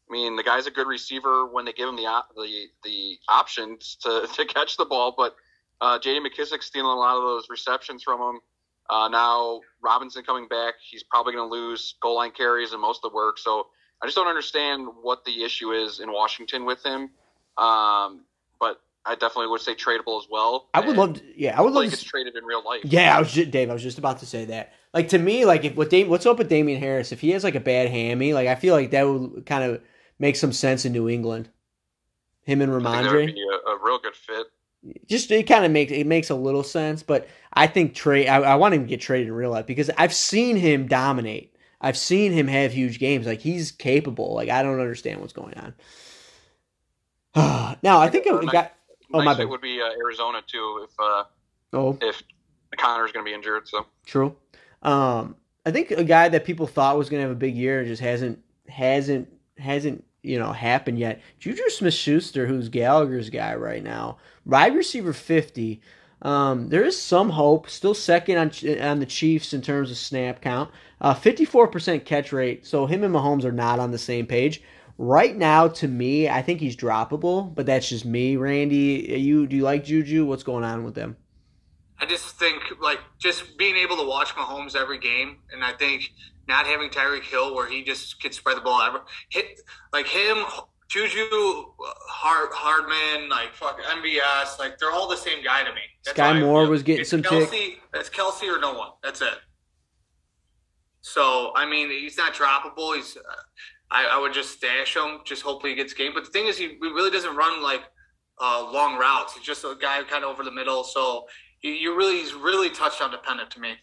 I 0.10 0.12
mean, 0.12 0.36
the 0.36 0.44
guy's 0.44 0.65
a 0.65 0.72
good 0.72 0.88
receiver 0.88 1.46
when 1.46 1.65
they 1.65 1.74
give 1.74 1.89
him 1.89 1.98
the 1.98 2.24
the 2.38 2.68
the 2.86 3.18
options 3.28 3.98
to, 4.04 4.28
to 4.34 4.46
catch 4.46 4.78
the 4.78 4.86
ball, 4.86 5.13
but 5.15 5.36
uh, 5.82 6.00
J.D. 6.00 6.22
McKissic 6.22 6.63
stealing 6.63 6.92
a 6.92 6.96
lot 6.96 7.18
of 7.18 7.24
those 7.24 7.48
receptions 7.50 8.04
from 8.04 8.22
him. 8.22 8.42
Uh, 8.89 9.08
now 9.08 9.62
Robinson 9.82 10.24
coming 10.24 10.48
back, 10.48 10.76
he's 10.89 11.04
probably 11.04 11.34
going 11.34 11.48
to 11.48 11.54
lose 11.54 11.96
goal 12.02 12.15
line 12.15 12.32
carries 12.32 12.72
and 12.72 12.82
most 12.82 13.02
of 13.04 13.12
the 13.12 13.15
work. 13.15 13.38
So 13.38 13.68
I 14.01 14.05
just 14.05 14.15
don't 14.15 14.27
understand 14.27 14.88
what 15.01 15.25
the 15.25 15.43
issue 15.43 15.71
is 15.71 15.99
in 15.99 16.12
Washington 16.12 16.65
with 16.65 16.83
him. 16.83 17.09
Um, 17.57 18.21
but 18.59 18.81
I 19.05 19.15
definitely 19.15 19.47
would 19.47 19.62
say 19.62 19.75
tradable 19.75 20.21
as 20.21 20.27
well. 20.29 20.69
I 20.73 20.79
would 20.79 20.95
love 20.95 21.15
to, 21.15 21.23
yeah, 21.35 21.57
I 21.57 21.62
would 21.62 21.73
love 21.73 21.85
to 21.85 21.89
get 21.89 21.99
traded 21.99 22.35
in 22.35 22.45
real 22.45 22.63
life. 22.63 22.81
Yeah, 22.83 23.15
I 23.15 23.19
was 23.19 23.31
just, 23.31 23.51
Dave. 23.51 23.69
I 23.69 23.73
was 23.73 23.83
just 23.83 23.97
about 23.97 24.19
to 24.19 24.25
say 24.25 24.45
that. 24.45 24.73
Like 24.93 25.09
to 25.09 25.19
me, 25.19 25.45
like 25.45 25.65
if 25.65 25.75
what 25.75 25.89
Dame, 25.89 26.09
what's 26.09 26.25
up 26.25 26.38
with 26.38 26.49
Damian 26.49 26.79
Harris? 26.79 27.12
If 27.12 27.19
he 27.19 27.31
has 27.31 27.43
like 27.43 27.55
a 27.55 27.59
bad 27.59 27.89
hammy, 27.89 28.33
like 28.33 28.47
I 28.47 28.55
feel 28.55 28.73
like 28.73 28.91
that 28.91 29.03
would 29.03 29.45
kind 29.45 29.63
of 29.63 29.81
make 30.17 30.35
some 30.35 30.53
sense 30.53 30.85
in 30.85 30.93
New 30.93 31.09
England. 31.09 31.49
Him 32.43 32.62
and 32.62 32.71
I 32.71 32.75
think 32.75 32.83
that 32.83 33.12
would 33.13 33.29
Rhamondre, 33.29 33.35
be 33.35 33.45
a, 33.51 33.69
a 33.71 33.77
real 33.83 33.99
good 33.99 34.15
fit. 34.15 34.47
just 35.07 35.29
it 35.31 35.43
kind 35.43 35.65
of 35.65 35.71
makes 35.71 35.91
it 35.91 36.07
makes 36.07 36.29
a 36.29 36.35
little 36.35 36.63
sense. 36.63 37.03
But 37.03 37.27
I 37.53 37.67
think 37.67 37.93
trade. 37.93 38.27
I, 38.27 38.38
I 38.38 38.55
want 38.55 38.73
him 38.73 38.81
to 38.81 38.88
get 38.88 39.01
traded 39.01 39.27
in 39.27 39.33
real 39.33 39.51
life 39.51 39.65
because 39.65 39.91
I've 39.97 40.13
seen 40.13 40.55
him 40.55 40.88
dominate. 40.88 41.55
I've 41.82 41.98
seen 41.98 42.32
him 42.32 42.48
have 42.48 42.74
huge 42.74 43.00
games. 43.00 43.26
Like 43.26 43.39
he's 43.39 43.72
capable. 43.72 44.34
Like 44.34 44.50
I 44.50 44.63
don't 44.63 44.80
understand 44.80 45.22
what's 45.22 45.34
going 45.34 45.56
on. 45.56 45.74
now 47.84 48.00
I 48.00 48.10
think 48.10 48.26
we 48.26 48.32
nice- 48.32 48.52
got. 48.52 48.74
Oh 49.12 49.18
my 49.18 49.26
nice 49.26 49.38
bad. 49.38 49.44
fit 49.44 49.50
would 49.50 49.62
be 49.62 49.82
uh, 49.82 49.89
Arizona 50.04 50.42
too 50.46 50.86
if 50.88 51.00
uh, 51.00 51.24
Oh, 51.74 51.98
if 52.02 52.22
Conner's 52.78 53.12
going 53.12 53.26
to 53.26 53.30
be 53.30 53.34
injured. 53.34 53.68
So 53.68 53.86
True. 54.06 54.36
Um, 54.82 55.36
I 55.65 55.72
think 55.72 55.92
a 55.92 56.04
guy 56.04 56.30
that 56.30 56.46
people 56.46 56.68
thought 56.68 56.98
was 56.98 57.10
going 57.10 57.20
to 57.22 57.28
have 57.28 57.36
a 57.36 57.39
big 57.39 57.56
year 57.56 57.84
just 57.86 58.02
hasn't 58.02 58.39
hasn't 58.68 59.28
hasn't 59.58 60.04
you 60.24 60.39
know 60.39 60.52
happened 60.52 61.00
yet. 61.00 61.22
Juju 61.39 61.70
Smith 61.70 61.94
Schuster, 61.94 62.48
who's 62.48 62.70
Gallagher's 62.70 63.30
guy 63.30 63.56
right 63.56 63.84
now, 63.84 64.18
wide 64.46 64.76
receiver 64.76 65.13
fifty. 65.13 65.82
Um, 66.21 66.69
there 66.69 66.84
is 66.84 67.01
some 67.01 67.29
hope. 67.29 67.69
Still 67.69 67.93
second 67.93 68.38
on 68.38 68.79
on 68.82 68.99
the 68.99 69.05
Chiefs 69.05 69.53
in 69.53 69.62
terms 69.62 69.91
of 69.91 69.97
snap 69.97 70.41
count. 70.41 70.69
Fifty 71.19 71.45
four 71.45 71.67
percent 71.67 72.05
catch 72.05 72.34
rate. 72.34 72.65
So 72.65 72.86
him 72.86 73.03
and 73.03 73.13
Mahomes 73.13 73.45
are 73.45 73.51
not 73.51 73.79
on 73.79 73.91
the 73.91 73.97
same 73.97 74.25
page. 74.25 74.62
Right 74.97 75.34
now, 75.34 75.69
to 75.69 75.88
me, 75.88 76.27
I 76.27 76.41
think 76.41 76.60
he's 76.60 76.75
droppable, 76.75 77.55
but 77.55 77.65
that's 77.65 77.88
just 77.88 78.03
me. 78.03 78.36
Randy, 78.36 79.15
you 79.17 79.47
do 79.47 79.55
you 79.55 79.63
like 79.63 79.86
Juju? 79.86 80.25
What's 80.25 80.43
going 80.43 80.65
on 80.65 80.84
with 80.84 80.95
them? 80.95 81.15
I 82.01 82.05
just 82.05 82.38
think 82.38 82.62
like 82.82 82.99
just 83.17 83.58
being 83.58 83.77
able 83.77 83.95
to 83.97 84.05
watch 84.05 84.29
Mahomes 84.36 84.75
every 84.75 84.99
game, 84.99 85.38
and 85.53 85.63
I 85.63 85.71
think 85.71 86.10
not 86.49 86.65
having 86.65 86.89
Tyreek 86.89 87.23
Hill 87.23 87.55
where 87.55 87.69
he 87.69 87.84
just 87.84 88.21
can 88.21 88.34
spread 88.34 88.58
the 88.58 88.62
ball 88.62 88.82
ever 88.82 89.03
hit 89.29 89.62
like 89.93 90.08
him, 90.08 90.43
Juju, 90.89 91.28
Hard 91.80 92.49
Hardman, 92.52 93.30
like 93.30 93.54
fuck 93.54 93.80
MVS, 93.80 94.58
like 94.58 94.80
they're 94.80 94.91
all 94.91 95.08
the 95.08 95.15
same 95.15 95.43
guy 95.43 95.63
to 95.63 95.71
me. 95.73 95.82
That's 96.04 96.17
Sky 96.17 96.39
Moore 96.39 96.67
was 96.67 96.82
getting 96.82 97.02
It's 97.02 97.12
some 97.12 97.21
tick. 97.21 97.49
Kelce, 97.49 97.75
That's 97.93 98.10
Kelce 98.10 98.52
or 98.54 98.60
no 98.60 98.73
one. 98.73 98.89
That's 99.04 99.21
it. 99.21 99.36
So 101.02 101.52
I 101.56 101.65
mean, 101.69 101.89
he's 101.89 102.17
not 102.17 102.34
droppable. 102.34 102.95
He's 102.95 103.15
uh, 103.17 103.21
I, 103.91 104.06
I 104.13 104.19
would 104.19 104.34
just 104.34 104.52
stash 104.58 104.95
him. 104.95 105.19
Just 105.25 105.43
hopefully 105.43 105.73
he 105.73 105.75
gets 105.75 105.93
game. 105.93 106.12
But 106.13 106.25
the 106.25 106.32
thing 106.32 106.47
is, 106.47 106.58
he 106.58 106.78
really 106.82 107.12
doesn't 107.12 107.36
run 107.36 107.62
like 107.62 107.82
uh, 108.41 108.69
long 108.71 108.97
routes. 108.97 109.36
He's 109.36 109.43
just 109.43 109.63
a 109.63 109.75
guy 109.80 110.02
kind 110.04 110.23
of 110.23 110.32
over 110.32 110.43
the 110.43 110.52
middle. 110.52 110.84
So 110.84 111.25
you, 111.62 111.71
you 111.71 111.95
really 111.95 112.17
he's 112.19 112.34
really 112.34 112.69
touchdown 112.69 113.12
dependent 113.12 113.52
to 113.52 113.60
me. 113.60 113.73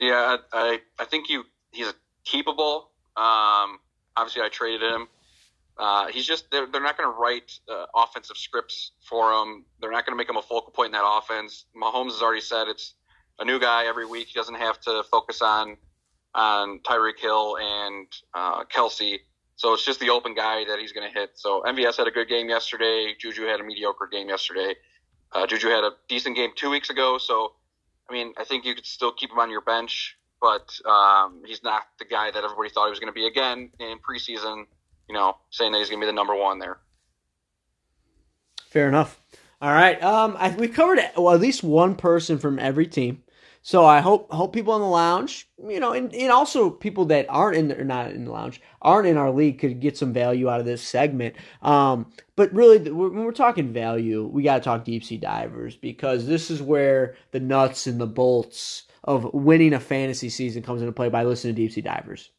yeah, 0.00 0.38
I 0.52 0.58
I, 0.58 0.78
I 0.98 1.04
think 1.04 1.28
you 1.28 1.44
he's 1.72 1.88
a 1.88 1.94
keepable. 2.26 2.84
Um, 3.16 3.78
obviously, 4.16 4.42
I 4.42 4.48
traded 4.50 4.82
him. 4.82 5.08
Uh, 5.78 6.08
he's 6.08 6.26
just 6.26 6.50
they're, 6.50 6.66
they're 6.66 6.82
not 6.82 6.96
going 6.96 7.08
to 7.10 7.18
write 7.18 7.52
uh, 7.68 7.86
offensive 7.94 8.36
scripts 8.36 8.92
for 9.08 9.32
him. 9.32 9.64
They're 9.80 9.90
not 9.90 10.06
going 10.06 10.14
to 10.14 10.16
make 10.16 10.28
him 10.28 10.36
a 10.36 10.42
focal 10.42 10.72
point 10.72 10.86
in 10.86 10.92
that 10.92 11.06
offense. 11.06 11.66
Mahomes 11.76 12.12
has 12.12 12.22
already 12.22 12.40
said 12.40 12.68
it's 12.68 12.94
a 13.38 13.44
new 13.44 13.60
guy 13.60 13.86
every 13.86 14.06
week. 14.06 14.28
He 14.28 14.34
doesn't 14.34 14.54
have 14.54 14.80
to 14.82 15.02
focus 15.10 15.42
on 15.42 15.76
on 16.34 16.80
Tyreek 16.80 17.18
Hill 17.18 17.56
and 17.60 18.06
uh, 18.34 18.64
Kelce. 18.64 19.20
So 19.56 19.72
it's 19.72 19.84
just 19.84 20.00
the 20.00 20.10
open 20.10 20.34
guy 20.34 20.64
that 20.66 20.78
he's 20.78 20.92
going 20.92 21.10
to 21.10 21.18
hit. 21.18 21.30
So 21.34 21.62
MVS 21.66 21.96
had 21.96 22.06
a 22.06 22.10
good 22.10 22.28
game 22.28 22.48
yesterday. 22.48 23.14
Juju 23.18 23.46
had 23.46 23.58
a 23.60 23.64
mediocre 23.64 24.06
game 24.06 24.28
yesterday. 24.28 24.74
Uh, 25.32 25.46
Juju 25.46 25.68
had 25.68 25.82
a 25.82 25.92
decent 26.08 26.36
game 26.36 26.50
two 26.54 26.68
weeks 26.70 26.90
ago. 26.90 27.16
So 27.18 27.52
I 28.08 28.12
mean, 28.12 28.32
I 28.36 28.44
think 28.44 28.64
you 28.64 28.74
could 28.74 28.86
still 28.86 29.12
keep 29.12 29.30
him 29.30 29.38
on 29.38 29.50
your 29.50 29.62
bench, 29.62 30.16
but 30.40 30.78
um, 30.86 31.42
he's 31.46 31.62
not 31.62 31.82
the 31.98 32.04
guy 32.04 32.30
that 32.30 32.44
everybody 32.44 32.70
thought 32.70 32.86
he 32.86 32.90
was 32.90 33.00
going 33.00 33.12
to 33.12 33.14
be 33.14 33.26
again 33.26 33.70
in 33.80 33.98
preseason. 33.98 34.66
You 35.08 35.14
know, 35.14 35.36
saying 35.50 35.72
that 35.72 35.78
he's 35.78 35.88
going 35.88 36.00
to 36.00 36.06
be 36.06 36.10
the 36.10 36.16
number 36.16 36.34
one 36.34 36.58
there. 36.58 36.78
Fair 38.68 38.88
enough. 38.88 39.20
All 39.60 39.72
right. 39.72 40.02
Um, 40.02 40.36
I, 40.38 40.50
we 40.50 40.68
covered 40.68 41.00
well, 41.16 41.34
at 41.34 41.40
least 41.40 41.62
one 41.62 41.94
person 41.94 42.38
from 42.38 42.58
every 42.58 42.86
team. 42.86 43.22
So 43.66 43.84
I 43.84 43.98
hope 43.98 44.30
hope 44.30 44.52
people 44.52 44.76
in 44.76 44.80
the 44.80 44.86
lounge, 44.86 45.48
you 45.68 45.80
know, 45.80 45.92
and, 45.92 46.14
and 46.14 46.30
also 46.30 46.70
people 46.70 47.06
that 47.06 47.26
aren't 47.28 47.56
in 47.56 47.66
the, 47.66 47.80
or 47.80 47.82
not 47.82 48.12
in 48.12 48.24
the 48.24 48.30
lounge, 48.30 48.60
aren't 48.80 49.08
in 49.08 49.16
our 49.16 49.32
league 49.32 49.58
could 49.58 49.80
get 49.80 49.96
some 49.96 50.12
value 50.12 50.48
out 50.48 50.60
of 50.60 50.66
this 50.66 50.82
segment. 50.82 51.34
Um, 51.62 52.12
but 52.36 52.54
really, 52.54 52.78
when 52.78 53.24
we're 53.24 53.32
talking 53.32 53.72
value, 53.72 54.24
we 54.24 54.44
got 54.44 54.58
to 54.58 54.62
talk 54.62 54.84
deep 54.84 55.02
sea 55.02 55.16
divers 55.16 55.74
because 55.74 56.28
this 56.28 56.48
is 56.48 56.62
where 56.62 57.16
the 57.32 57.40
nuts 57.40 57.88
and 57.88 58.00
the 58.00 58.06
bolts 58.06 58.84
of 59.02 59.34
winning 59.34 59.72
a 59.72 59.80
fantasy 59.80 60.28
season 60.28 60.62
comes 60.62 60.80
into 60.80 60.92
play 60.92 61.08
by 61.08 61.24
listening 61.24 61.56
to 61.56 61.62
deep 61.62 61.72
sea 61.72 61.80
divers. 61.80 62.30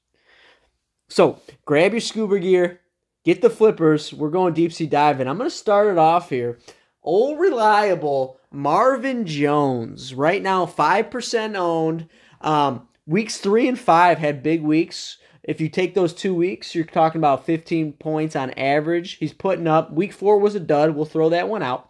So 1.10 1.40
grab 1.66 1.94
your 1.94 2.02
scuba 2.02 2.40
gear, 2.40 2.82
get 3.24 3.42
the 3.42 3.50
flippers. 3.50 4.14
We're 4.14 4.30
going 4.30 4.54
deep 4.54 4.74
sea 4.74 4.88
diving. 4.88 5.28
I'm 5.28 5.38
going 5.38 5.50
to 5.50 5.56
start 5.56 5.88
it 5.88 5.98
off 5.98 6.30
here. 6.30 6.60
Old 7.04 7.40
reliable 7.40 8.40
Marvin 8.52 9.26
Jones, 9.26 10.14
right 10.14 10.42
now 10.42 10.66
5% 10.66 11.56
owned. 11.56 12.10
Um, 12.42 12.88
weeks 13.06 13.38
three 13.38 13.68
and 13.68 13.80
five 13.80 14.18
had 14.18 14.44
big 14.44 14.62
weeks. 14.62 15.18
If 15.44 15.62
you 15.62 15.70
take 15.70 15.96
those 15.96 16.14
two 16.14 16.36
weeks, 16.36 16.76
you're 16.76 16.84
talking 16.84 17.20
about 17.20 17.46
15 17.46 17.94
points 17.94 18.36
on 18.36 18.52
average. 18.52 19.14
He's 19.14 19.32
putting 19.32 19.68
up. 19.68 19.92
Week 19.94 20.12
four 20.12 20.40
was 20.40 20.56
a 20.56 20.60
dud. 20.60 20.92
We'll 20.92 21.06
throw 21.06 21.30
that 21.30 21.48
one 21.48 21.64
out. 21.64 21.90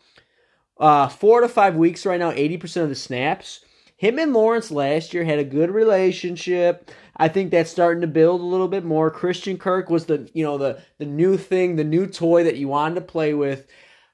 Uh, 0.79 1.07
four 1.07 1.41
to 1.41 1.49
five 1.49 1.75
weeks 1.75 2.05
right 2.05 2.19
now, 2.19 2.31
80% 2.31 2.83
of 2.83 2.89
the 2.89 2.95
snaps. 2.95 3.61
Him 3.97 4.19
and 4.19 4.31
Lawrence 4.31 4.69
last 4.69 5.13
year 5.13 5.23
had 5.25 5.39
a 5.39 5.43
good 5.43 5.71
relationship. 5.71 6.91
I 7.17 7.27
think 7.27 7.49
that's 7.49 7.71
starting 7.71 8.01
to 8.01 8.07
build 8.07 8.41
a 8.41 8.45
little 8.45 8.67
bit 8.67 8.85
more. 8.85 9.09
Christian 9.09 9.57
Kirk 9.57 9.89
was 9.89 10.05
the 10.05 10.29
you 10.33 10.43
know 10.43 10.59
the 10.59 10.81
the 10.99 11.05
new 11.05 11.35
thing, 11.35 11.75
the 11.75 11.83
new 11.83 12.05
toy 12.05 12.43
that 12.43 12.57
you 12.57 12.67
wanted 12.67 12.95
to 12.95 13.01
play 13.01 13.33
with. 13.33 13.65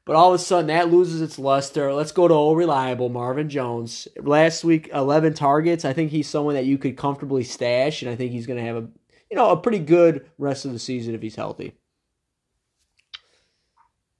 But 0.05 0.15
all 0.15 0.33
of 0.33 0.39
a 0.39 0.43
sudden 0.43 0.67
that 0.67 0.89
loses 0.89 1.21
its 1.21 1.37
luster. 1.37 1.93
Let's 1.93 2.13
go 2.13 2.29
to 2.29 2.33
old 2.33 2.57
reliable 2.57 3.09
Marvin 3.09 3.49
Jones. 3.49 4.07
Last 4.17 4.63
week, 4.63 4.89
11 4.93 5.33
targets. 5.33 5.85
I 5.85 5.93
think 5.93 6.11
he's 6.11 6.29
someone 6.29 6.55
that 6.55 6.65
you 6.65 6.77
could 6.77 6.97
comfortably 6.97 7.43
stash, 7.43 8.01
and 8.01 8.09
I 8.09 8.15
think 8.15 8.31
he's 8.31 8.47
going 8.47 8.59
to 8.59 8.65
have 8.65 8.77
a 8.77 8.87
you 9.29 9.35
know 9.35 9.49
a 9.49 9.57
pretty 9.57 9.79
good 9.79 10.29
rest 10.37 10.63
of 10.63 10.71
the 10.71 10.79
season 10.79 11.13
if 11.13 11.21
he's 11.21 11.35
healthy. 11.35 11.73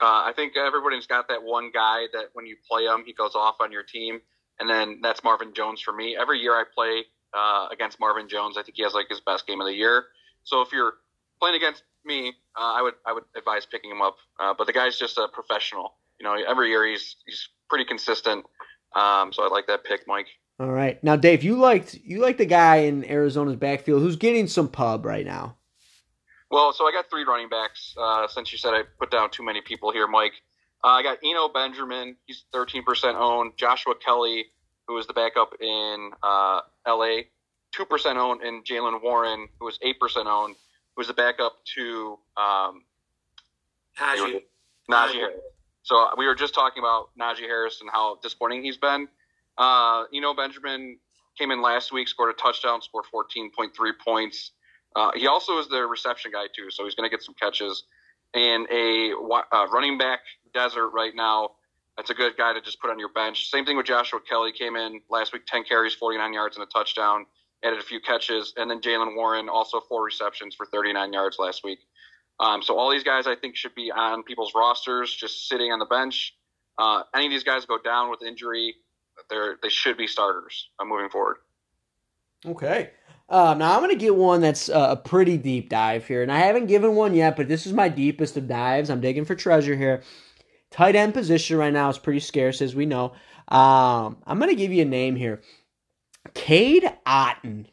Uh, 0.02 0.28
I 0.28 0.34
think 0.36 0.58
everybody's 0.58 1.08
got 1.08 1.30
that 1.30 1.42
one 1.42 1.72
guy 1.74 2.08
that 2.12 2.26
when 2.34 2.46
you 2.46 2.58
play 2.70 2.84
him, 2.84 3.04
he 3.06 3.14
goes 3.14 3.36
off 3.36 3.56
on 3.62 3.72
your 3.72 3.84
team, 3.84 4.20
and 4.60 4.70
then 4.70 5.00
that's 5.02 5.24
Marvin 5.24 5.54
Jones 5.54 5.82
for 5.82 5.94
me. 5.94 6.16
Every 6.20 6.40
year 6.40 6.54
I 6.54 6.64
play 6.74 7.04
uh, 7.34 7.68
against 7.72 8.00
Marvin 8.00 8.28
Jones, 8.30 8.58
I 8.58 8.64
think 8.64 8.78
he 8.78 8.84
has 8.84 8.94
like 8.94 9.08
his 9.10 9.20
best 9.20 9.48
game 9.48 9.62
of 9.62 9.68
the 9.68 9.74
year. 9.74 10.06
So 10.44 10.62
if 10.62 10.72
you're 10.72 10.94
playing 11.40 11.56
against 11.56 11.84
me, 12.06 12.34
uh, 12.56 12.74
I 12.74 12.82
would 12.82 12.94
I 13.06 13.14
would 13.14 13.24
advise 13.36 13.66
picking 13.66 13.92
him 13.92 14.02
up. 14.02 14.18
Uh, 14.40 14.54
but 14.58 14.68
the 14.68 14.74
guy's 14.74 14.98
just 14.98 15.18
a 15.18 15.28
professional. 15.32 15.96
You 16.20 16.26
know, 16.26 16.36
every 16.48 16.70
year 16.70 16.86
he's 16.88 17.16
he's 17.26 17.50
pretty 17.70 17.86
consistent. 17.86 18.46
Um, 18.96 19.34
so 19.34 19.44
I 19.44 19.50
like 19.50 19.68
that 19.68 19.84
pick, 19.84 20.08
Mike. 20.08 20.28
All 20.60 20.72
right, 20.72 21.04
now 21.04 21.16
Dave, 21.16 21.44
you 21.44 21.56
liked 21.56 21.96
you 21.96 22.20
like 22.20 22.38
the 22.38 22.46
guy 22.46 22.78
in 22.78 23.04
Arizona's 23.10 23.56
backfield 23.56 24.02
who's 24.02 24.16
getting 24.16 24.48
some 24.48 24.68
pub 24.68 25.06
right 25.06 25.26
now. 25.26 25.58
Well, 26.52 26.72
so 26.72 26.86
I 26.86 26.92
got 26.92 27.10
three 27.10 27.24
running 27.24 27.50
backs. 27.50 27.96
Uh, 28.00 28.28
since 28.28 28.52
you 28.52 28.60
said 28.60 28.76
I 28.76 28.84
put 29.00 29.10
down 29.10 29.32
too 29.32 29.44
many 29.44 29.62
people 29.62 29.92
here, 29.92 30.08
Mike, 30.08 30.34
uh, 30.84 30.88
I 30.88 31.04
got 31.04 31.20
Eno 31.24 31.50
Benjamin. 31.50 32.18
He's 32.26 32.44
13% 32.54 33.16
owned. 33.16 33.54
Joshua 33.58 33.94
Kelley, 33.96 34.48
who 34.88 34.96
was 34.96 35.08
the 35.08 35.14
backup 35.14 35.54
in 35.62 36.12
uh, 36.22 36.62
LA, 36.88 37.22
2% 37.74 38.16
owned. 38.18 38.42
And 38.42 38.66
Jaylen 38.66 39.02
Warren, 39.02 39.48
who 39.60 39.66
was 39.66 39.80
8% 39.80 39.94
owned, 40.26 40.56
who 40.96 41.00
was 41.00 41.08
the 41.08 41.14
backup 41.14 41.54
to 41.76 42.18
um, 42.36 42.84
Najee. 43.98 44.42
Najee 44.90 45.14
Harris. 45.14 45.40
So 45.84 46.10
we 46.18 46.26
were 46.26 46.36
just 46.36 46.54
talking 46.54 46.82
about 46.82 47.10
Najee 47.20 47.42
Harris 47.42 47.82
and 47.82 47.90
how 47.90 48.18
disappointing 48.22 48.64
he's 48.64 48.78
been. 48.78 49.08
Uh, 49.58 50.04
Eno, 50.14 50.34
Benjamin 50.34 50.98
came 51.38 51.52
in 51.52 51.62
last 51.62 51.92
week, 51.92 52.08
scored 52.08 52.30
a 52.30 52.34
touchdown, 52.34 52.82
scored 52.82 53.06
14.3 53.14 53.70
points. 54.04 54.52
Uh, 54.96 55.12
he 55.16 55.28
also 55.28 55.58
is 55.60 55.68
the 55.68 55.86
reception 55.86 56.32
guy 56.32 56.46
too, 56.56 56.70
so 56.70 56.84
he's 56.84 56.96
going 56.96 57.10
to 57.10 57.14
get 57.14 57.24
some 57.24 57.36
catches. 57.36 57.84
And 58.34 58.68
a 58.72 59.14
uh, 59.52 59.68
running 59.72 59.98
back 59.98 60.22
desert 60.54 60.90
right 60.90 61.14
now. 61.16 61.52
That's 61.98 62.10
a 62.10 62.14
good 62.14 62.36
guy 62.38 62.54
to 62.54 62.62
just 62.62 62.82
put 62.82 62.90
on 62.90 62.98
your 62.98 63.10
bench. 63.10 63.50
Same 63.50 63.66
thing 63.66 63.78
with 63.78 63.86
Joshua 63.86 64.20
Kelley. 64.28 64.52
Came 64.52 64.76
in 64.76 65.02
last 65.10 65.32
week, 65.32 65.46
10 65.46 65.64
carries, 65.64 65.94
49 65.94 66.34
yards, 66.34 66.58
and 66.58 66.64
a 66.64 66.68
touchdown. 66.68 67.26
Added 67.64 67.80
a 67.80 67.84
few 67.84 68.00
catches. 68.00 68.54
And 68.58 68.70
then 68.70 68.82
Jaylen 68.82 69.16
Warren, 69.16 69.48
also 69.48 69.80
four 69.80 70.04
receptions 70.04 70.56
for 70.56 70.66
39 70.66 71.14
yards 71.14 71.38
last 71.38 71.64
week. 71.64 71.80
Um, 72.40 72.64
so 72.64 72.78
all 72.78 72.92
these 72.92 73.04
guys, 73.04 73.28
I 73.28 73.36
think, 73.36 73.56
should 73.56 73.76
be 73.76 73.92
on 73.92 74.24
people's 74.24 74.54
rosters, 74.56 75.14
just 75.14 75.48
sitting 75.48 75.72
on 75.72 75.80
the 75.80 75.86
bench. 75.86 76.36
Uh, 76.80 77.04
any 77.16 77.28
of 77.28 77.32
these 77.32 77.44
guys 77.44 77.66
go 77.66 77.78
down 77.78 78.10
with 78.10 78.24
injury, 78.24 78.76
they're, 79.30 79.58
they 79.62 79.70
should 79.70 79.98
be 79.98 80.08
starters 80.08 80.70
uh, 80.80 80.86
moving 80.86 81.10
forward. 81.10 81.38
Okay. 82.46 82.92
Um, 83.30 83.60
now 83.60 83.74
I'm 83.74 83.80
going 83.80 83.92
to 83.92 83.96
get 83.96 84.16
one 84.16 84.42
that's 84.42 84.70
uh, 84.70 84.88
a 84.90 84.96
pretty 84.96 85.38
deep 85.38 85.70
dive 85.70 86.08
here, 86.08 86.24
and 86.24 86.32
I 86.32 86.40
haven't 86.40 86.66
given 86.66 86.96
one 86.96 87.14
yet, 87.14 87.36
but 87.36 87.48
this 87.48 87.66
is 87.66 87.74
my 87.74 87.88
deepest 87.88 88.36
of 88.36 88.48
dives. 88.48 88.90
I'm 88.90 89.00
digging 89.00 89.26
for 89.26 89.36
treasure 89.36 89.76
here. 89.76 90.04
Tight 90.74 90.96
end 90.96 91.14
position 91.14 91.56
right 91.58 91.72
now 91.72 91.90
is 91.90 91.98
pretty 91.98 92.20
scarce, 92.20 92.62
as 92.62 92.76
we 92.76 92.86
know. 92.86 93.14
Um, 93.48 94.18
I'm 94.26 94.40
going 94.40 94.50
to 94.50 94.56
give 94.56 94.74
you 94.74 94.82
a 94.82 94.86
name 94.86 95.16
here. 95.16 95.42
Cade 96.34 96.92
Otton. 97.06 97.68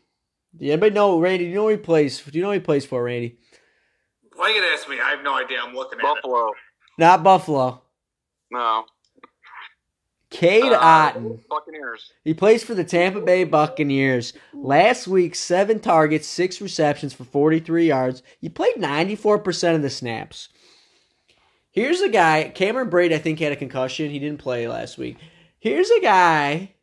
Do 0.57 0.67
anybody 0.67 0.95
know 0.95 1.19
Randy? 1.19 1.45
Do 1.45 1.49
you 1.51 1.57
know 1.57 1.63
who 1.65 1.69
he 1.71 1.77
plays? 1.79 2.21
Do 2.23 2.37
you 2.39 2.43
know 2.43 2.49
who 2.51 2.55
he 2.55 2.61
plays 2.61 2.85
for, 2.85 3.03
Randy? 3.05 3.39
Why 4.35 4.47
are 4.47 4.51
you 4.51 4.61
gonna 4.61 4.73
ask 4.75 4.89
me? 4.89 4.99
I 5.01 5.11
have 5.11 5.23
no 5.23 5.35
idea. 5.35 5.59
I'm 5.63 5.75
looking 5.75 5.99
at 6.01 6.05
it. 6.05 6.15
Buffalo. 6.15 6.53
Not 6.99 7.23
Buffalo. 7.23 7.83
No. 8.51 8.85
Cade 10.31 10.73
Uh, 10.73 10.81
Otton. 11.13 11.41
Buccaneers. 11.49 12.13
He 12.25 12.35
plays 12.35 12.65
for 12.65 12.75
the 12.75 12.85
Tampa 12.85 13.21
Bay 13.21 13.45
Buccaneers. 13.45 14.33
Last 14.53 15.07
week, 15.07 15.35
seven 15.35 15.79
targets, 15.79 16.27
six 16.27 16.61
receptions 16.61 17.13
for 17.13 17.25
43 17.25 17.87
yards. 17.87 18.23
He 18.41 18.49
played 18.49 18.77
94% 18.77 19.75
of 19.77 19.83
the 19.83 19.91
snaps. 19.91 20.49
Here's 21.73 22.01
a 22.01 22.09
guy, 22.09 22.51
Cameron 22.55 22.91
Brate, 22.91 23.13
I 23.13 23.19
think, 23.19 23.39
had 23.39 23.53
a 23.53 23.57
concussion. 23.57 24.11
He 24.11 24.19
didn't 24.19 24.41
play 24.41 24.67
last 24.67 24.99
week. 24.99 25.19
Here's 25.61 25.91
a 25.91 26.01
guy 26.01 26.75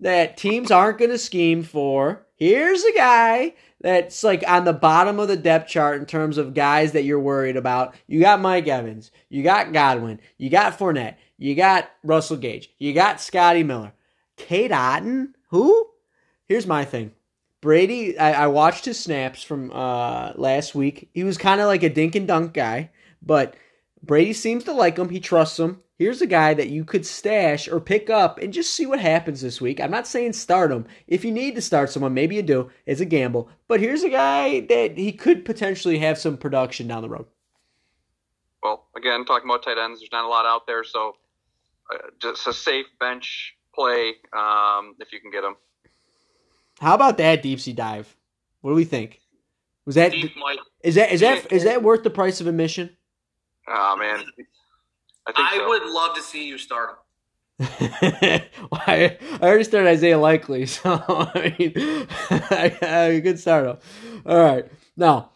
that 0.00 0.36
teams 0.36 0.70
aren't 0.70 0.98
going 0.98 1.10
to 1.10 1.18
scheme 1.18 1.62
for. 1.62 2.26
Here's 2.36 2.84
a 2.84 2.92
guy 2.92 3.54
that's 3.80 4.22
like 4.24 4.44
on 4.46 4.64
the 4.64 4.72
bottom 4.72 5.18
of 5.18 5.28
the 5.28 5.36
depth 5.36 5.68
chart 5.68 6.00
in 6.00 6.06
terms 6.06 6.36
of 6.36 6.52
guys 6.52 6.92
that 6.92 7.04
you're 7.04 7.20
worried 7.20 7.56
about. 7.56 7.94
You 8.06 8.20
got 8.20 8.40
Mike 8.40 8.66
Evans. 8.66 9.10
You 9.28 9.42
got 9.42 9.72
Godwin. 9.72 10.20
You 10.36 10.50
got 10.50 10.78
Fournette. 10.78 11.16
You 11.38 11.54
got 11.54 11.90
Russell 12.02 12.36
Gage. 12.36 12.70
You 12.78 12.92
got 12.92 13.20
Scotty 13.20 13.62
Miller. 13.62 13.92
Cade 14.36 14.72
Otton? 14.72 15.32
Who? 15.50 15.88
Here's 16.46 16.66
my 16.66 16.84
thing. 16.84 17.12
Brady, 17.60 18.18
I, 18.18 18.44
I 18.44 18.46
watched 18.48 18.84
his 18.84 19.00
snaps 19.00 19.42
from 19.42 19.70
uh, 19.70 20.32
last 20.34 20.74
week. 20.74 21.08
He 21.14 21.24
was 21.24 21.38
kind 21.38 21.60
of 21.60 21.66
like 21.66 21.82
a 21.82 21.88
dink 21.88 22.14
and 22.14 22.28
dunk 22.28 22.52
guy, 22.52 22.90
but 23.22 23.54
Brady 24.04 24.32
seems 24.32 24.64
to 24.64 24.72
like 24.72 24.98
him. 24.98 25.08
He 25.08 25.20
trusts 25.20 25.58
him. 25.58 25.80
Here's 25.96 26.20
a 26.20 26.26
guy 26.26 26.54
that 26.54 26.68
you 26.68 26.84
could 26.84 27.06
stash 27.06 27.68
or 27.68 27.80
pick 27.80 28.10
up 28.10 28.38
and 28.38 28.52
just 28.52 28.74
see 28.74 28.84
what 28.84 28.98
happens 28.98 29.40
this 29.40 29.60
week. 29.60 29.80
I'm 29.80 29.90
not 29.90 30.08
saying 30.08 30.32
start 30.32 30.72
him. 30.72 30.86
If 31.06 31.24
you 31.24 31.30
need 31.30 31.54
to 31.54 31.62
start 31.62 31.90
someone, 31.90 32.12
maybe 32.12 32.34
you 32.34 32.42
do. 32.42 32.70
It's 32.84 33.00
a 33.00 33.06
gamble. 33.06 33.48
But 33.68 33.80
here's 33.80 34.02
a 34.02 34.10
guy 34.10 34.60
that 34.60 34.98
he 34.98 35.12
could 35.12 35.44
potentially 35.44 35.98
have 36.00 36.18
some 36.18 36.36
production 36.36 36.88
down 36.88 37.02
the 37.02 37.08
road. 37.08 37.26
Well, 38.62 38.86
again, 38.96 39.24
talking 39.24 39.48
about 39.48 39.62
tight 39.62 39.78
ends, 39.78 40.00
there's 40.00 40.12
not 40.12 40.24
a 40.24 40.28
lot 40.28 40.46
out 40.46 40.66
there, 40.66 40.84
so 40.84 41.16
uh, 41.92 41.98
just 42.20 42.46
a 42.46 42.52
safe 42.52 42.86
bench 42.98 43.56
play 43.74 44.14
um, 44.36 44.96
if 45.00 45.12
you 45.12 45.20
can 45.20 45.30
get 45.30 45.42
them. 45.42 45.56
How 46.80 46.94
about 46.94 47.18
that 47.18 47.42
deep 47.42 47.60
sea 47.60 47.72
dive? 47.72 48.14
What 48.62 48.70
do 48.70 48.74
we 48.74 48.84
think? 48.84 49.20
Was 49.86 49.94
that 49.94 50.14
is 50.82 50.94
that 50.94 51.12
is 51.12 51.20
that 51.20 51.52
is 51.52 51.64
that 51.64 51.82
worth 51.82 52.02
the 52.02 52.10
price 52.10 52.40
of 52.40 52.46
admission? 52.46 52.96
Oh, 53.68 53.96
man. 53.96 54.24
I 55.26 55.32
think 55.32 55.52
I 55.52 55.56
so. 55.56 55.68
would 55.68 55.84
love 55.84 56.14
to 56.16 56.22
see 56.22 56.46
you 56.46 56.58
start 56.58 56.90
him. 56.90 56.96
I, 57.60 58.42
I 58.72 59.18
already 59.40 59.64
started 59.64 59.88
Isaiah 59.88 60.18
Likely, 60.18 60.66
so 60.66 61.02
I 61.08 61.54
mean, 61.58 61.72
I, 62.30 62.78
I 63.16 63.20
could 63.20 63.38
start 63.38 63.66
him. 63.66 63.76
All 64.26 64.42
right, 64.42 64.66
now 64.96 65.30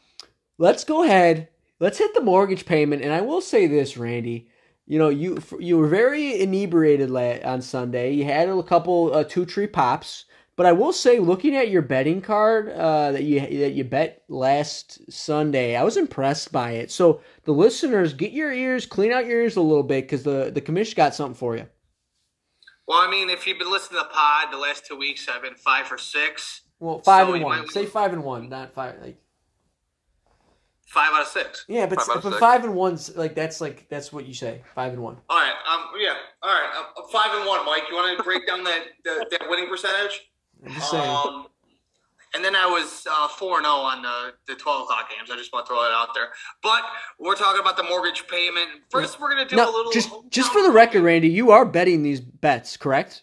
let's 0.58 0.84
go 0.84 1.04
ahead. 1.04 1.48
Let's 1.80 1.98
hit 1.98 2.12
the 2.14 2.20
mortgage 2.20 2.66
payment, 2.66 3.02
and 3.02 3.12
I 3.12 3.20
will 3.20 3.40
say 3.40 3.66
this, 3.66 3.96
Randy. 3.96 4.50
You 4.86 4.98
know, 4.98 5.10
you 5.10 5.40
you 5.60 5.78
were 5.78 5.86
very 5.86 6.40
inebriated 6.40 7.10
on 7.44 7.62
Sunday. 7.62 8.12
You 8.12 8.24
had 8.24 8.48
a 8.48 8.62
couple 8.62 9.14
uh, 9.14 9.24
two 9.24 9.46
tree 9.46 9.66
pops, 9.68 10.24
but 10.58 10.66
I 10.66 10.72
will 10.72 10.92
say, 10.92 11.20
looking 11.20 11.54
at 11.54 11.70
your 11.70 11.82
betting 11.82 12.20
card 12.20 12.68
uh, 12.70 13.12
that 13.12 13.22
you 13.22 13.38
that 13.60 13.74
you 13.74 13.84
bet 13.84 14.24
last 14.28 15.10
Sunday, 15.10 15.76
I 15.76 15.84
was 15.84 15.96
impressed 15.96 16.50
by 16.50 16.72
it. 16.72 16.90
So 16.90 17.20
the 17.44 17.52
listeners, 17.52 18.12
get 18.12 18.32
your 18.32 18.52
ears, 18.52 18.84
clean 18.84 19.12
out 19.12 19.24
your 19.24 19.40
ears 19.40 19.54
a 19.54 19.60
little 19.60 19.84
bit, 19.84 20.02
because 20.02 20.24
the 20.24 20.50
the 20.52 20.60
commission 20.60 20.96
got 20.96 21.14
something 21.14 21.36
for 21.36 21.56
you. 21.56 21.66
Well, 22.88 22.98
I 22.98 23.08
mean, 23.08 23.30
if 23.30 23.46
you've 23.46 23.60
been 23.60 23.70
listening 23.70 24.00
to 24.00 24.08
the 24.08 24.12
pod 24.12 24.48
the 24.50 24.58
last 24.58 24.84
two 24.84 24.96
weeks, 24.96 25.28
I've 25.28 25.42
been 25.42 25.54
five 25.54 25.86
for 25.86 25.96
six, 25.96 26.62
Well, 26.80 26.98
five 27.04 27.28
So 27.28 27.34
and 27.34 27.44
one. 27.44 27.68
Say 27.68 27.86
five 27.86 28.12
and 28.12 28.24
one, 28.24 28.48
not 28.48 28.74
five. 28.74 28.96
Like 29.00 29.22
five 30.88 31.12
out 31.12 31.22
of 31.22 31.28
six. 31.28 31.66
yeah, 31.68 31.86
but 31.86 32.00
Five 32.02 32.20
but 32.20 32.40
five 32.40 32.64
and 32.64 32.74
one's 32.74 33.16
like 33.16 33.36
that's 33.36 33.60
like 33.60 33.88
that's 33.88 34.12
what 34.12 34.26
you 34.26 34.34
say. 34.34 34.62
Five 34.74 34.92
and 34.92 35.02
one. 35.04 35.18
All 35.30 35.38
right, 35.38 35.54
um, 35.72 35.84
yeah, 36.00 36.16
all 36.42 36.50
right, 36.50 36.68
I'm 36.74 37.08
five 37.12 37.38
and 37.38 37.46
one, 37.46 37.64
Mike. 37.64 37.84
You 37.88 37.94
want 37.94 38.18
to 38.18 38.24
break 38.24 38.44
down 38.44 38.64
that 38.64 38.82
the, 39.04 39.24
that 39.30 39.48
winning 39.48 39.68
percentage? 39.68 40.27
I'm 40.64 40.72
just 40.72 40.90
saying. 40.90 41.08
Um, 41.08 41.46
and 42.34 42.44
then 42.44 42.54
I 42.54 42.66
was 42.66 43.06
uh, 43.10 43.28
four 43.28 43.56
and 43.56 43.64
zero 43.64 43.76
on 43.76 44.02
the 44.02 44.34
the 44.46 44.54
twelve 44.54 44.82
o'clock 44.82 45.08
games. 45.10 45.30
I 45.30 45.36
just 45.36 45.52
want 45.52 45.66
to 45.66 45.70
throw 45.72 45.82
that 45.82 45.92
out 45.92 46.08
there. 46.14 46.28
But 46.62 46.82
we're 47.18 47.36
talking 47.36 47.60
about 47.60 47.76
the 47.76 47.84
mortgage 47.84 48.26
payment. 48.28 48.68
First, 48.90 49.18
we're 49.18 49.30
gonna 49.30 49.48
do 49.48 49.56
a 49.56 49.64
little. 49.64 49.90
just 49.92 50.10
just 50.28 50.52
for 50.52 50.62
the 50.62 50.70
record, 50.70 51.02
Randy, 51.02 51.28
you 51.28 51.50
are 51.50 51.64
betting 51.64 52.02
these 52.02 52.20
bets, 52.20 52.76
correct? 52.76 53.22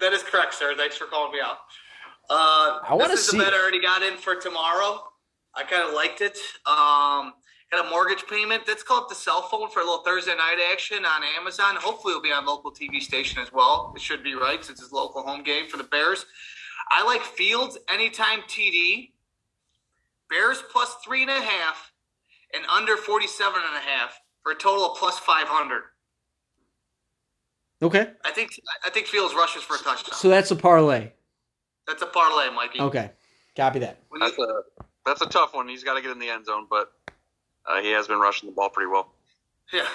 That 0.00 0.12
is 0.12 0.22
correct, 0.22 0.54
sir. 0.54 0.74
Thanks 0.76 0.96
for 0.96 1.06
calling 1.06 1.32
me 1.32 1.38
out. 1.42 1.58
Uh, 2.28 2.80
I 2.86 2.96
this 3.08 3.20
is 3.20 3.30
see 3.30 3.38
the 3.38 3.44
bet. 3.44 3.54
I 3.54 3.60
already 3.60 3.80
got 3.80 4.02
in 4.02 4.16
for 4.18 4.34
tomorrow. 4.34 5.02
I 5.54 5.62
kind 5.62 5.82
of 5.82 5.94
liked 5.94 6.20
it. 6.20 6.36
Um, 6.66 7.32
got 7.70 7.86
a 7.86 7.90
mortgage 7.90 8.24
payment. 8.26 8.62
Let's 8.66 8.82
call 8.82 9.02
up 9.02 9.08
the 9.08 9.14
cell 9.14 9.42
phone 9.42 9.70
for 9.70 9.80
a 9.80 9.84
little 9.84 10.02
Thursday 10.02 10.34
night 10.34 10.58
action 10.72 11.04
on 11.04 11.22
Amazon. 11.38 11.76
Hopefully, 11.76 12.12
it'll 12.12 12.22
be 12.22 12.32
on 12.32 12.46
local 12.46 12.72
TV 12.72 13.00
station 13.00 13.40
as 13.40 13.52
well. 13.52 13.92
It 13.94 14.02
should 14.02 14.22
be 14.22 14.34
right 14.34 14.64
since 14.64 14.80
it's 14.80 14.92
a 14.92 14.94
local 14.94 15.22
home 15.22 15.42
game 15.42 15.68
for 15.68 15.76
the 15.76 15.84
Bears. 15.84 16.26
I 16.90 17.04
like 17.04 17.22
Fields 17.22 17.78
anytime 17.88 18.40
TD. 18.42 19.10
Bears 20.30 20.62
plus 20.70 20.94
three 21.04 21.22
and 21.22 21.30
a 21.30 21.40
half 21.40 21.92
and 22.54 22.64
under 22.66 22.96
47 22.96 23.54
and 23.54 23.76
a 23.76 23.80
half 23.80 24.20
for 24.42 24.52
a 24.52 24.54
total 24.54 24.92
of 24.92 24.98
plus 24.98 25.18
500. 25.18 25.82
Okay, 27.80 28.10
I 28.24 28.30
think 28.32 28.50
I 28.84 28.90
think 28.90 29.06
Fields 29.06 29.34
rushes 29.34 29.62
for 29.62 29.76
a 29.76 29.78
touchdown. 29.78 30.14
so 30.14 30.28
that's 30.28 30.50
a 30.50 30.56
parlay. 30.56 31.12
That's 31.86 32.02
a 32.02 32.06
parlay, 32.06 32.50
Mikey. 32.54 32.80
Okay, 32.80 33.12
copy 33.56 33.78
that. 33.78 34.02
That's 34.18 34.36
a 34.38 34.62
that's 35.06 35.22
a 35.22 35.26
tough 35.26 35.54
one. 35.54 35.68
He's 35.68 35.84
got 35.84 35.94
to 35.94 36.02
get 36.02 36.10
in 36.10 36.18
the 36.18 36.28
end 36.28 36.44
zone, 36.44 36.66
but 36.68 36.92
uh, 37.66 37.80
he 37.80 37.90
has 37.92 38.06
been 38.08 38.18
rushing 38.20 38.48
the 38.48 38.54
ball 38.54 38.68
pretty 38.68 38.90
well. 38.90 39.14
Yeah. 39.72 39.86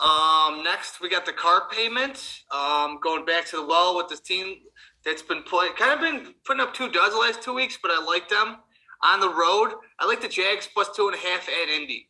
Um, 0.00 0.62
next, 0.64 1.00
we 1.00 1.08
got 1.08 1.26
the 1.26 1.32
car 1.32 1.68
payment. 1.70 2.40
Um, 2.50 2.98
going 3.02 3.24
back 3.24 3.46
to 3.46 3.56
the 3.56 3.66
well 3.66 3.96
with 3.96 4.08
this 4.08 4.20
team 4.20 4.56
that's 5.04 5.22
been 5.22 5.42
playing, 5.42 5.72
kind 5.74 5.92
of 5.92 6.00
been 6.00 6.34
putting 6.44 6.60
up 6.60 6.72
two 6.72 6.88
duds 6.90 7.12
the 7.12 7.20
last 7.20 7.42
two 7.42 7.54
weeks, 7.54 7.78
but 7.80 7.90
I 7.90 8.02
like 8.04 8.28
them 8.28 8.56
on 9.02 9.20
the 9.20 9.28
road. 9.28 9.72
I 9.98 10.06
like 10.06 10.20
the 10.22 10.28
Jags 10.28 10.68
plus 10.72 10.88
two 10.94 11.08
and 11.08 11.14
a 11.16 11.18
half 11.18 11.48
at 11.48 11.68
Indy. 11.68 12.08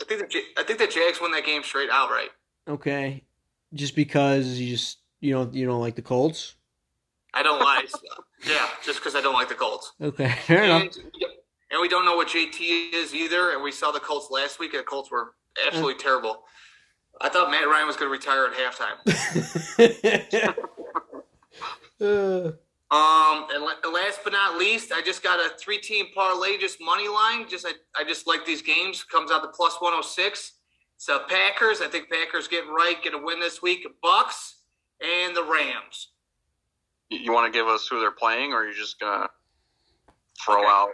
I 0.00 0.04
think 0.04 0.20
the 0.20 0.26
J- 0.28 0.44
I 0.56 0.62
think 0.62 0.78
the 0.78 0.86
Jags 0.86 1.20
win 1.20 1.32
that 1.32 1.44
game 1.44 1.62
straight 1.64 1.90
outright. 1.90 2.30
Okay, 2.68 3.24
just 3.74 3.96
because 3.96 4.58
you 4.58 4.76
just 4.76 4.98
you 5.20 5.34
don't 5.34 5.52
you 5.54 5.66
don't 5.66 5.80
like 5.80 5.96
the 5.96 6.02
Colts. 6.02 6.54
I 7.34 7.42
don't 7.42 7.60
like, 7.60 7.88
yeah, 8.46 8.68
just 8.84 9.00
because 9.00 9.16
I 9.16 9.20
don't 9.20 9.34
like 9.34 9.48
the 9.48 9.54
Colts. 9.54 9.92
Okay, 10.00 10.28
fair 10.46 10.64
enough. 10.64 10.94
And, 11.70 11.76
and 11.76 11.82
we 11.82 11.88
don't 11.88 12.04
know 12.04 12.16
what 12.16 12.28
JT 12.28 12.92
is 12.94 13.14
either. 13.14 13.52
And 13.52 13.62
we 13.62 13.72
saw 13.72 13.90
the 13.90 14.00
Colts 14.00 14.28
last 14.30 14.58
week, 14.58 14.72
and 14.74 14.80
the 14.80 14.84
Colts 14.86 15.10
were 15.10 15.34
absolutely 15.66 16.00
terrible. 16.02 16.44
I 17.20 17.28
thought 17.28 17.50
Matt 17.50 17.66
Ryan 17.66 17.86
was 17.86 17.96
going 17.96 18.08
to 18.08 18.12
retire 18.12 18.46
at 18.46 18.54
halftime. 18.54 20.54
Uh, 22.00 22.52
Um, 22.90 23.46
and 23.52 23.62
last 23.92 24.20
but 24.24 24.32
not 24.32 24.56
least, 24.58 24.92
I 24.92 25.02
just 25.02 25.22
got 25.22 25.38
a 25.38 25.50
three-team 25.58 26.06
parlay, 26.14 26.56
just 26.56 26.80
money 26.80 27.06
line. 27.06 27.46
Just 27.46 27.66
I, 27.66 27.72
I 27.94 28.02
just 28.02 28.26
like 28.26 28.46
these 28.46 28.62
games. 28.62 29.04
Comes 29.04 29.30
out 29.30 29.42
to 29.42 29.48
plus 29.48 29.76
one 29.80 29.92
hundred 29.92 30.06
six. 30.06 30.52
So 30.96 31.18
Packers, 31.28 31.82
I 31.82 31.88
think 31.88 32.08
Packers 32.08 32.48
getting 32.48 32.70
right, 32.70 32.96
get 33.02 33.12
a 33.12 33.18
win 33.18 33.40
this 33.40 33.60
week. 33.60 33.86
Bucks 34.02 34.62
and 35.02 35.36
the 35.36 35.44
Rams. 35.44 36.12
You, 37.10 37.18
you 37.18 37.30
want 37.32 37.52
to 37.52 37.58
give 37.58 37.66
us 37.66 37.86
who 37.86 38.00
they're 38.00 38.10
playing, 38.10 38.54
or 38.54 38.62
are 38.62 38.66
you 38.66 38.74
just 38.74 38.98
gonna 38.98 39.28
throw 40.42 40.60
Okay. 40.60 40.66
out? 40.66 40.88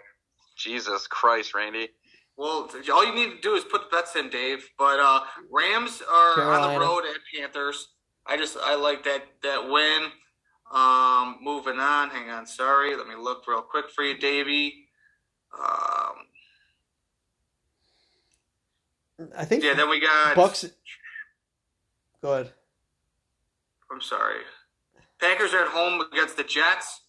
Jesus 0.65 1.07
Christ, 1.07 1.55
Randy. 1.55 1.91
Well, 2.37 2.71
all 2.93 3.07
you 3.07 3.15
need 3.15 3.37
to 3.37 3.41
do 3.41 3.55
is 3.55 3.65
put 3.65 3.83
the 3.83 3.97
bets 3.97 4.17
in, 4.17 4.31
Dave. 4.31 4.69
But 4.79 4.99
uh, 4.99 5.21
Rams 5.51 6.03
are 6.03 6.43
on 6.43 6.75
the 6.75 6.81
road 6.81 7.03
at 7.05 7.19
Panthers. 7.33 7.89
I 8.27 8.37
just 8.37 8.57
I 8.61 8.75
like 8.75 9.05
that 9.05 9.23
that 9.43 9.69
win. 9.69 10.11
Um, 10.73 11.37
moving 11.43 11.79
on. 11.79 12.11
Hang 12.11 12.31
on, 12.31 12.47
sorry. 12.47 12.97
Let 12.97 13.07
me 13.07 13.15
look 13.15 13.47
real 13.47 13.63
quick 13.63 13.91
for 13.95 14.03
you, 14.03 14.17
Davey. 14.17 14.89
Um, 15.57 16.17
I 19.37 19.45
think 19.45 19.63
yeah, 19.63 19.75
then 19.75 19.91
we 19.91 20.01
got 20.01 20.35
Bucks. 20.35 20.65
Go 22.23 22.33
ahead. 22.33 22.53
I'm 23.93 24.01
sorry. 24.01 24.41
Packers 25.21 25.55
are 25.55 25.63
at 25.63 25.69
home 25.69 26.01
against 26.13 26.37
the 26.37 26.43
Jets, 26.43 27.03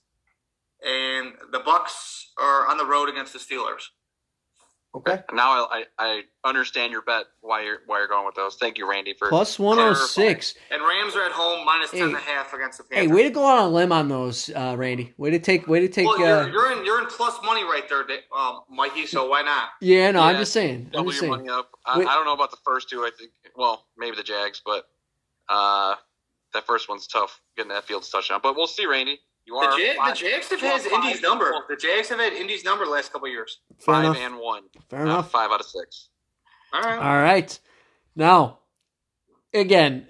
and 0.86 1.34
the 1.52 1.60
Bucks 1.60 2.32
are 2.38 2.68
on 2.68 2.78
the 2.78 2.86
road 2.86 3.10
against 3.10 3.34
the 3.34 3.40
Steelers. 3.40 3.84
Okay. 4.96 5.20
Now 5.34 5.52
I, 5.68 5.84
I 6.00 6.24
I 6.46 6.50
understand 6.50 6.94
your 6.94 7.02
bet 7.02 7.26
why 7.42 7.64
you're 7.64 7.80
why 7.86 7.98
you're 8.00 8.08
going 8.08 8.26
with 8.26 8.36
those. 8.36 8.56
Thank 8.56 8.78
you, 8.78 8.90
Randy, 8.90 9.14
for 9.14 9.28
Plus 9.28 9.60
106. 9.60 10.56
And 10.72 10.82
Rams 10.82 11.18
are 11.18 11.26
at 11.26 11.34
home 11.34 11.66
minus 11.66 11.92
ten 11.92 12.04
and 12.04 12.16
a 12.16 12.20
Hey. 12.20 12.32
half 12.32 12.54
against 12.54 12.78
the 12.78 12.86
Panthers. 12.86 13.10
Hey, 13.10 13.14
way 13.14 13.24
to 13.24 13.30
go 13.30 13.46
out 13.46 13.58
on 13.58 13.66
a 13.66 13.70
limb 13.70 13.92
on 13.92 14.08
those, 14.08 14.50
uh, 14.52 14.74
Randy. 14.78 15.14
Way 15.18 15.32
to 15.32 15.40
take, 15.40 15.68
way 15.68 15.82
to 15.82 15.90
take. 15.90 16.08
well, 16.08 16.16
uh, 16.16 16.46
you're, 16.46 16.50
you're 16.50 16.72
in 16.72 16.86
you're 16.86 17.02
in 17.02 17.08
plus 17.08 17.38
money 17.44 17.66
right 17.66 17.84
there, 17.90 18.06
um, 18.34 18.62
Mikey. 18.70 19.06
So 19.06 19.28
why 19.28 19.42
not? 19.42 19.70
yeah, 19.82 20.12
no, 20.12 20.22
I'm 20.22 20.38
just 20.38 20.54
saying. 20.54 20.86
I'm 20.86 20.92
double 20.92 21.12
just 21.12 21.22
your 21.24 21.34
saying. 21.34 21.46
money 21.46 21.50
up. 21.60 21.72
I, 21.86 22.00
Wait. 22.00 22.08
I 22.08 22.14
don't 22.14 22.24
know 22.26 22.34
about 22.34 22.52
the 22.52 22.58
first 22.64 22.90
two. 22.90 23.02
I 23.02 23.10
think 23.20 23.32
well 23.58 23.88
maybe 23.98 24.16
the 24.16 24.24
Jags, 24.24 24.62
but 24.66 24.86
uh, 25.50 25.96
that 26.54 26.66
first 26.66 26.88
one's 26.88 27.06
tough 27.06 27.42
getting 27.58 27.70
that 27.74 27.84
Fields 27.84 28.10
touchdown. 28.10 28.40
But 28.42 28.56
we'll 28.56 28.66
see, 28.66 28.86
Randy. 28.86 29.20
You 29.46 29.54
The, 29.54 29.60
are 29.68 29.78
Jag, 29.78 29.90
the 29.92 29.96
five, 29.98 30.18
Jags 30.18 30.50
have 30.50 30.62
you 30.62 30.68
had 30.68 30.82
Indy's 30.86 31.14
five- 31.14 31.22
number. 31.22 31.54
The 31.70 31.76
Jags 31.76 32.10
have 32.10 32.20
had 32.20 32.34
Indy's 32.34 32.64
number 32.66 32.86
the 32.86 32.92
last 32.92 33.12
couple 33.14 33.28
of 33.28 33.32
years. 33.32 33.60
Fair 33.80 33.96
five 33.96 34.04
enough. 34.06 34.18
and 34.18 34.38
one. 34.40 34.64
Fair 34.90 35.02
Uh, 35.02 35.04
enough. 35.04 35.32
five 35.32 35.52
out 35.52 35.60
of 35.60 35.66
six. 35.68 36.10
All 36.74 36.82
right. 36.82 36.98
All 36.98 37.22
right. 37.22 37.60
Now, 38.16 38.60
again, 39.54 40.08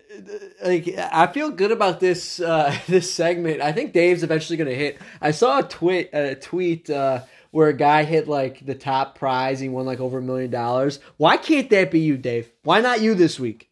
like 0.63 0.87
I 0.97 1.27
feel 1.27 1.49
good 1.51 1.71
about 1.71 1.99
this 1.99 2.39
uh, 2.39 2.75
this 2.87 3.13
segment. 3.13 3.61
I 3.61 3.71
think 3.71 3.93
Dave's 3.93 4.23
eventually 4.23 4.57
going 4.57 4.69
to 4.69 4.75
hit. 4.75 4.99
I 5.21 5.31
saw 5.31 5.59
a 5.59 5.63
tweet 5.63 6.09
a 6.13 6.35
tweet 6.35 6.89
uh, 6.89 7.21
where 7.51 7.67
a 7.67 7.73
guy 7.77 8.03
hit 8.03 8.27
like 8.27 8.65
the 8.65 8.75
top 8.75 9.17
prize. 9.17 9.59
He 9.59 9.69
won 9.69 9.85
like 9.85 9.99
over 9.99 10.19
a 10.19 10.21
million 10.21 10.49
dollars. 10.51 10.99
Why 11.17 11.37
can't 11.37 11.69
that 11.71 11.91
be 11.91 11.99
you, 11.99 12.17
Dave? 12.17 12.51
Why 12.63 12.79
not 12.81 13.01
you 13.01 13.15
this 13.15 13.39
week? 13.39 13.69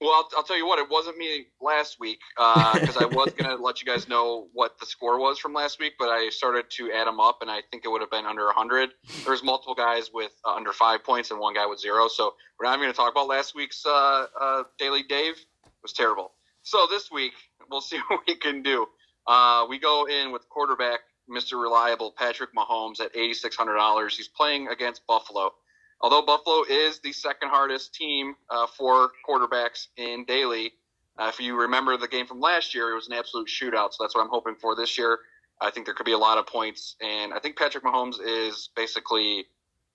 Well, 0.00 0.10
I'll, 0.10 0.28
I'll 0.36 0.42
tell 0.44 0.56
you 0.56 0.66
what. 0.66 0.78
It 0.78 0.88
wasn't 0.88 1.18
me 1.18 1.46
last 1.60 1.98
week 1.98 2.20
because 2.36 2.96
I 2.96 3.04
was 3.04 3.32
going 3.32 3.50
to 3.56 3.62
let 3.62 3.82
you 3.82 3.86
guys 3.86 4.08
know 4.08 4.48
what 4.52 4.78
the 4.78 4.86
score 4.86 5.18
was 5.18 5.38
from 5.38 5.52
last 5.52 5.80
week, 5.80 5.94
but 5.98 6.08
I 6.08 6.28
started 6.28 6.70
to 6.70 6.92
add 6.92 7.08
them 7.08 7.18
up, 7.18 7.38
and 7.42 7.50
I 7.50 7.62
think 7.70 7.84
it 7.84 7.88
would 7.88 8.00
have 8.00 8.10
been 8.10 8.24
under 8.24 8.44
100. 8.46 8.90
There 9.24 9.32
was 9.32 9.42
multiple 9.42 9.74
guys 9.74 10.10
with 10.12 10.32
uh, 10.44 10.54
under 10.54 10.72
five 10.72 11.02
points 11.02 11.32
and 11.32 11.40
one 11.40 11.54
guy 11.54 11.66
with 11.66 11.80
zero. 11.80 12.06
So 12.06 12.34
we're 12.58 12.66
not 12.66 12.74
even 12.74 12.84
going 12.84 12.92
to 12.92 12.96
talk 12.96 13.10
about 13.10 13.26
last 13.26 13.54
week's 13.56 13.84
uh, 13.84 14.26
uh, 14.40 14.62
Daily 14.78 15.02
Dave. 15.02 15.34
It 15.34 15.82
was 15.82 15.92
terrible. 15.92 16.32
So 16.62 16.86
this 16.88 17.10
week 17.10 17.32
we'll 17.70 17.80
see 17.80 17.98
what 18.08 18.20
we 18.26 18.36
can 18.36 18.62
do. 18.62 18.86
Uh, 19.26 19.66
we 19.68 19.78
go 19.78 20.06
in 20.06 20.32
with 20.32 20.48
quarterback 20.48 21.00
Mr. 21.28 21.60
Reliable 21.60 22.12
Patrick 22.16 22.54
Mahomes 22.54 23.00
at 23.00 23.12
$8,600. 23.14 24.10
He's 24.16 24.28
playing 24.28 24.68
against 24.68 25.06
Buffalo. 25.06 25.52
Although 26.00 26.22
Buffalo 26.22 26.64
is 26.68 27.00
the 27.00 27.12
second 27.12 27.48
hardest 27.48 27.94
team 27.94 28.34
uh, 28.50 28.66
for 28.66 29.10
quarterbacks 29.28 29.88
in 29.96 30.24
daily, 30.24 30.72
uh, 31.18 31.26
if 31.28 31.40
you 31.40 31.56
remember 31.60 31.96
the 31.96 32.06
game 32.06 32.26
from 32.26 32.40
last 32.40 32.74
year, 32.74 32.92
it 32.92 32.94
was 32.94 33.08
an 33.08 33.14
absolute 33.14 33.48
shootout. 33.48 33.92
So 33.92 34.04
that's 34.04 34.14
what 34.14 34.22
I'm 34.22 34.30
hoping 34.30 34.54
for 34.54 34.76
this 34.76 34.96
year. 34.96 35.18
I 35.60 35.70
think 35.70 35.86
there 35.86 35.94
could 35.94 36.06
be 36.06 36.12
a 36.12 36.18
lot 36.18 36.38
of 36.38 36.46
points, 36.46 36.94
and 37.00 37.34
I 37.34 37.40
think 37.40 37.56
Patrick 37.56 37.82
Mahomes 37.82 38.16
is 38.24 38.70
basically 38.76 39.46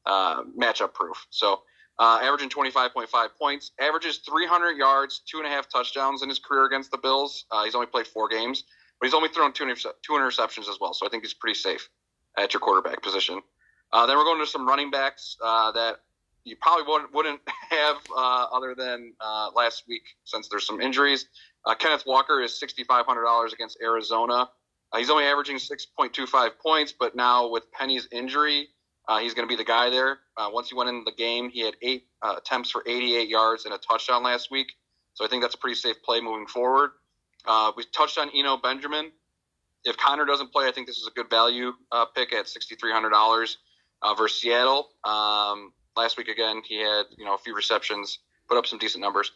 uh, 0.06 0.44
matchup 0.60 0.94
proof. 0.94 1.26
So 1.30 1.62
uh, 2.00 2.20
averaging 2.22 2.50
25.5 2.50 3.08
points, 3.40 3.72
averages 3.80 4.18
300 4.18 4.72
yards, 4.72 5.22
two 5.26 5.38
and 5.38 5.48
a 5.48 5.50
half 5.50 5.70
touchdowns 5.70 6.22
in 6.22 6.28
his 6.28 6.40
career 6.40 6.66
against 6.66 6.92
the 6.92 6.98
Bills. 6.98 7.46
Uh, 7.50 7.64
he's 7.64 7.76
only 7.76 7.88
played 7.88 8.08
four 8.08 8.28
games, 8.28 8.64
but 9.00 9.06
he's 9.08 9.14
only 9.14 9.30
thrown 9.30 9.54
two, 9.54 9.74
two 9.74 10.14
interceptions 10.14 10.68
as 10.68 10.78
well. 10.82 10.94
So 10.94 11.06
I 11.06 11.10
think 11.10 11.24
he's 11.24 11.34
pretty 11.34 11.58
safe 11.58 11.90
at 12.38 12.54
your 12.54 12.60
quarterback 12.60 13.02
position. 13.02 13.42
Uh, 13.94 14.08
then 14.08 14.18
we're 14.18 14.24
going 14.24 14.40
to 14.40 14.48
some 14.48 14.68
running 14.68 14.90
backs 14.90 15.38
uh, 15.42 15.72
that 15.72 15.98
you 16.46 16.56
probably 16.60 16.84
wouldn't, 16.92 17.14
wouldn't 17.14 17.40
have 17.70 17.98
uh, 18.10 18.48
other 18.52 18.74
than 18.76 19.14
uh, 19.22 19.50
last 19.56 19.84
week 19.88 20.02
since 20.24 20.50
there's 20.50 20.66
some 20.66 20.82
injuries. 20.82 21.28
Uh, 21.66 21.76
Kenneth 21.76 22.04
Walker 22.08 22.42
is 22.42 22.60
$6,500 22.62 23.54
against 23.54 23.78
Arizona. 23.82 24.50
Uh, 24.92 24.98
he's 24.98 25.12
only 25.12 25.26
averaging 25.26 25.58
6.25 25.58 26.50
points, 26.62 26.94
but 27.00 27.16
now 27.16 27.50
with 27.50 27.72
Penny's 27.72 28.08
injury, 28.12 28.68
he's 29.22 29.34
going 29.36 29.48
to 29.48 29.52
be 29.52 29.56
the 29.56 29.64
guy 29.64 29.90
there. 29.92 30.18
Once 30.38 30.70
he 30.70 30.76
went 30.76 30.90
into 30.90 31.04
the 31.06 31.16
game, 31.16 31.50
he 31.50 31.62
had 31.62 31.76
eight 31.82 32.08
attempts 32.24 32.72
for 32.72 32.84
88 32.86 33.30
yards 33.30 33.66
and 33.66 33.74
a 33.74 33.78
touchdown 33.78 34.24
last 34.24 34.50
week. 34.52 34.74
So 35.14 35.24
I 35.24 35.28
think 35.28 35.44
that's 35.44 35.56
a 35.56 35.58
pretty 35.58 35.76
safe 35.76 36.02
play 36.04 36.20
moving 36.20 36.48
forward. 36.48 36.92
We 37.78 37.86
touched 37.96 38.18
on 38.18 38.30
Eno 38.36 38.58
Benjamin. 38.58 39.12
If 39.84 39.98
Conner 39.98 40.26
doesn't 40.26 40.52
play, 40.52 40.68
I 40.68 40.72
think 40.72 40.88
this 40.88 40.98
is 40.98 41.08
a 41.08 41.12
good 41.12 41.30
value 41.30 41.74
pick 42.16 42.34
at 42.34 42.46
$6,300 42.46 43.56
uh, 44.04 44.14
versus 44.14 44.40
Seattle. 44.42 44.90
Um, 45.04 45.74
last 45.96 46.18
week 46.18 46.28
again, 46.28 46.62
he 46.68 46.80
had 46.80 47.06
you 47.18 47.26
know 47.26 47.36
a 47.36 47.38
few 47.38 47.56
receptions, 47.56 48.20
put 48.48 48.58
up 48.58 48.68
some 48.68 48.80
decent 48.80 49.02
numbers. 49.02 49.32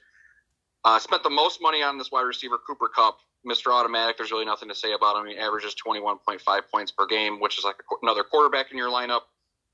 Uh, 0.83 0.99
spent 0.99 1.23
the 1.23 1.29
most 1.29 1.59
money 1.61 1.81
on 1.81 1.97
this 1.97 2.11
wide 2.11 2.21
receiver, 2.21 2.57
Cooper 2.65 2.87
Kupp, 2.87 3.17
Mr. 3.45 3.73
Automatic. 3.73 4.17
There's 4.17 4.31
really 4.31 4.45
nothing 4.45 4.69
to 4.69 4.75
say 4.75 4.93
about 4.93 5.19
him. 5.19 5.25
He 5.27 5.37
averages 5.37 5.75
21.5 5.85 6.61
points 6.71 6.91
per 6.91 7.07
game, 7.07 7.39
which 7.39 7.57
is 7.57 7.65
like 7.65 7.75
a, 7.75 7.95
another 8.03 8.23
quarterback 8.23 8.71
in 8.71 8.77
your 8.77 8.89
lineup, 8.89 9.21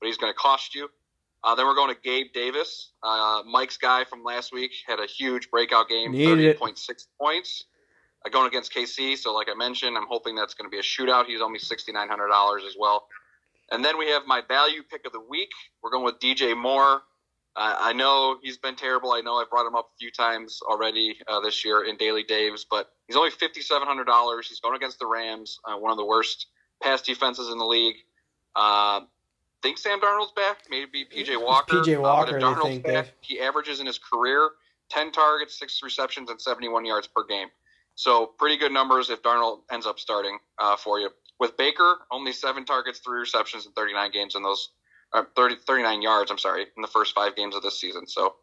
but 0.00 0.06
he's 0.06 0.16
going 0.16 0.32
to 0.32 0.36
cost 0.36 0.74
you. 0.74 0.88
Uh, 1.44 1.54
then 1.54 1.66
we're 1.66 1.74
going 1.74 1.94
to 1.94 2.00
Gabe 2.00 2.28
Davis, 2.32 2.92
uh, 3.02 3.42
Mike's 3.46 3.76
guy 3.76 4.04
from 4.04 4.24
last 4.24 4.50
week, 4.52 4.72
had 4.86 4.98
a 4.98 5.06
huge 5.06 5.50
breakout 5.50 5.90
game, 5.90 6.12
Needed 6.12 6.40
it. 6.40 6.58
30.6 6.58 7.06
points. 7.20 7.64
Uh, 8.24 8.30
going 8.30 8.46
against 8.46 8.72
KC, 8.72 9.18
so 9.18 9.34
like 9.34 9.48
I 9.50 9.54
mentioned, 9.54 9.98
I'm 9.98 10.06
hoping 10.08 10.34
that's 10.34 10.54
going 10.54 10.64
to 10.64 10.70
be 10.70 10.78
a 10.78 10.82
shootout. 10.82 11.26
He's 11.26 11.42
only 11.42 11.58
$6,900 11.58 12.66
as 12.66 12.74
well. 12.78 13.06
And 13.70 13.84
then 13.84 13.98
we 13.98 14.08
have 14.08 14.22
my 14.26 14.42
value 14.46 14.82
pick 14.82 15.06
of 15.06 15.12
the 15.12 15.20
week. 15.20 15.50
We're 15.82 15.90
going 15.90 16.04
with 16.04 16.18
DJ 16.20 16.56
Moore. 16.56 17.02
Uh, 17.56 17.76
I 17.78 17.92
know 17.92 18.36
he's 18.42 18.58
been 18.58 18.74
terrible. 18.74 19.12
I 19.12 19.20
know 19.20 19.36
I've 19.36 19.48
brought 19.48 19.66
him 19.66 19.76
up 19.76 19.90
a 19.94 19.96
few 19.98 20.10
times 20.10 20.60
already 20.68 21.16
uh, 21.28 21.40
this 21.40 21.64
year 21.64 21.84
in 21.84 21.96
Daily 21.96 22.24
Daves, 22.24 22.64
but 22.68 22.90
he's 23.06 23.16
only 23.16 23.30
$5,700. 23.30 24.44
He's 24.44 24.60
going 24.60 24.74
against 24.76 24.98
the 24.98 25.06
Rams, 25.06 25.60
uh, 25.64 25.76
one 25.76 25.92
of 25.92 25.96
the 25.96 26.04
worst 26.04 26.46
pass 26.82 27.00
defenses 27.00 27.50
in 27.50 27.58
the 27.58 27.64
league. 27.64 27.96
Uh, 28.56 29.00
think 29.62 29.78
Sam 29.78 30.00
Darnold's 30.00 30.32
back. 30.32 30.58
Maybe 30.68 31.04
PJ 31.04 31.40
Walker. 31.42 31.76
PJ 31.76 31.96
Uh, 31.96 32.00
Walker, 32.02 32.36
if 32.36 32.42
Darnold's 32.42 32.82
back, 32.82 33.06
he 33.20 33.40
averages 33.40 33.80
in 33.80 33.86
his 33.86 33.98
career 33.98 34.50
10 34.90 35.12
targets, 35.12 35.58
six 35.58 35.80
receptions, 35.82 36.30
and 36.30 36.40
71 36.40 36.84
yards 36.84 37.06
per 37.06 37.24
game. 37.24 37.48
So 37.94 38.26
pretty 38.26 38.56
good 38.56 38.72
numbers 38.72 39.08
if 39.10 39.22
Darnold 39.22 39.60
ends 39.70 39.86
up 39.86 39.98
starting 39.98 40.38
uh, 40.58 40.76
for 40.76 40.98
you. 41.00 41.10
With 41.40 41.56
Baker, 41.56 41.98
only 42.10 42.32
seven 42.32 42.64
targets, 42.64 43.00
three 43.00 43.18
receptions, 43.18 43.66
and 43.66 43.74
39 43.74 44.10
games 44.12 44.34
in 44.34 44.42
those, 44.42 44.70
uh, 45.12 45.24
30, 45.36 45.56
39 45.66 46.02
yards. 46.02 46.30
I'm 46.30 46.38
sorry, 46.38 46.66
in 46.76 46.82
the 46.82 46.88
first 46.88 47.14
five 47.14 47.34
games 47.36 47.56
of 47.56 47.62
this 47.62 47.80
season. 47.80 48.06
So 48.06 48.34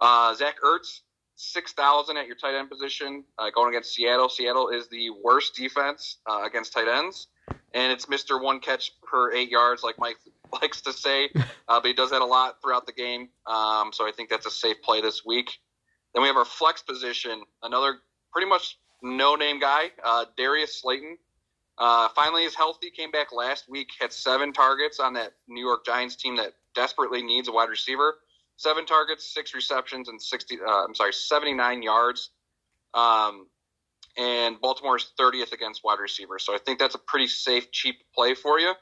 uh, 0.00 0.34
Zach 0.34 0.56
Ertz, 0.64 1.00
six 1.36 1.72
thousand 1.72 2.16
at 2.16 2.26
your 2.26 2.36
tight 2.36 2.54
end 2.54 2.70
position, 2.70 3.24
uh, 3.38 3.50
going 3.50 3.70
against 3.70 3.94
Seattle. 3.94 4.28
Seattle 4.28 4.68
is 4.68 4.88
the 4.88 5.10
worst 5.22 5.54
defense 5.56 6.18
uh, 6.26 6.42
against 6.44 6.72
tight 6.72 6.88
ends, 6.88 7.28
and 7.74 7.92
it's 7.92 8.08
Mister 8.08 8.38
One 8.38 8.60
Catch 8.60 8.92
per 9.02 9.32
eight 9.32 9.50
yards, 9.50 9.82
like 9.82 9.98
Mike 9.98 10.18
likes 10.62 10.80
to 10.82 10.92
say. 10.92 11.30
Uh, 11.34 11.80
but 11.80 11.86
he 11.86 11.92
does 11.92 12.10
that 12.10 12.22
a 12.22 12.26
lot 12.26 12.56
throughout 12.62 12.86
the 12.86 12.92
game. 12.92 13.28
Um, 13.46 13.90
so 13.92 14.06
I 14.06 14.12
think 14.14 14.28
that's 14.30 14.46
a 14.46 14.50
safe 14.50 14.80
play 14.82 15.00
this 15.00 15.24
week. 15.24 15.58
Then 16.14 16.22
we 16.22 16.28
have 16.28 16.36
our 16.36 16.44
flex 16.44 16.82
position, 16.82 17.42
another 17.62 17.98
pretty 18.32 18.48
much 18.48 18.78
no 19.02 19.36
name 19.36 19.60
guy, 19.60 19.90
uh, 20.04 20.26
Darius 20.36 20.80
Slayton. 20.80 21.16
Uh, 21.78 22.08
finally 22.14 22.44
is 22.44 22.54
healthy, 22.54 22.90
came 22.90 23.10
back 23.10 23.32
last 23.32 23.64
week, 23.68 23.88
had 23.98 24.12
seven 24.12 24.52
targets 24.52 25.00
on 25.00 25.14
that 25.14 25.32
New 25.48 25.64
York 25.64 25.84
Giants 25.86 26.16
team 26.16 26.36
that 26.36 26.52
desperately 26.74 27.22
needs 27.22 27.48
a 27.48 27.52
wide 27.52 27.70
receiver. 27.70 28.14
Seven 28.56 28.84
targets, 28.84 29.32
six 29.32 29.54
receptions, 29.54 30.08
and 30.08 30.20
sixty. 30.20 30.58
Uh, 30.60 30.84
I'm 30.84 30.94
sorry, 30.94 31.12
seventy-nine 31.14 31.82
yards. 31.82 32.30
Um, 32.92 33.46
and 34.18 34.60
Baltimore 34.60 34.96
is 34.96 35.12
30th 35.18 35.52
against 35.52 35.82
wide 35.84 36.00
receivers, 36.00 36.44
so 36.44 36.54
I 36.54 36.58
think 36.58 36.78
that's 36.78 36.94
a 36.94 36.98
pretty 36.98 37.28
safe, 37.28 37.70
cheap 37.70 37.96
play 38.14 38.34
for 38.34 38.58
you. 38.58 38.74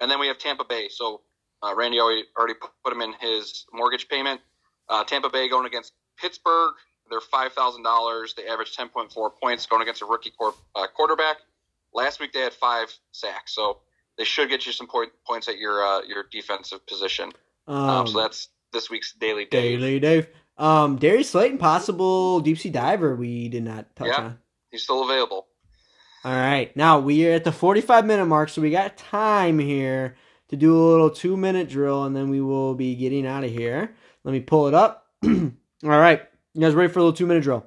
And 0.00 0.10
then 0.10 0.20
we 0.20 0.26
have 0.28 0.38
Tampa 0.38 0.64
Bay. 0.64 0.88
So 0.90 1.22
uh, 1.62 1.74
Randy 1.74 1.98
already, 1.98 2.24
put 2.36 2.92
him 2.92 3.00
in 3.00 3.14
his 3.20 3.64
mortgage 3.72 4.08
payment. 4.08 4.40
Uh, 4.88 5.02
Tampa 5.04 5.30
Bay 5.30 5.48
going 5.48 5.66
against 5.66 5.94
Pittsburgh. 6.20 6.74
They're 7.08 7.20
five 7.20 7.52
thousand 7.52 7.82
dollars. 7.84 8.34
They 8.36 8.46
average 8.46 8.76
ten 8.76 8.88
point 8.88 9.12
four 9.12 9.30
points 9.30 9.66
going 9.66 9.82
against 9.82 10.02
a 10.02 10.06
rookie 10.06 10.32
quar- 10.36 10.54
uh, 10.74 10.86
quarterback. 10.94 11.38
Last 11.96 12.20
week 12.20 12.32
they 12.32 12.40
had 12.40 12.52
five 12.52 12.92
sacks, 13.12 13.54
so 13.54 13.78
they 14.18 14.24
should 14.24 14.48
get 14.50 14.66
you 14.66 14.72
some 14.72 14.86
point, 14.86 15.10
points 15.26 15.48
at 15.48 15.58
your 15.58 15.82
uh, 15.84 16.02
your 16.02 16.24
defensive 16.30 16.86
position. 16.86 17.32
Um, 17.66 17.76
Um, 17.76 18.06
so 18.06 18.18
that's 18.20 18.48
this 18.72 18.90
week's 18.90 19.14
daily 19.14 19.46
Dave. 19.46 19.80
Daily 19.80 19.98
Dave. 19.98 20.28
Um, 20.58 20.96
Darius 20.96 21.30
Slayton, 21.30 21.58
possible 21.58 22.40
deep 22.40 22.58
sea 22.58 22.70
diver. 22.70 23.16
We 23.16 23.48
did 23.48 23.64
not 23.64 23.94
touch 23.96 24.08
Yeah. 24.08 24.20
on. 24.24 24.38
He's 24.70 24.82
still 24.84 25.04
available. 25.04 25.46
All 26.24 26.32
right, 26.32 26.74
now 26.76 26.98
we 26.98 27.26
are 27.28 27.32
at 27.34 27.44
the 27.44 27.52
45 27.52 28.04
minute 28.04 28.26
mark, 28.26 28.48
so 28.50 28.60
we 28.60 28.70
got 28.70 28.96
time 28.96 29.58
here 29.58 30.16
to 30.48 30.56
do 30.56 30.76
a 30.76 30.82
little 30.90 31.10
two 31.10 31.36
minute 31.36 31.68
drill, 31.68 32.04
and 32.04 32.14
then 32.16 32.28
we 32.30 32.40
will 32.40 32.74
be 32.74 32.94
getting 32.94 33.26
out 33.26 33.44
of 33.44 33.50
here. 33.50 33.94
Let 34.24 34.32
me 34.32 34.40
pull 34.40 34.66
it 34.68 34.74
up. 34.74 35.06
All 35.24 35.30
right, 35.82 36.22
you 36.52 36.60
guys 36.60 36.74
ready 36.74 36.92
for 36.92 36.98
a 36.98 37.02
little 37.02 37.16
two 37.16 37.26
minute 37.26 37.42
drill? 37.42 37.64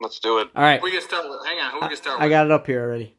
Let's 0.00 0.18
do 0.20 0.38
it. 0.38 0.48
All 0.56 0.62
right, 0.62 0.80
Who 0.80 0.84
we 0.84 0.92
can 0.92 1.00
start 1.02 1.28
with? 1.28 1.44
Hang 1.46 1.58
on. 1.60 1.72
Who 1.72 1.80
we 1.82 1.88
can 1.88 1.96
start 1.96 2.20
I 2.20 2.24
with? 2.24 2.30
got 2.30 2.46
it 2.46 2.52
up 2.52 2.66
here 2.66 2.82
already. 2.82 3.14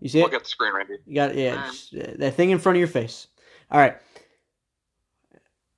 You 0.00 0.08
see 0.08 0.20
it? 0.20 0.22
Look 0.22 0.34
at 0.34 0.42
the 0.42 0.48
screen, 0.48 0.74
Randy. 0.74 0.96
You 1.06 1.14
got 1.14 1.34
yeah, 1.34 1.54
Alright. 1.54 2.10
uh, 2.10 2.12
that 2.18 2.34
thing 2.34 2.50
in 2.50 2.58
front 2.58 2.76
of 2.76 2.80
your 2.80 2.88
face. 2.88 3.26
All 3.70 3.78
right, 3.78 3.96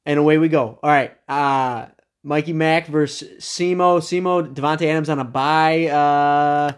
and 0.07 0.19
away 0.19 0.39
we 0.39 0.49
go. 0.49 0.79
All 0.83 0.91
right, 0.91 1.17
uh, 1.29 1.87
Mikey 2.23 2.53
Mack 2.53 2.87
versus 2.87 3.45
Semo. 3.45 3.99
Semo, 3.99 4.55
Davante 4.55 4.87
Adams 4.87 5.09
on 5.09 5.19
a 5.19 5.25
bye. 5.25 5.87
Uh, 5.87 6.73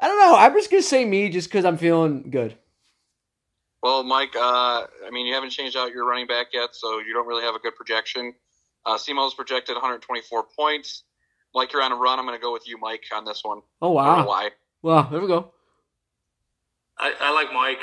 I 0.00 0.08
don't 0.08 0.18
know. 0.18 0.36
I'm 0.36 0.52
just 0.54 0.70
gonna 0.70 0.82
say 0.82 1.04
me 1.04 1.28
just 1.28 1.48
because 1.48 1.64
I'm 1.64 1.76
feeling 1.76 2.30
good. 2.30 2.56
Well, 3.82 4.02
Mike, 4.02 4.36
uh, 4.36 4.86
I 5.06 5.10
mean, 5.10 5.26
you 5.26 5.34
haven't 5.34 5.50
changed 5.50 5.76
out 5.76 5.90
your 5.92 6.06
running 6.06 6.26
back 6.26 6.48
yet, 6.52 6.70
so 6.74 6.98
you 6.98 7.14
don't 7.14 7.26
really 7.26 7.44
have 7.44 7.54
a 7.54 7.58
good 7.58 7.74
projection. 7.74 8.34
Uh, 8.84 8.96
Simo's 8.96 9.34
projected 9.34 9.74
124 9.74 10.44
points. 10.56 11.04
Like 11.54 11.72
you're 11.72 11.82
on 11.82 11.92
a 11.92 11.96
run. 11.96 12.18
I'm 12.18 12.26
going 12.26 12.38
to 12.38 12.42
go 12.42 12.52
with 12.52 12.68
you, 12.68 12.78
Mike, 12.78 13.04
on 13.12 13.24
this 13.24 13.40
one. 13.42 13.60
Oh 13.82 13.96
I 13.96 14.06
don't 14.06 14.18
know 14.18 14.22
wow. 14.24 14.28
why. 14.28 14.50
Well, 14.82 15.08
there 15.10 15.20
we 15.20 15.26
go. 15.26 15.52
I, 17.00 17.14
I 17.20 17.32
like 17.32 17.52
Mike. 17.52 17.80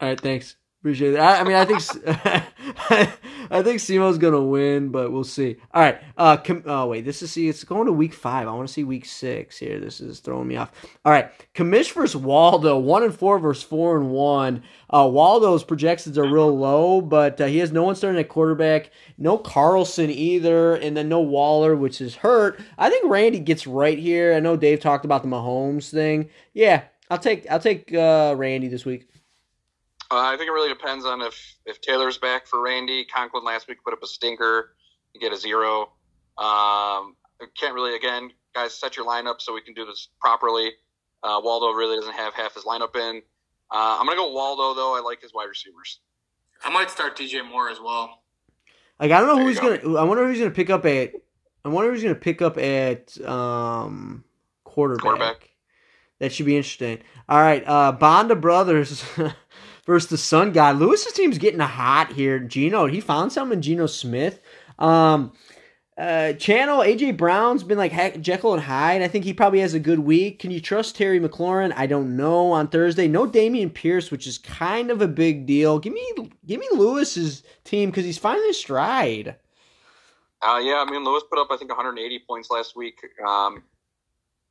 All 0.00 0.08
right, 0.08 0.20
thanks. 0.20 0.56
Appreciate 0.80 1.12
it. 1.12 1.18
I, 1.18 1.40
I 1.40 1.44
mean, 1.44 1.56
I 1.56 1.64
think 1.66 1.82
I 3.50 3.62
think 3.62 3.80
Simo's 3.80 4.16
gonna 4.16 4.40
win, 4.40 4.88
but 4.88 5.12
we'll 5.12 5.24
see. 5.24 5.56
All 5.74 5.82
right. 5.82 6.00
Uh, 6.16 6.38
com- 6.38 6.62
oh 6.64 6.86
wait, 6.86 7.04
this 7.04 7.20
is 7.20 7.30
see. 7.30 7.50
It's 7.50 7.64
going 7.64 7.84
to 7.84 7.92
week 7.92 8.14
five. 8.14 8.48
I 8.48 8.52
want 8.52 8.66
to 8.66 8.72
see 8.72 8.82
week 8.82 9.04
six 9.04 9.58
here. 9.58 9.78
This 9.78 10.00
is 10.00 10.20
throwing 10.20 10.48
me 10.48 10.56
off. 10.56 10.72
All 11.04 11.12
right, 11.12 11.30
Commish 11.52 11.92
versus 11.92 12.16
Waldo. 12.16 12.78
One 12.78 13.02
and 13.02 13.14
four 13.14 13.38
versus 13.38 13.62
four 13.62 13.98
and 13.98 14.08
one. 14.08 14.62
Uh, 14.88 15.06
Waldo's 15.12 15.64
projections 15.64 16.16
are 16.16 16.24
real 16.24 16.56
low, 16.56 17.02
but 17.02 17.38
uh, 17.42 17.44
he 17.44 17.58
has 17.58 17.72
no 17.72 17.82
one 17.82 17.94
starting 17.94 18.18
at 18.18 18.30
quarterback. 18.30 18.90
No 19.18 19.36
Carlson 19.36 20.08
either, 20.08 20.76
and 20.76 20.96
then 20.96 21.10
no 21.10 21.20
Waller, 21.20 21.76
which 21.76 22.00
is 22.00 22.14
hurt. 22.14 22.58
I 22.78 22.88
think 22.88 23.04
Randy 23.10 23.40
gets 23.40 23.66
right 23.66 23.98
here. 23.98 24.32
I 24.32 24.40
know 24.40 24.56
Dave 24.56 24.80
talked 24.80 25.04
about 25.04 25.20
the 25.20 25.28
Mahomes 25.28 25.90
thing. 25.90 26.30
Yeah, 26.54 26.84
I'll 27.10 27.18
take 27.18 27.50
I'll 27.50 27.60
take 27.60 27.92
uh, 27.92 28.34
Randy 28.36 28.68
this 28.68 28.84
week. 28.84 29.08
Uh, 30.12 30.18
I 30.18 30.36
think 30.36 30.48
it 30.48 30.52
really 30.52 30.68
depends 30.68 31.04
on 31.04 31.22
if, 31.22 31.56
if 31.66 31.80
Taylor's 31.80 32.18
back 32.18 32.46
for 32.46 32.60
Randy. 32.60 33.04
Conklin 33.04 33.44
last 33.44 33.68
week 33.68 33.78
put 33.84 33.92
up 33.92 34.02
a 34.02 34.08
stinker. 34.08 34.74
You 35.14 35.20
get 35.20 35.32
a 35.32 35.36
zero. 35.36 35.92
Um, 36.36 37.14
can't 37.56 37.74
really, 37.74 37.94
again, 37.94 38.32
guys, 38.54 38.74
set 38.74 38.96
your 38.96 39.06
lineup 39.06 39.40
so 39.40 39.54
we 39.54 39.60
can 39.60 39.74
do 39.74 39.86
this 39.86 40.08
properly. 40.20 40.72
Uh, 41.22 41.40
Waldo 41.42 41.70
really 41.70 41.96
doesn't 41.96 42.14
have 42.14 42.34
half 42.34 42.54
his 42.54 42.64
lineup 42.64 42.96
in. 42.96 43.22
Uh, 43.70 43.98
I'm 44.00 44.06
going 44.06 44.16
to 44.16 44.22
go 44.22 44.32
Waldo, 44.32 44.74
though. 44.74 44.96
I 44.96 45.00
like 45.00 45.22
his 45.22 45.32
wide 45.32 45.48
receivers. 45.48 46.00
I 46.64 46.70
might 46.70 46.90
start 46.90 47.16
DJ 47.16 47.46
Moore 47.48 47.70
as 47.70 47.78
well. 47.80 48.22
Like 48.98 49.12
I 49.12 49.18
don't 49.18 49.28
know 49.28 49.36
There 49.36 49.44
who 49.44 49.50
you 49.50 49.70
he's 49.70 49.82
gonna. 49.82 49.98
I 49.98 50.04
wonder 50.04 50.26
who's 50.26 50.38
gonna 50.38 50.50
pick 50.50 50.68
up 50.68 50.84
at. 50.84 51.14
I 51.64 51.68
wonder 51.68 51.90
who's 51.90 52.02
gonna 52.02 52.14
pick 52.14 52.42
up 52.42 52.58
at 52.58 53.18
um 53.26 54.24
quarterback. 54.64 55.02
Quarterback. 55.02 55.49
That 56.20 56.32
should 56.32 56.46
be 56.46 56.56
interesting. 56.56 57.00
All 57.28 57.40
right, 57.40 57.64
uh 57.66 57.96
Bonda 57.98 58.40
Brothers 58.40 59.04
versus 59.86 60.08
the 60.08 60.18
Sun 60.18 60.52
God. 60.52 60.76
Lewis's 60.76 61.12
team's 61.12 61.38
getting 61.38 61.60
hot 61.60 62.12
here. 62.12 62.38
Geno, 62.38 62.86
he 62.86 63.00
found 63.00 63.32
something 63.32 63.58
in 63.58 63.62
Geno 63.62 63.86
Smith. 63.86 64.40
Um, 64.78 65.32
uh, 65.98 66.32
Channel 66.32 66.78
AJ 66.78 67.18
Brown's 67.18 67.62
been 67.62 67.76
like 67.76 67.92
heck, 67.92 68.20
Jekyll 68.20 68.54
and 68.54 68.62
Hyde. 68.62 69.02
I 69.02 69.08
think 69.08 69.24
he 69.24 69.34
probably 69.34 69.60
has 69.60 69.74
a 69.74 69.80
good 69.80 69.98
week. 69.98 70.38
Can 70.38 70.50
you 70.50 70.60
trust 70.60 70.96
Terry 70.96 71.20
McLaurin? 71.20 71.74
I 71.76 71.86
don't 71.86 72.16
know. 72.16 72.52
On 72.52 72.68
Thursday, 72.68 73.06
no 73.06 73.26
Dameon 73.26 73.74
Pierce, 73.74 74.10
which 74.10 74.26
is 74.26 74.38
kind 74.38 74.90
of 74.90 75.02
a 75.02 75.08
big 75.08 75.44
deal. 75.44 75.78
Give 75.78 75.92
me, 75.92 76.12
give 76.46 76.58
me 76.58 76.68
Lewis's 76.72 77.42
team 77.64 77.90
because 77.90 78.06
he's 78.06 78.16
finding 78.16 78.52
stride. 78.54 79.36
Uh, 80.40 80.58
yeah, 80.62 80.82
I 80.86 80.90
mean, 80.90 81.04
Lewis 81.04 81.22
put 81.28 81.38
up, 81.38 81.48
I 81.50 81.58
think, 81.58 81.70
180 81.70 82.20
points 82.26 82.50
last 82.50 82.74
week. 82.76 82.98
Um, 83.26 83.62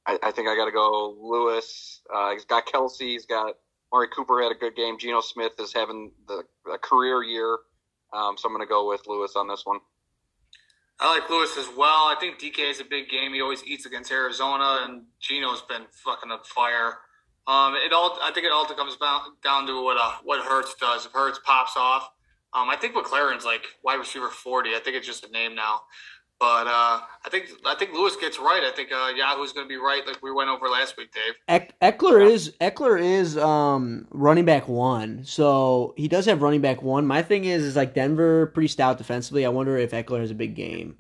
I, 0.10 0.18
I 0.24 0.32
think 0.32 0.48
I 0.48 0.56
got 0.56 0.66
to 0.66 0.72
go 0.72 1.16
Lewis. 1.22 2.02
Uh, 2.14 2.32
he's 2.32 2.46
got 2.46 2.66
Kelce. 2.66 3.02
He's 3.02 3.28
got 3.28 3.56
Mari 3.92 4.08
Cooper 4.08 4.42
had 4.42 4.52
a 4.52 4.56
good 4.56 4.76
game. 4.76 4.98
Geno 4.98 5.22
Smith 5.22 5.54
is 5.60 5.72
having 5.72 6.12
the 6.28 6.44
a 6.72 6.80
career 6.80 7.22
year. 7.22 7.60
Um, 8.12 8.36
so 8.36 8.48
I'm 8.48 8.56
going 8.56 8.66
to 8.66 8.70
go 8.70 8.90
with 8.90 9.02
Lewis 9.08 9.36
on 9.36 9.48
this 9.48 9.62
one. 9.66 9.80
I 11.00 11.14
like 11.14 11.30
Lewis 11.30 11.56
as 11.58 11.68
well. 11.78 12.08
I 12.08 12.16
think 12.20 12.40
DK 12.40 12.72
is 12.72 12.82
a 12.82 12.84
big 12.84 13.08
game. 13.08 13.34
He 13.34 13.42
always 13.42 13.64
eats 13.66 13.86
against 13.86 14.12
Arizona, 14.12 14.82
and 14.84 15.04
Geno's 15.22 15.62
been 15.62 15.84
fucking 16.04 16.32
up 16.32 16.46
fire. 16.48 16.98
Um, 17.48 17.76
it 17.76 17.94
all 17.94 18.18
I 18.22 18.32
think 18.34 18.46
it 18.46 18.52
all 18.52 18.66
comes 18.66 18.98
down 18.98 19.22
down 19.44 19.68
to 19.68 19.84
what 19.84 19.98
uh, 20.02 20.14
what 20.24 20.44
Hurts 20.44 20.76
does. 20.80 21.06
If 21.06 21.12
Hurts 21.14 21.40
pops 21.46 21.78
off, 21.78 22.10
um, 22.54 22.70
I 22.70 22.76
think 22.76 22.96
McLaurin's 22.96 23.46
like 23.46 23.64
wide 23.84 24.00
receiver 24.00 24.30
forty. 24.30 24.72
I 24.76 24.80
think 24.80 24.98
it's 24.98 25.08
just 25.08 25.24
a 25.24 25.32
name 25.32 25.56
now. 25.56 25.82
But 26.40 26.68
uh, 26.68 27.02
I 27.26 27.30
think 27.30 27.50
I 27.66 27.76
think 27.76 27.92
Lewis 27.94 28.16
gets 28.16 28.40
right. 28.40 28.64
I 28.64 28.72
think 28.74 28.92
uh, 28.94 29.12
Yahoo's 29.14 29.52
going 29.52 29.66
to 29.66 29.70
be 29.70 29.76
right, 29.76 30.08
like 30.08 30.24
we 30.24 30.32
went 30.32 30.50
over 30.50 30.70
last 30.70 30.96
week, 30.98 31.10
Dave. 31.14 31.34
Eck- 31.50 31.78
Ekeler 31.82 32.26
is 32.26 32.54
Ekeler 32.62 33.02
is 33.02 33.38
um 33.38 34.08
running 34.12 34.46
back 34.46 34.70
one, 34.70 35.26
so 35.26 35.94
he 35.98 36.08
does 36.08 36.26
have 36.28 36.42
running 36.42 36.62
back 36.62 36.82
one. 36.82 37.06
My 37.06 37.22
thing 37.22 37.44
is, 37.44 37.64
is 37.64 37.76
like 37.76 37.94
Denver 37.94 38.48
pretty 38.48 38.70
stout 38.70 38.98
defensively. 38.98 39.46
I 39.46 39.50
wonder 39.50 39.76
if 39.78 39.92
Ekeler 39.92 40.22
has 40.22 40.32
a 40.32 40.36
big 40.36 40.56
game. 40.56 40.98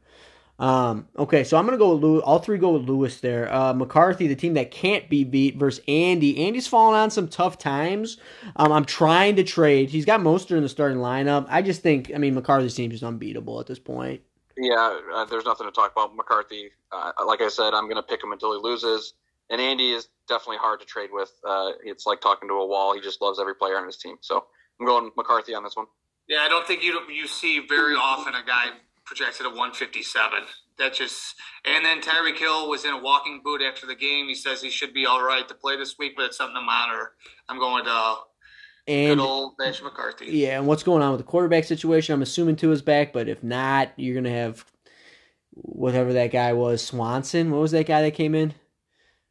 Um, 0.60 1.08
okay, 1.18 1.46
so 1.46 1.56
I'm 1.56 1.64
gonna 1.64 1.78
go 1.78 1.94
with 1.94 2.04
Lewis. 2.04 2.24
All 2.26 2.40
three 2.40 2.58
go 2.58 2.72
with 2.72 2.90
Lewis 2.90 3.22
there. 3.22 3.52
Uh, 3.54 3.72
McCarthy, 3.74 4.28
the 4.28 4.36
team 4.36 4.56
that 4.56 4.72
can't 4.72 5.10
be 5.10 5.24
beat, 5.24 5.56
versus 5.56 5.82
Andy. 5.88 6.46
Andy's 6.46 6.68
fallen 6.68 7.00
on 7.00 7.12
some 7.12 7.30
tough 7.30 7.58
times. 7.58 8.18
Um, 8.58 8.74
I'm 8.74 8.84
trying 8.84 9.38
to 9.38 9.46
trade. 9.46 9.90
He's 9.90 10.04
got 10.04 10.20
Mostert 10.20 10.58
in 10.58 10.64
the 10.64 10.70
starting 10.70 10.98
lineup. 10.98 11.46
I 11.48 11.62
just 11.62 11.82
think, 11.82 12.12
I 12.14 12.18
mean, 12.18 12.36
McCarthy's 12.36 12.76
team 12.76 12.92
is 12.92 13.04
unbeatable 13.04 13.62
at 13.62 13.68
this 13.68 13.80
point. 13.80 14.20
Yeah, 14.60 15.00
uh, 15.14 15.26
there's 15.26 15.46
nothing 15.46 15.68
to 15.68 15.72
talk 15.72 15.94
about. 15.94 16.16
McCarthy, 16.16 16.72
uh, 16.92 17.12
like 17.26 17.42
I 17.42 17.48
said, 17.48 17.74
I'm 17.74 17.86
going 17.86 17.96
to 17.96 18.04
pick 18.04 18.22
him 18.22 18.34
until 18.34 18.54
he 18.54 18.60
loses. 18.62 19.14
And 19.50 19.62
Andy 19.62 19.92
is 19.92 20.10
definitely 20.28 20.58
hard 20.58 20.82
to 20.82 20.86
trade 20.86 21.10
with. 21.14 21.32
Uh, 21.48 21.72
it's 21.84 22.06
like 22.06 22.20
talking 22.20 22.50
to 22.50 22.56
a 22.56 22.68
wall. 22.68 22.94
He 22.94 23.02
just 23.02 23.22
loves 23.22 23.40
every 23.40 23.56
player 23.56 23.78
on 23.78 23.86
his 23.86 23.98
team. 23.98 24.18
So 24.22 24.46
I'm 24.80 24.86
going 24.86 25.12
McCarthy 25.16 25.56
on 25.56 25.64
this 25.64 25.76
one. 25.78 25.88
Yeah, 26.28 26.40
I 26.42 26.50
don't 26.50 26.68
think 26.68 26.84
you 26.84 27.00
you 27.10 27.26
see 27.26 27.66
very 27.68 27.96
often 27.96 28.36
a 28.36 28.46
guy 28.46 28.66
projected 29.06 29.48
at 29.48 29.54
157. 29.54 30.32
That 30.78 30.94
just 30.94 31.36
and 31.66 31.84
then 31.84 32.02
Tyreek 32.02 32.38
Hill 32.38 32.70
was 32.70 32.86
in 32.86 32.92
a 32.92 33.02
walking 33.02 33.42
boot 33.44 33.62
after 33.62 33.88
the 33.88 33.96
game. 33.96 34.28
He 34.28 34.36
says 34.36 34.62
he 34.62 34.70
should 34.70 34.94
be 34.94 35.06
all 35.06 35.24
right 35.24 35.48
to 35.48 35.56
play 35.56 35.78
this 35.78 35.98
week, 35.98 36.14
but 36.16 36.26
it's 36.26 36.38
something 36.38 36.56
to 36.56 36.62
monitor. 36.62 37.14
I'm 37.50 37.58
going 37.60 37.86
to 37.86 38.16
uh, 38.90 38.94
good 38.94 39.12
And 39.12 39.22
old 39.22 39.54
Nash 39.60 39.82
McCarthy. 39.82 40.26
Yeah, 40.28 40.58
and 40.58 40.68
what's 40.68 40.84
going 40.84 41.04
on 41.04 41.12
with 41.12 41.20
the 41.20 41.26
quarterback 41.26 41.64
situation? 41.64 42.14
I'm 42.14 42.22
assuming 42.22 42.56
Tua's 42.56 42.82
back, 42.82 43.14
but 43.14 43.30
if 43.30 43.44
not, 43.44 43.92
you're 43.96 44.16
gonna 44.16 44.30
have 44.34 44.66
whatever 45.52 46.14
that 46.14 46.32
guy 46.32 46.54
was, 46.54 46.84
Swanson. 46.84 47.52
What 47.52 47.62
was 47.62 47.72
that 47.72 47.86
guy 47.86 48.02
that 48.02 48.12
came 48.12 48.36
in? 48.36 48.54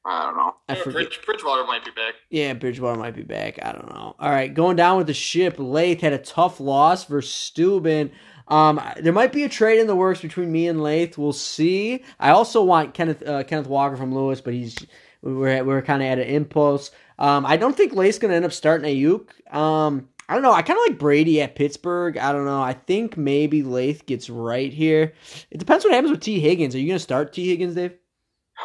I 0.04 0.24
don't 0.24 0.36
know. 0.36 0.54
I 0.68 0.76
Yeah. 0.76 0.84
Bridge, 0.84 1.20
Bridgewater 1.24 1.64
might 1.64 1.84
be 1.84 1.90
back. 1.90 2.14
Yeah, 2.30 2.54
Bridgewater 2.54 2.98
might 2.98 3.14
be 3.14 3.22
back. 3.22 3.58
I 3.62 3.72
don't 3.72 3.88
know. 3.90 4.14
All 4.18 4.30
right, 4.30 4.52
going 4.52 4.76
down 4.76 4.96
with 4.96 5.06
the 5.06 5.14
ship. 5.14 5.56
Lath 5.58 6.00
had 6.00 6.12
a 6.12 6.18
tough 6.18 6.60
loss 6.60 7.04
versus 7.04 7.32
Steuben. 7.32 8.10
Um, 8.48 8.80
there 9.00 9.12
might 9.12 9.32
be 9.32 9.44
a 9.44 9.48
trade 9.48 9.80
in 9.80 9.86
the 9.86 9.96
works 9.96 10.22
between 10.22 10.50
me 10.50 10.68
and 10.68 10.82
Lath. 10.82 11.18
We'll 11.18 11.34
see. 11.34 12.02
I 12.18 12.30
also 12.30 12.62
want 12.64 12.94
Kenneth 12.94 13.26
uh, 13.26 13.44
Kenneth 13.44 13.66
Walker 13.66 13.96
from 13.96 14.14
Lewis, 14.14 14.40
but 14.40 14.54
he's 14.54 14.76
we're 15.20 15.62
we're 15.64 15.82
kind 15.82 16.02
of 16.02 16.08
at 16.08 16.18
an 16.18 16.26
impulse. 16.28 16.90
Um, 17.18 17.44
I 17.46 17.56
don't 17.56 17.76
think 17.76 17.94
Lath's 17.94 18.18
gonna 18.18 18.34
end 18.34 18.44
up 18.44 18.52
starting 18.52 18.88
Aiyuk. 18.88 19.54
Um, 19.54 20.08
I 20.28 20.34
don't 20.34 20.42
know. 20.42 20.52
I 20.52 20.62
kind 20.62 20.78
of 20.78 20.84
like 20.88 20.98
Brady 20.98 21.40
at 21.40 21.54
Pittsburgh. 21.54 22.18
I 22.18 22.32
don't 22.32 22.44
know. 22.44 22.62
I 22.62 22.74
think 22.74 23.16
maybe 23.16 23.62
Lath 23.62 24.06
gets 24.06 24.28
right 24.28 24.72
here. 24.72 25.14
It 25.50 25.58
depends 25.58 25.84
what 25.84 25.94
happens 25.94 26.10
with 26.10 26.20
Tee 26.20 26.40
Higgins. 26.40 26.74
Are 26.74 26.78
you 26.78 26.88
gonna 26.88 26.98
start 26.98 27.32
Tee 27.32 27.48
Higgins, 27.48 27.74
Dave? 27.74 27.94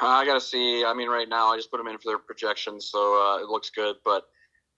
I 0.01 0.25
got 0.25 0.33
to 0.35 0.41
see. 0.41 0.83
I 0.83 0.93
mean, 0.93 1.09
right 1.09 1.29
now, 1.29 1.47
I 1.47 1.55
just 1.55 1.69
put 1.69 1.79
him 1.79 1.87
in 1.87 1.97
for 1.97 2.09
their 2.09 2.17
projections, 2.17 2.87
so 2.87 2.99
uh, 2.99 3.43
it 3.43 3.47
looks 3.47 3.69
good. 3.69 3.97
But 4.03 4.23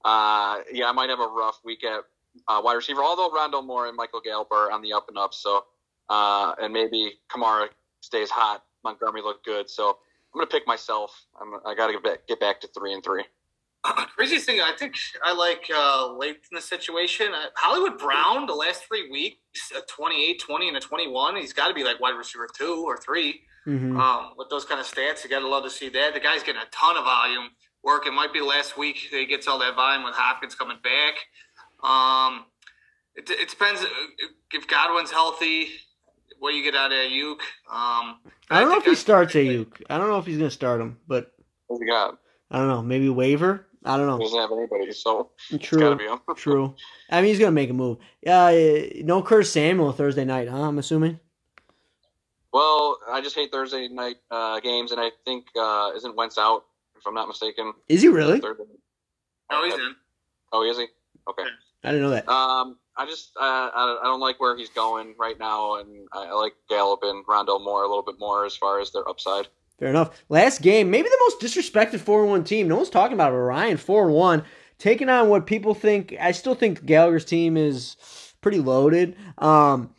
uh, 0.04 0.60
yeah, 0.72 0.90
I 0.90 0.92
might 0.92 1.10
have 1.10 1.20
a 1.20 1.28
rough 1.28 1.60
week 1.64 1.84
at 1.84 2.02
uh, 2.48 2.62
wide 2.64 2.74
receiver. 2.74 3.04
Although 3.04 3.30
Rondale 3.30 3.66
Moore 3.66 3.88
and 3.88 3.96
Michael 3.96 4.22
Gallup 4.22 4.52
are 4.52 4.72
on 4.72 4.82
the 4.82 4.94
up 4.94 5.08
and 5.08 5.18
up, 5.18 5.34
so 5.34 5.64
uh, 6.10 6.54
and 6.62 6.74
maybe 6.74 7.14
Kamara 7.30 7.70
stays 8.02 8.30
hot. 8.30 8.64
Montgomery 8.84 9.22
looked 9.22 9.46
good, 9.46 9.70
so 9.70 9.90
I'm 9.90 10.40
gonna 10.40 10.48
pick 10.48 10.68
myself. 10.68 11.26
I'm, 11.42 11.56
I 11.66 11.74
got 11.76 11.88
to 11.88 11.94
get 11.94 12.04
back, 12.04 12.28
get 12.28 12.40
back 12.40 12.62
to 12.62 12.68
three 12.68 12.94
and 12.94 13.04
three. 13.04 13.24
Craziest 14.16 14.46
thing, 14.46 14.62
I 14.62 14.74
think 14.78 14.96
I 15.24 15.34
like 15.34 15.70
uh, 15.74 16.14
late 16.14 16.38
in 16.52 16.56
the 16.56 16.62
situation. 16.62 17.28
Uh, 17.34 17.46
Hollywood 17.56 17.98
Brown, 18.00 18.46
the 18.46 18.54
last 18.54 18.84
three 18.86 19.10
weeks, 19.12 19.72
a 19.78 19.82
28, 19.82 20.40
20, 20.40 20.68
and 20.70 20.78
a 20.78 20.80
21. 20.80 21.36
He's 21.36 21.54
got 21.54 21.68
to 21.68 21.74
be 21.74 21.84
like 21.84 22.00
wide 22.00 22.12
receiver 22.18 22.48
two 22.58 22.84
or 22.86 22.98
three. 22.98 23.42
Mm-hmm. 23.68 24.00
Um, 24.00 24.32
with 24.38 24.50
those 24.50 24.66
kind 24.66 24.80
of 24.80 24.88
stats, 24.88 25.24
you 25.24 25.30
got 25.30 25.40
to 25.40 25.48
love 25.48 25.64
to 25.64 25.70
see 25.70 25.90
that. 25.90 26.14
The 26.14 26.20
guy's 26.20 26.44
getting 26.44 26.62
a 26.62 26.70
ton 26.72 26.98
of 26.98 27.04
volume 27.04 27.50
work. 27.84 28.06
It 28.08 28.14
might 28.14 28.34
be 28.34 28.42
last 28.42 28.78
week 28.78 29.08
that 29.12 29.18
he 29.18 29.26
gets 29.26 29.48
all 29.48 29.60
that 29.60 29.76
volume 29.76 30.04
with 30.04 30.16
Hopkins 30.16 30.56
coming 30.56 30.78
back. 30.84 31.16
Um, 31.84 32.46
it, 33.16 33.30
it 33.30 33.50
depends 33.50 33.84
if 34.54 34.68
Godwin's 34.68 35.12
healthy, 35.12 35.70
what 36.40 36.54
you 36.54 36.64
get 36.64 36.76
out 36.76 36.92
of 36.92 36.98
Aiyuk. 36.98 37.40
Um, 37.72 38.20
I 38.50 38.60
don't 38.60 38.70
know 38.70 38.78
if 38.78 38.86
he 38.86 38.92
I- 38.92 38.96
starts 38.96 39.34
Aiyuk. 39.34 39.82
I 39.90 39.98
don't 39.98 40.10
know 40.10 40.20
if 40.20 40.26
he's 40.26 40.38
gonna 40.38 40.52
start 40.52 40.82
him, 40.82 40.98
but 41.08 41.32
What 41.68 41.80
we 41.80 41.88
got? 41.88 42.18
I 42.52 42.60
don't 42.60 42.68
know. 42.68 42.82
Maybe 42.82 43.10
waiver. 43.10 43.66
I 43.86 43.98
don't 43.98 44.08
know. 44.08 44.18
He 44.18 44.24
doesn't 44.24 44.40
have 44.40 44.52
anybody, 44.52 44.92
so 44.92 45.30
it's 45.52 45.70
got 45.70 45.80
to 45.80 45.96
True. 45.96 45.96
be 45.96 46.06
him. 46.06 46.20
True. 46.36 46.76
I 47.10 47.22
mean, 47.22 47.30
he's 47.30 47.40
gonna 47.40 47.52
make 47.52 47.70
a 47.70 47.74
move. 47.74 47.98
Uh, 48.26 48.54
no 49.04 49.22
Curtis 49.22 49.52
Samuel 49.52 49.92
Thursday 49.92 50.26
night, 50.26 50.50
huh? 50.50 50.62
I'm 50.62 50.80
assuming. 50.80 51.20
Well, 52.52 52.98
I 53.12 53.22
just 53.22 53.36
hate 53.36 53.52
Thursday 53.52 53.88
night 53.88 54.16
uh, 54.32 54.60
games, 54.60 54.92
and 54.92 55.00
I 55.00 55.12
think 55.24 55.46
uh, 55.60 55.92
isn't 55.96 56.16
Wentz 56.16 56.38
out, 56.38 56.64
if 56.98 57.06
I'm 57.06 57.14
not 57.14 57.28
mistaken. 57.28 57.74
Is 57.88 58.02
he 58.02 58.08
really? 58.08 58.40
Thursday. 58.40 58.64
No, 59.52 59.64
he's 59.64 59.74
in. 59.74 59.96
Oh, 60.52 60.64
is 60.64 60.78
he? 60.78 60.88
Okay. 61.30 61.44
I 61.84 61.92
didn't 61.92 62.02
know 62.02 62.10
that. 62.10 62.28
Um, 62.28 62.78
I 62.98 63.06
just 63.06 63.32
uh, 63.38 63.70
I, 63.76 64.00
I 64.02 64.06
don't 64.06 64.20
like 64.20 64.40
where 64.40 64.58
he's 64.58 64.70
going 64.70 65.14
right 65.20 65.38
now, 65.38 65.76
and 65.76 66.08
I, 66.12 66.26
I 66.26 66.32
like 66.32 66.54
Gallup 66.70 67.02
and 67.04 67.26
Rondale 67.26 67.64
Moore 67.64 67.84
a 67.84 67.88
little 67.88 68.04
bit 68.04 68.16
more 68.20 68.46
as 68.46 68.56
far 68.56 68.80
as 68.80 68.92
their 68.92 69.08
upside. 69.08 69.48
Fair 69.80 69.90
enough. 69.90 70.24
Last 70.30 70.62
game, 70.62 70.90
maybe 70.90 71.10
the 71.10 71.18
most 71.22 71.42
disrespected 71.42 72.00
4 72.00 72.26
1 72.26 72.44
team. 72.44 72.68
No 72.68 72.78
one's 72.78 72.90
talking 72.90 73.14
about 73.14 73.34
it. 73.34 73.38
Ryan 73.38 73.78
4 73.78 74.10
1, 74.10 74.44
taking 74.78 75.10
on 75.10 75.30
what 75.30 75.46
people 75.46 75.74
think. 75.74 76.16
I 76.20 76.32
still 76.32 76.56
think 76.56 76.86
Gallagher's 76.86 77.26
team 77.26 77.58
is 77.58 77.98
pretty 78.42 78.60
loaded. 78.60 79.16
Um, 79.38 79.94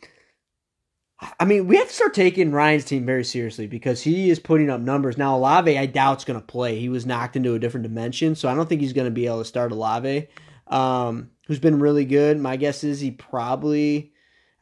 I 1.39 1.45
mean, 1.45 1.67
we 1.67 1.77
have 1.77 1.87
to 1.87 1.93
start 1.93 2.13
taking 2.13 2.51
Ryan's 2.51 2.85
team 2.85 3.05
very 3.05 3.23
seriously 3.23 3.65
because 3.65 4.01
he 4.01 4.29
is 4.29 4.39
putting 4.39 4.69
up 4.69 4.81
numbers. 4.81 5.17
Now, 5.17 5.35
Olave, 5.35 5.77
I 5.77 5.87
doubt, 5.87 6.19
is 6.19 6.25
going 6.25 6.39
to 6.39 6.45
play. 6.45 6.79
He 6.79 6.89
was 6.89 7.07
knocked 7.07 7.35
into 7.35 7.55
a 7.55 7.59
different 7.59 7.83
dimension, 7.83 8.35
so 8.35 8.47
I 8.47 8.55
don't 8.55 8.69
think 8.69 8.81
he's 8.81 8.93
going 8.93 9.07
to 9.07 9.11
be 9.11 9.25
able 9.25 9.39
to 9.39 9.45
start 9.45 9.71
Olave, 9.71 10.27
um, 10.67 11.31
who's 11.47 11.59
been 11.59 11.79
really 11.79 12.05
good. 12.05 12.39
My 12.39 12.55
guess 12.55 12.83
is 12.83 12.99
he 12.99 13.11
probably 13.11 14.11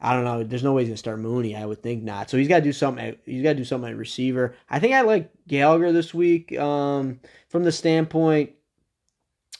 I 0.00 0.14
don't 0.14 0.24
know. 0.24 0.42
There's 0.44 0.62
no 0.62 0.72
way 0.72 0.82
he's 0.82 0.90
gonna 0.90 0.98
start 0.98 1.18
Mooney. 1.18 1.56
I 1.56 1.64
would 1.64 1.82
think 1.82 2.02
not. 2.02 2.28
So 2.28 2.36
he's 2.36 2.48
got 2.48 2.58
to 2.58 2.64
do 2.64 2.72
something. 2.72 3.16
He's 3.24 3.42
got 3.42 3.50
to 3.50 3.54
do 3.56 3.64
something 3.64 3.90
at 3.90 3.96
receiver. 3.96 4.54
I 4.68 4.78
think 4.78 4.94
I 4.94 5.00
like 5.02 5.30
Gallagher 5.48 5.92
this 5.92 6.12
week 6.12 6.56
um, 6.58 7.20
from 7.48 7.64
the 7.64 7.72
standpoint 7.72 8.52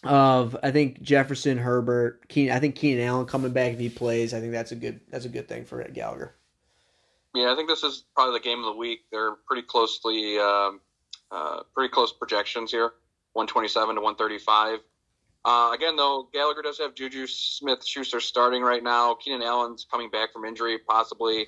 of 0.05 0.57
I 0.63 0.71
think 0.71 1.01
Jefferson, 1.01 1.59
Herbert, 1.59 2.29
Keenan. 2.29 2.55
I 2.55 2.61
think 2.61 2.77
Keenan 2.77 3.07
Allen 3.07 3.27
coming 3.27 3.53
back 3.53 3.73
if 3.73 3.79
he 3.79 3.89
plays. 3.89 4.35
I 4.35 4.41
think 4.41 4.53
that's 4.53 4.73
a 4.73 4.77
good 4.77 5.01
that's 5.11 5.25
a 5.25 5.31
good 5.31 5.49
thing 5.49 5.65
for 5.65 5.83
Gallagher. 5.85 6.35
Yeah, 7.35 7.53
I 7.53 7.57
think 7.57 7.69
this 7.69 7.83
is 7.83 8.05
probably 8.15 8.39
the 8.39 8.45
game 8.45 8.61
of 8.61 8.65
the 8.65 8.79
week. 8.79 9.01
They're 9.13 9.35
pretty 9.47 9.63
closely, 9.63 10.39
um, 10.39 10.81
uh, 11.31 11.65
pretty 11.75 11.93
close 11.93 12.11
projections 12.11 12.71
here, 12.71 12.93
127 13.35 13.97
to 13.97 14.01
135. 14.01 14.79
Uh, 15.47 15.71
again, 15.73 15.95
though, 15.95 16.29
Gallagher 16.33 16.61
does 16.63 16.77
have 16.79 16.97
Juju 16.97 17.29
Smith 17.29 17.87
Schuster 17.87 18.19
starting 18.19 18.63
right 18.63 18.83
now. 18.83 19.15
Keenan 19.15 19.43
Allen's 19.43 19.87
coming 19.89 20.11
back 20.11 20.33
from 20.33 20.45
injury, 20.45 20.77
possibly. 20.77 21.47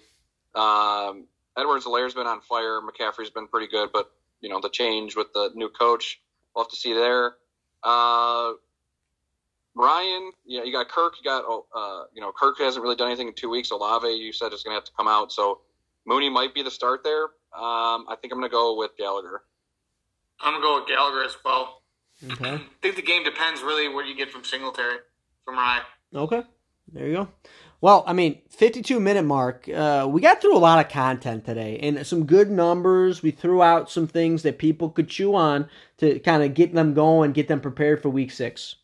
Um, 0.54 1.26
Edwards 1.58 1.84
Helaire's 1.84 2.14
been 2.14 2.28
on 2.28 2.40
fire. 2.42 2.80
McCaffrey's 2.80 3.30
been 3.30 3.48
pretty 3.48 3.66
good, 3.66 3.90
but, 3.92 4.12
you 4.40 4.50
know, 4.50 4.60
the 4.60 4.70
change 4.70 5.16
with 5.16 5.32
the 5.34 5.50
new 5.56 5.68
coach, 5.68 6.20
we'll 6.54 6.64
have 6.64 6.70
to 6.70 6.76
see 6.76 6.94
there. 6.94 7.32
Uh, 7.82 8.52
Ryan, 9.74 10.30
yeah, 10.46 10.62
you 10.62 10.70
got 10.70 10.88
Kirk. 10.88 11.14
You 11.18 11.28
got, 11.28 11.42
oh, 11.48 11.66
uh, 11.74 12.04
you 12.14 12.20
know, 12.20 12.30
Kirk 12.30 12.56
hasn't 12.58 12.80
really 12.80 12.94
done 12.94 13.08
anything 13.08 13.26
in 13.26 13.34
two 13.34 13.50
weeks. 13.50 13.72
Olave, 13.72 14.08
you 14.08 14.32
said, 14.32 14.52
is 14.52 14.62
going 14.62 14.74
to 14.74 14.76
have 14.76 14.84
to 14.84 14.92
come 14.96 15.08
out. 15.08 15.32
So 15.32 15.62
Mooney 16.06 16.30
might 16.30 16.54
be 16.54 16.62
the 16.62 16.70
start 16.70 17.02
there. 17.02 17.24
Um, 17.52 18.06
I 18.08 18.16
think 18.20 18.32
I'm 18.32 18.38
going 18.38 18.48
to 18.48 18.54
go 18.54 18.76
with 18.76 18.96
Gallagher. 18.96 19.42
I'm 20.40 20.52
gonna 20.52 20.62
go 20.62 20.78
with 20.78 20.88
Gallagher 20.88 21.24
as 21.24 21.36
well. 21.44 21.77
Okay. 22.32 22.54
I 22.54 22.60
think 22.82 22.96
the 22.96 23.02
game 23.02 23.24
depends 23.24 23.62
really 23.62 23.88
what 23.92 24.06
you 24.06 24.16
get 24.16 24.30
from 24.30 24.44
Singletary, 24.44 24.98
from 25.44 25.56
Ryan. 25.56 25.82
Okay. 26.14 26.42
There 26.92 27.06
you 27.06 27.14
go. 27.14 27.28
Well, 27.80 28.02
I 28.06 28.12
mean, 28.12 28.40
52 28.50 28.98
minute 28.98 29.22
mark. 29.24 29.68
Uh, 29.68 30.08
we 30.10 30.20
got 30.20 30.40
through 30.40 30.56
a 30.56 30.58
lot 30.58 30.84
of 30.84 30.90
content 30.90 31.44
today 31.44 31.78
and 31.80 32.04
some 32.04 32.26
good 32.26 32.50
numbers. 32.50 33.22
We 33.22 33.30
threw 33.30 33.62
out 33.62 33.88
some 33.88 34.08
things 34.08 34.42
that 34.42 34.58
people 34.58 34.90
could 34.90 35.08
chew 35.08 35.36
on 35.36 35.68
to 35.98 36.18
kind 36.20 36.42
of 36.42 36.54
get 36.54 36.74
them 36.74 36.92
going, 36.94 37.32
get 37.32 37.46
them 37.46 37.60
prepared 37.60 38.02
for 38.02 38.08
week 38.08 38.32
six. 38.32 38.76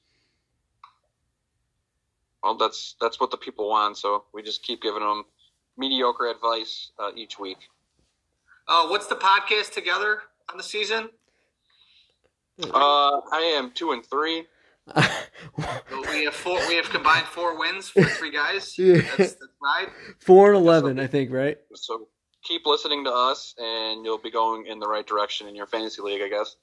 Well, 2.43 2.57
that's 2.57 2.95
that's 3.01 3.19
what 3.19 3.31
the 3.31 3.37
people 3.37 3.69
want. 3.69 3.97
So 3.97 4.25
we 4.33 4.43
just 4.43 4.63
keep 4.63 4.83
giving 4.83 5.01
them 5.01 5.25
mediocre 5.77 6.27
advice 6.27 6.93
uh, 6.99 7.11
each 7.17 7.39
week. 7.39 7.59
Uh, 8.69 8.87
what's 8.89 9.07
the 9.09 9.17
podcast 9.17 9.73
together 9.73 10.21
on 10.51 10.57
the 10.57 10.63
season? 10.63 11.09
Uh, 12.63 13.21
I 13.33 13.55
am 13.57 13.73
two 13.73 13.93
and 13.93 14.05
three. 14.05 14.45
we 14.97 16.25
have 16.25 16.35
four. 16.35 16.59
We 16.69 16.77
have 16.77 16.89
combined 16.91 17.27
four 17.27 17.59
wins 17.59 17.89
for 17.89 18.05
three 18.05 18.31
guys. 18.31 18.75
Yeah. 18.79 19.01
That's, 19.17 19.35
that's 19.35 19.53
right. 19.63 19.89
Four 20.21 20.53
and 20.53 20.63
11, 20.63 21.01
I 21.01 21.07
think, 21.07 21.33
right? 21.33 21.59
So 21.75 22.09
keep 22.45 22.67
listening 22.67 23.05
to 23.05 23.11
us, 23.11 23.55
and 23.59 24.05
you'll 24.05 24.19
be 24.19 24.31
going 24.31 24.67
in 24.67 24.79
the 24.79 24.87
right 24.87 25.07
direction 25.07 25.49
in 25.49 25.55
your 25.55 25.67
fantasy 25.67 26.03
league, 26.03 26.23
I 26.23 26.29
guess. 26.29 26.57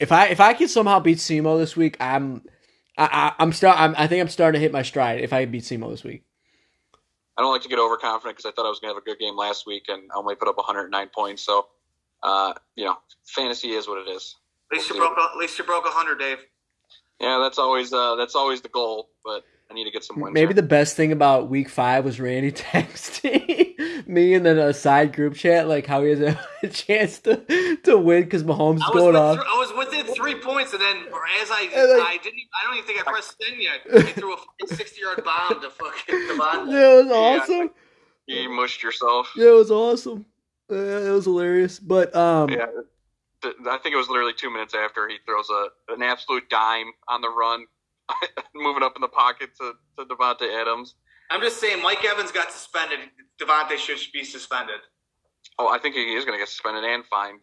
If 0.00 0.12
I 0.12 0.26
if 0.26 0.40
I 0.40 0.54
can 0.54 0.68
somehow 0.68 1.00
beat 1.00 1.18
Simo 1.18 1.58
this 1.58 1.76
week, 1.76 1.96
I'm 2.00 2.42
I, 2.96 3.04
I, 3.04 3.42
I'm 3.42 3.52
start. 3.52 3.78
I'm, 3.78 3.94
I 3.98 4.06
think 4.06 4.20
I'm 4.20 4.28
starting 4.28 4.58
to 4.58 4.62
hit 4.62 4.72
my 4.72 4.82
stride. 4.82 5.20
If 5.20 5.32
I 5.32 5.44
beat 5.44 5.64
Simo 5.64 5.90
this 5.90 6.04
week, 6.04 6.24
I 7.36 7.42
don't 7.42 7.52
like 7.52 7.62
to 7.62 7.68
get 7.68 7.78
overconfident 7.78 8.36
because 8.36 8.48
I 8.48 8.52
thought 8.54 8.66
I 8.66 8.70
was 8.70 8.80
going 8.80 8.92
to 8.92 8.96
have 8.96 9.02
a 9.02 9.04
good 9.04 9.18
game 9.18 9.36
last 9.36 9.66
week, 9.66 9.84
and 9.88 10.02
I 10.12 10.18
only 10.18 10.34
put 10.34 10.48
up 10.48 10.56
109 10.56 11.08
points. 11.14 11.42
So, 11.42 11.66
uh, 12.22 12.54
you 12.74 12.84
know, 12.84 12.96
fantasy 13.24 13.70
is 13.70 13.86
what 13.86 13.98
it 13.98 14.10
is. 14.10 14.36
At 14.70 14.76
least 14.78 14.90
you 14.90 14.96
We'll 14.98 15.08
broke. 15.08 15.18
a- 15.18 15.32
At 15.32 15.36
least 15.36 15.58
you 15.58 15.64
broke 15.64 15.84
hundred, 15.86 16.18
Dave. 16.18 16.38
Yeah, 17.20 17.38
that's 17.42 17.58
always 17.58 17.92
uh, 17.92 18.14
that's 18.16 18.34
always 18.34 18.60
the 18.60 18.68
goal, 18.68 19.08
but 19.24 19.42
I 19.70 19.74
need 19.74 19.84
to 19.84 19.90
get 19.90 20.04
some 20.04 20.20
wins. 20.20 20.32
maybe 20.34 20.48
here. 20.48 20.54
the 20.54 20.62
best 20.62 20.96
thing 20.96 21.10
about 21.12 21.48
week 21.50 21.68
five 21.68 22.04
was 22.04 22.20
Randy 22.20 22.52
texting 23.02 24.06
me 24.06 24.34
in 24.34 24.42
the 24.44 24.68
uh, 24.68 24.72
side 24.72 25.14
group 25.14 25.34
chat 25.34 25.68
like 25.68 25.86
how 25.86 26.02
he 26.02 26.10
has 26.10 26.20
a, 26.20 26.40
a 26.62 26.68
chance 26.68 27.18
to 27.20 27.76
to 27.84 27.98
win 27.98 28.22
because 28.24 28.44
Mahomes 28.44 28.76
is 28.76 28.82
I 28.88 28.92
going 28.92 29.06
with, 29.08 29.16
off. 29.16 29.38
I 29.38 29.58
was 29.58 29.72
within 29.86 30.06
three 30.14 30.36
points, 30.36 30.72
and 30.72 30.80
then 30.82 30.96
as 31.42 31.50
I, 31.50 31.68
And, 31.74 31.98
like- 31.98 32.08
I 32.08 32.16
didn't. 32.22 32.40
I 32.62 32.66
don't 32.66 32.76
even 32.76 32.86
think 32.86 33.00
I 33.00 33.10
pressed 33.10 33.36
send 33.42 33.60
yet. 33.60 34.06
He 34.06 34.12
threw 34.12 34.34
a 34.34 34.38
sixty-yard 34.66 35.24
bomb 35.24 35.60
to 35.60 35.70
fucking 35.70 36.14
Davante. 36.14 36.70
Yeah, 36.72 37.00
it 37.00 37.06
was 37.06 37.06
Yeah. 37.06 37.14
awesome. 37.56 37.70
you 38.26 38.50
mushed 38.50 38.82
yourself. 38.82 39.32
Yeah, 39.36 39.48
it 39.48 39.54
was 39.54 39.70
awesome. 39.70 40.24
Uh, 40.70 40.74
it 40.76 41.10
was 41.10 41.24
hilarious. 41.24 41.78
But 41.78 42.14
um, 42.14 42.50
Yeah, 42.50 42.66
th- 42.66 42.86
I 43.44 43.78
think 43.82 43.94
it 43.94 43.96
was 43.96 44.08
literally 44.08 44.32
two 44.32 44.50
minutes 44.50 44.74
after 44.74 45.08
he 45.08 45.16
throws 45.24 45.48
a 45.50 45.68
an 45.92 46.02
absolute 46.02 46.48
dime 46.50 46.92
on 47.08 47.20
the 47.20 47.28
run, 47.28 47.64
moving 48.54 48.82
up 48.82 48.94
in 48.96 49.02
the 49.02 49.08
pocket 49.08 49.50
to 49.60 49.72
to 49.98 50.04
Davante 50.04 50.52
Adams. 50.60 50.94
I'm 51.30 51.40
just 51.40 51.60
saying, 51.60 51.82
Mike 51.82 52.04
Evans 52.04 52.32
got 52.32 52.50
suspended. 52.50 53.00
Davante 53.40 53.76
should 53.76 53.98
be 54.12 54.24
suspended. 54.24 54.80
Oh, 55.58 55.68
I 55.68 55.78
think 55.78 55.94
he 55.94 56.00
is 56.14 56.24
going 56.24 56.38
to 56.38 56.40
get 56.40 56.48
suspended 56.48 56.84
and 56.84 57.04
fined. 57.04 57.40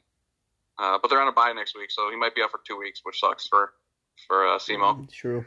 Uh, 0.77 0.97
but 1.01 1.09
they're 1.09 1.21
on 1.21 1.27
a 1.27 1.31
bye 1.31 1.53
next 1.53 1.75
week, 1.75 1.91
so 1.91 2.09
he 2.09 2.17
might 2.17 2.35
be 2.35 2.41
out 2.41 2.51
for 2.51 2.59
two 2.67 2.77
weeks, 2.77 3.01
which 3.03 3.19
sucks 3.19 3.47
for 3.47 3.73
for 4.27 4.47
uh, 4.47 4.57
Simo. 4.57 5.09
True. 5.11 5.45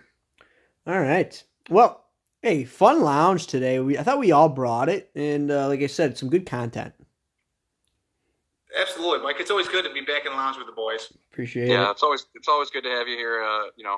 All 0.87 1.01
right. 1.01 1.43
Well, 1.69 2.05
hey, 2.43 2.65
fun 2.65 3.03
lounge 3.03 3.47
today. 3.47 3.81
We 3.81 3.99
I 3.99 4.03
thought 4.03 4.19
we 4.19 4.33
all 4.33 4.49
brought 4.49 4.89
it, 4.89 5.11
and 5.15 5.51
uh, 5.51 5.69
like 5.69 5.83
I 5.83 5.87
said, 5.87 6.17
some 6.17 6.31
good 6.31 6.47
content. 6.47 6.95
Absolutely, 8.79 9.25
Mike. 9.25 9.37
It's 9.41 9.51
always 9.51 9.69
good 9.69 9.85
to 9.85 9.93
be 9.93 10.01
back 10.03 10.27
in 10.27 10.33
the 10.33 10.37
lounge 10.37 10.57
with 10.59 10.67
the 10.67 10.73
boys. 10.73 11.13
Appreciate 11.33 11.69
Yeah, 11.69 11.75
it. 11.75 11.79
Yeah, 11.79 11.91
it's 11.91 12.03
always 12.03 12.27
it's 12.35 12.49
always 12.49 12.71
good 12.71 12.85
to 12.85 12.91
have 12.91 13.09
you 13.09 13.17
here. 13.17 13.43
Uh, 13.43 13.65
you 13.77 13.85
know. 13.85 13.97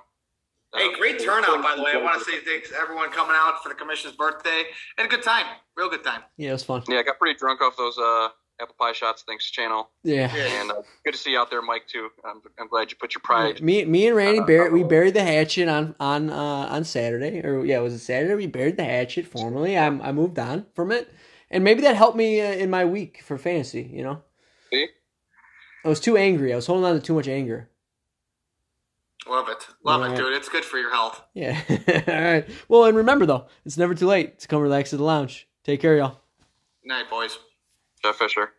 Hey, 0.75 0.87
uh, 0.93 0.97
great 0.97 1.19
turnout, 1.19 1.61
by 1.63 1.75
the 1.75 1.83
way. 1.83 1.91
I 1.95 1.97
want 1.97 2.17
to 2.23 2.25
say 2.25 2.39
thanks 2.47 2.71
to 2.71 2.77
everyone 2.77 3.11
coming 3.11 3.35
out 3.37 3.61
for 3.61 3.69
the 3.71 3.75
commissioner's 3.75 4.15
birthday. 4.17 4.63
and 4.99 5.07
a 5.07 5.11
good 5.11 5.25
time. 5.25 5.45
Real 5.77 5.91
good 5.91 6.05
time. 6.05 6.21
Yeah, 6.37 6.51
it 6.51 6.53
was 6.53 6.63
fun. 6.63 6.83
Yeah, 6.89 6.99
I 6.99 7.03
got 7.03 7.19
pretty 7.19 7.37
drunk 7.37 7.61
off 7.61 7.77
those 7.77 7.99
uh, 7.99 8.29
apple 8.61 8.77
pie 8.79 8.93
shots. 8.93 9.25
Thanks, 9.27 9.51
channel. 9.51 9.91
Yeah. 10.05 10.33
And 10.33 10.71
uh, 10.71 10.83
good 11.05 11.15
to 11.15 11.19
see 11.19 11.33
you 11.33 11.39
out 11.41 11.51
there, 11.51 11.61
Mike. 11.63 11.89
Too. 11.89 12.09
I'm, 12.25 12.41
I'm 12.61 12.69
glad 12.69 12.93
you 12.93 12.97
put 13.01 13.15
your 13.15 13.21
pride. 13.23 13.61
Me, 13.61 13.85
me 13.85 14.07
and 14.07 14.15
Randy 14.17 14.39
Uh, 14.39 14.45
buried, 14.47 14.73
we 14.73 14.85
uh, 14.85 14.87
buried 14.87 15.15
the 15.15 15.25
hatchet 15.25 15.67
on 15.69 15.97
on 15.99 16.31
uh, 16.31 16.37
on 16.71 16.85
Saturday, 16.85 17.41
or 17.45 17.65
yeah, 17.65 17.81
was 17.81 17.93
it 17.95 17.99
Saturday? 17.99 18.37
We 18.37 18.47
buried 18.47 18.77
the 18.77 18.85
hatchet 18.85 19.27
formally. 19.27 19.77
I 19.77 19.87
I 19.87 20.13
moved 20.13 20.39
on 20.39 20.67
from 20.77 20.93
it, 20.93 21.13
and 21.51 21.65
maybe 21.65 21.83
that 21.83 21.97
helped 21.97 22.17
me 22.17 22.41
uh, 22.41 22.45
in 22.53 22.71
my 22.71 22.85
week 22.85 23.23
for 23.25 23.37
fantasy. 23.39 23.91
You 23.93 24.05
know, 24.05 24.15
See? 24.15 24.21
I 25.85 25.89
was 25.89 26.01
too 26.01 26.17
angry. 26.17 26.53
I 26.53 26.57
was 26.57 26.67
holding 26.67 26.85
on 26.85 26.95
to 26.95 27.01
too 27.01 27.15
much 27.15 27.29
anger. 27.29 27.69
Love 29.29 29.49
it. 29.49 29.67
Love 29.85 30.01
Yeah. 30.03 30.13
it, 30.13 30.17
dude. 30.17 30.33
It's 30.35 30.49
good 30.49 30.65
for 30.65 30.79
your 30.79 30.91
health. 30.91 31.23
Yeah. 31.35 31.61
All 32.09 32.23
right. 32.23 32.49
Well, 32.69 32.85
and 32.85 32.97
remember 32.97 33.27
though, 33.27 33.47
it's 33.65 33.77
never 33.79 33.95
too 33.95 34.07
late 34.07 34.39
to 34.41 34.49
come 34.49 34.61
relax 34.63 34.93
at 34.93 34.99
the 34.99 35.05
lounge. 35.05 35.47
Take 35.65 35.81
care, 35.81 35.97
y'all. 35.97 36.21
Night, 36.85 37.09
boys. 37.11 37.39
Jeff 38.03 38.17
Fisher. 38.17 38.53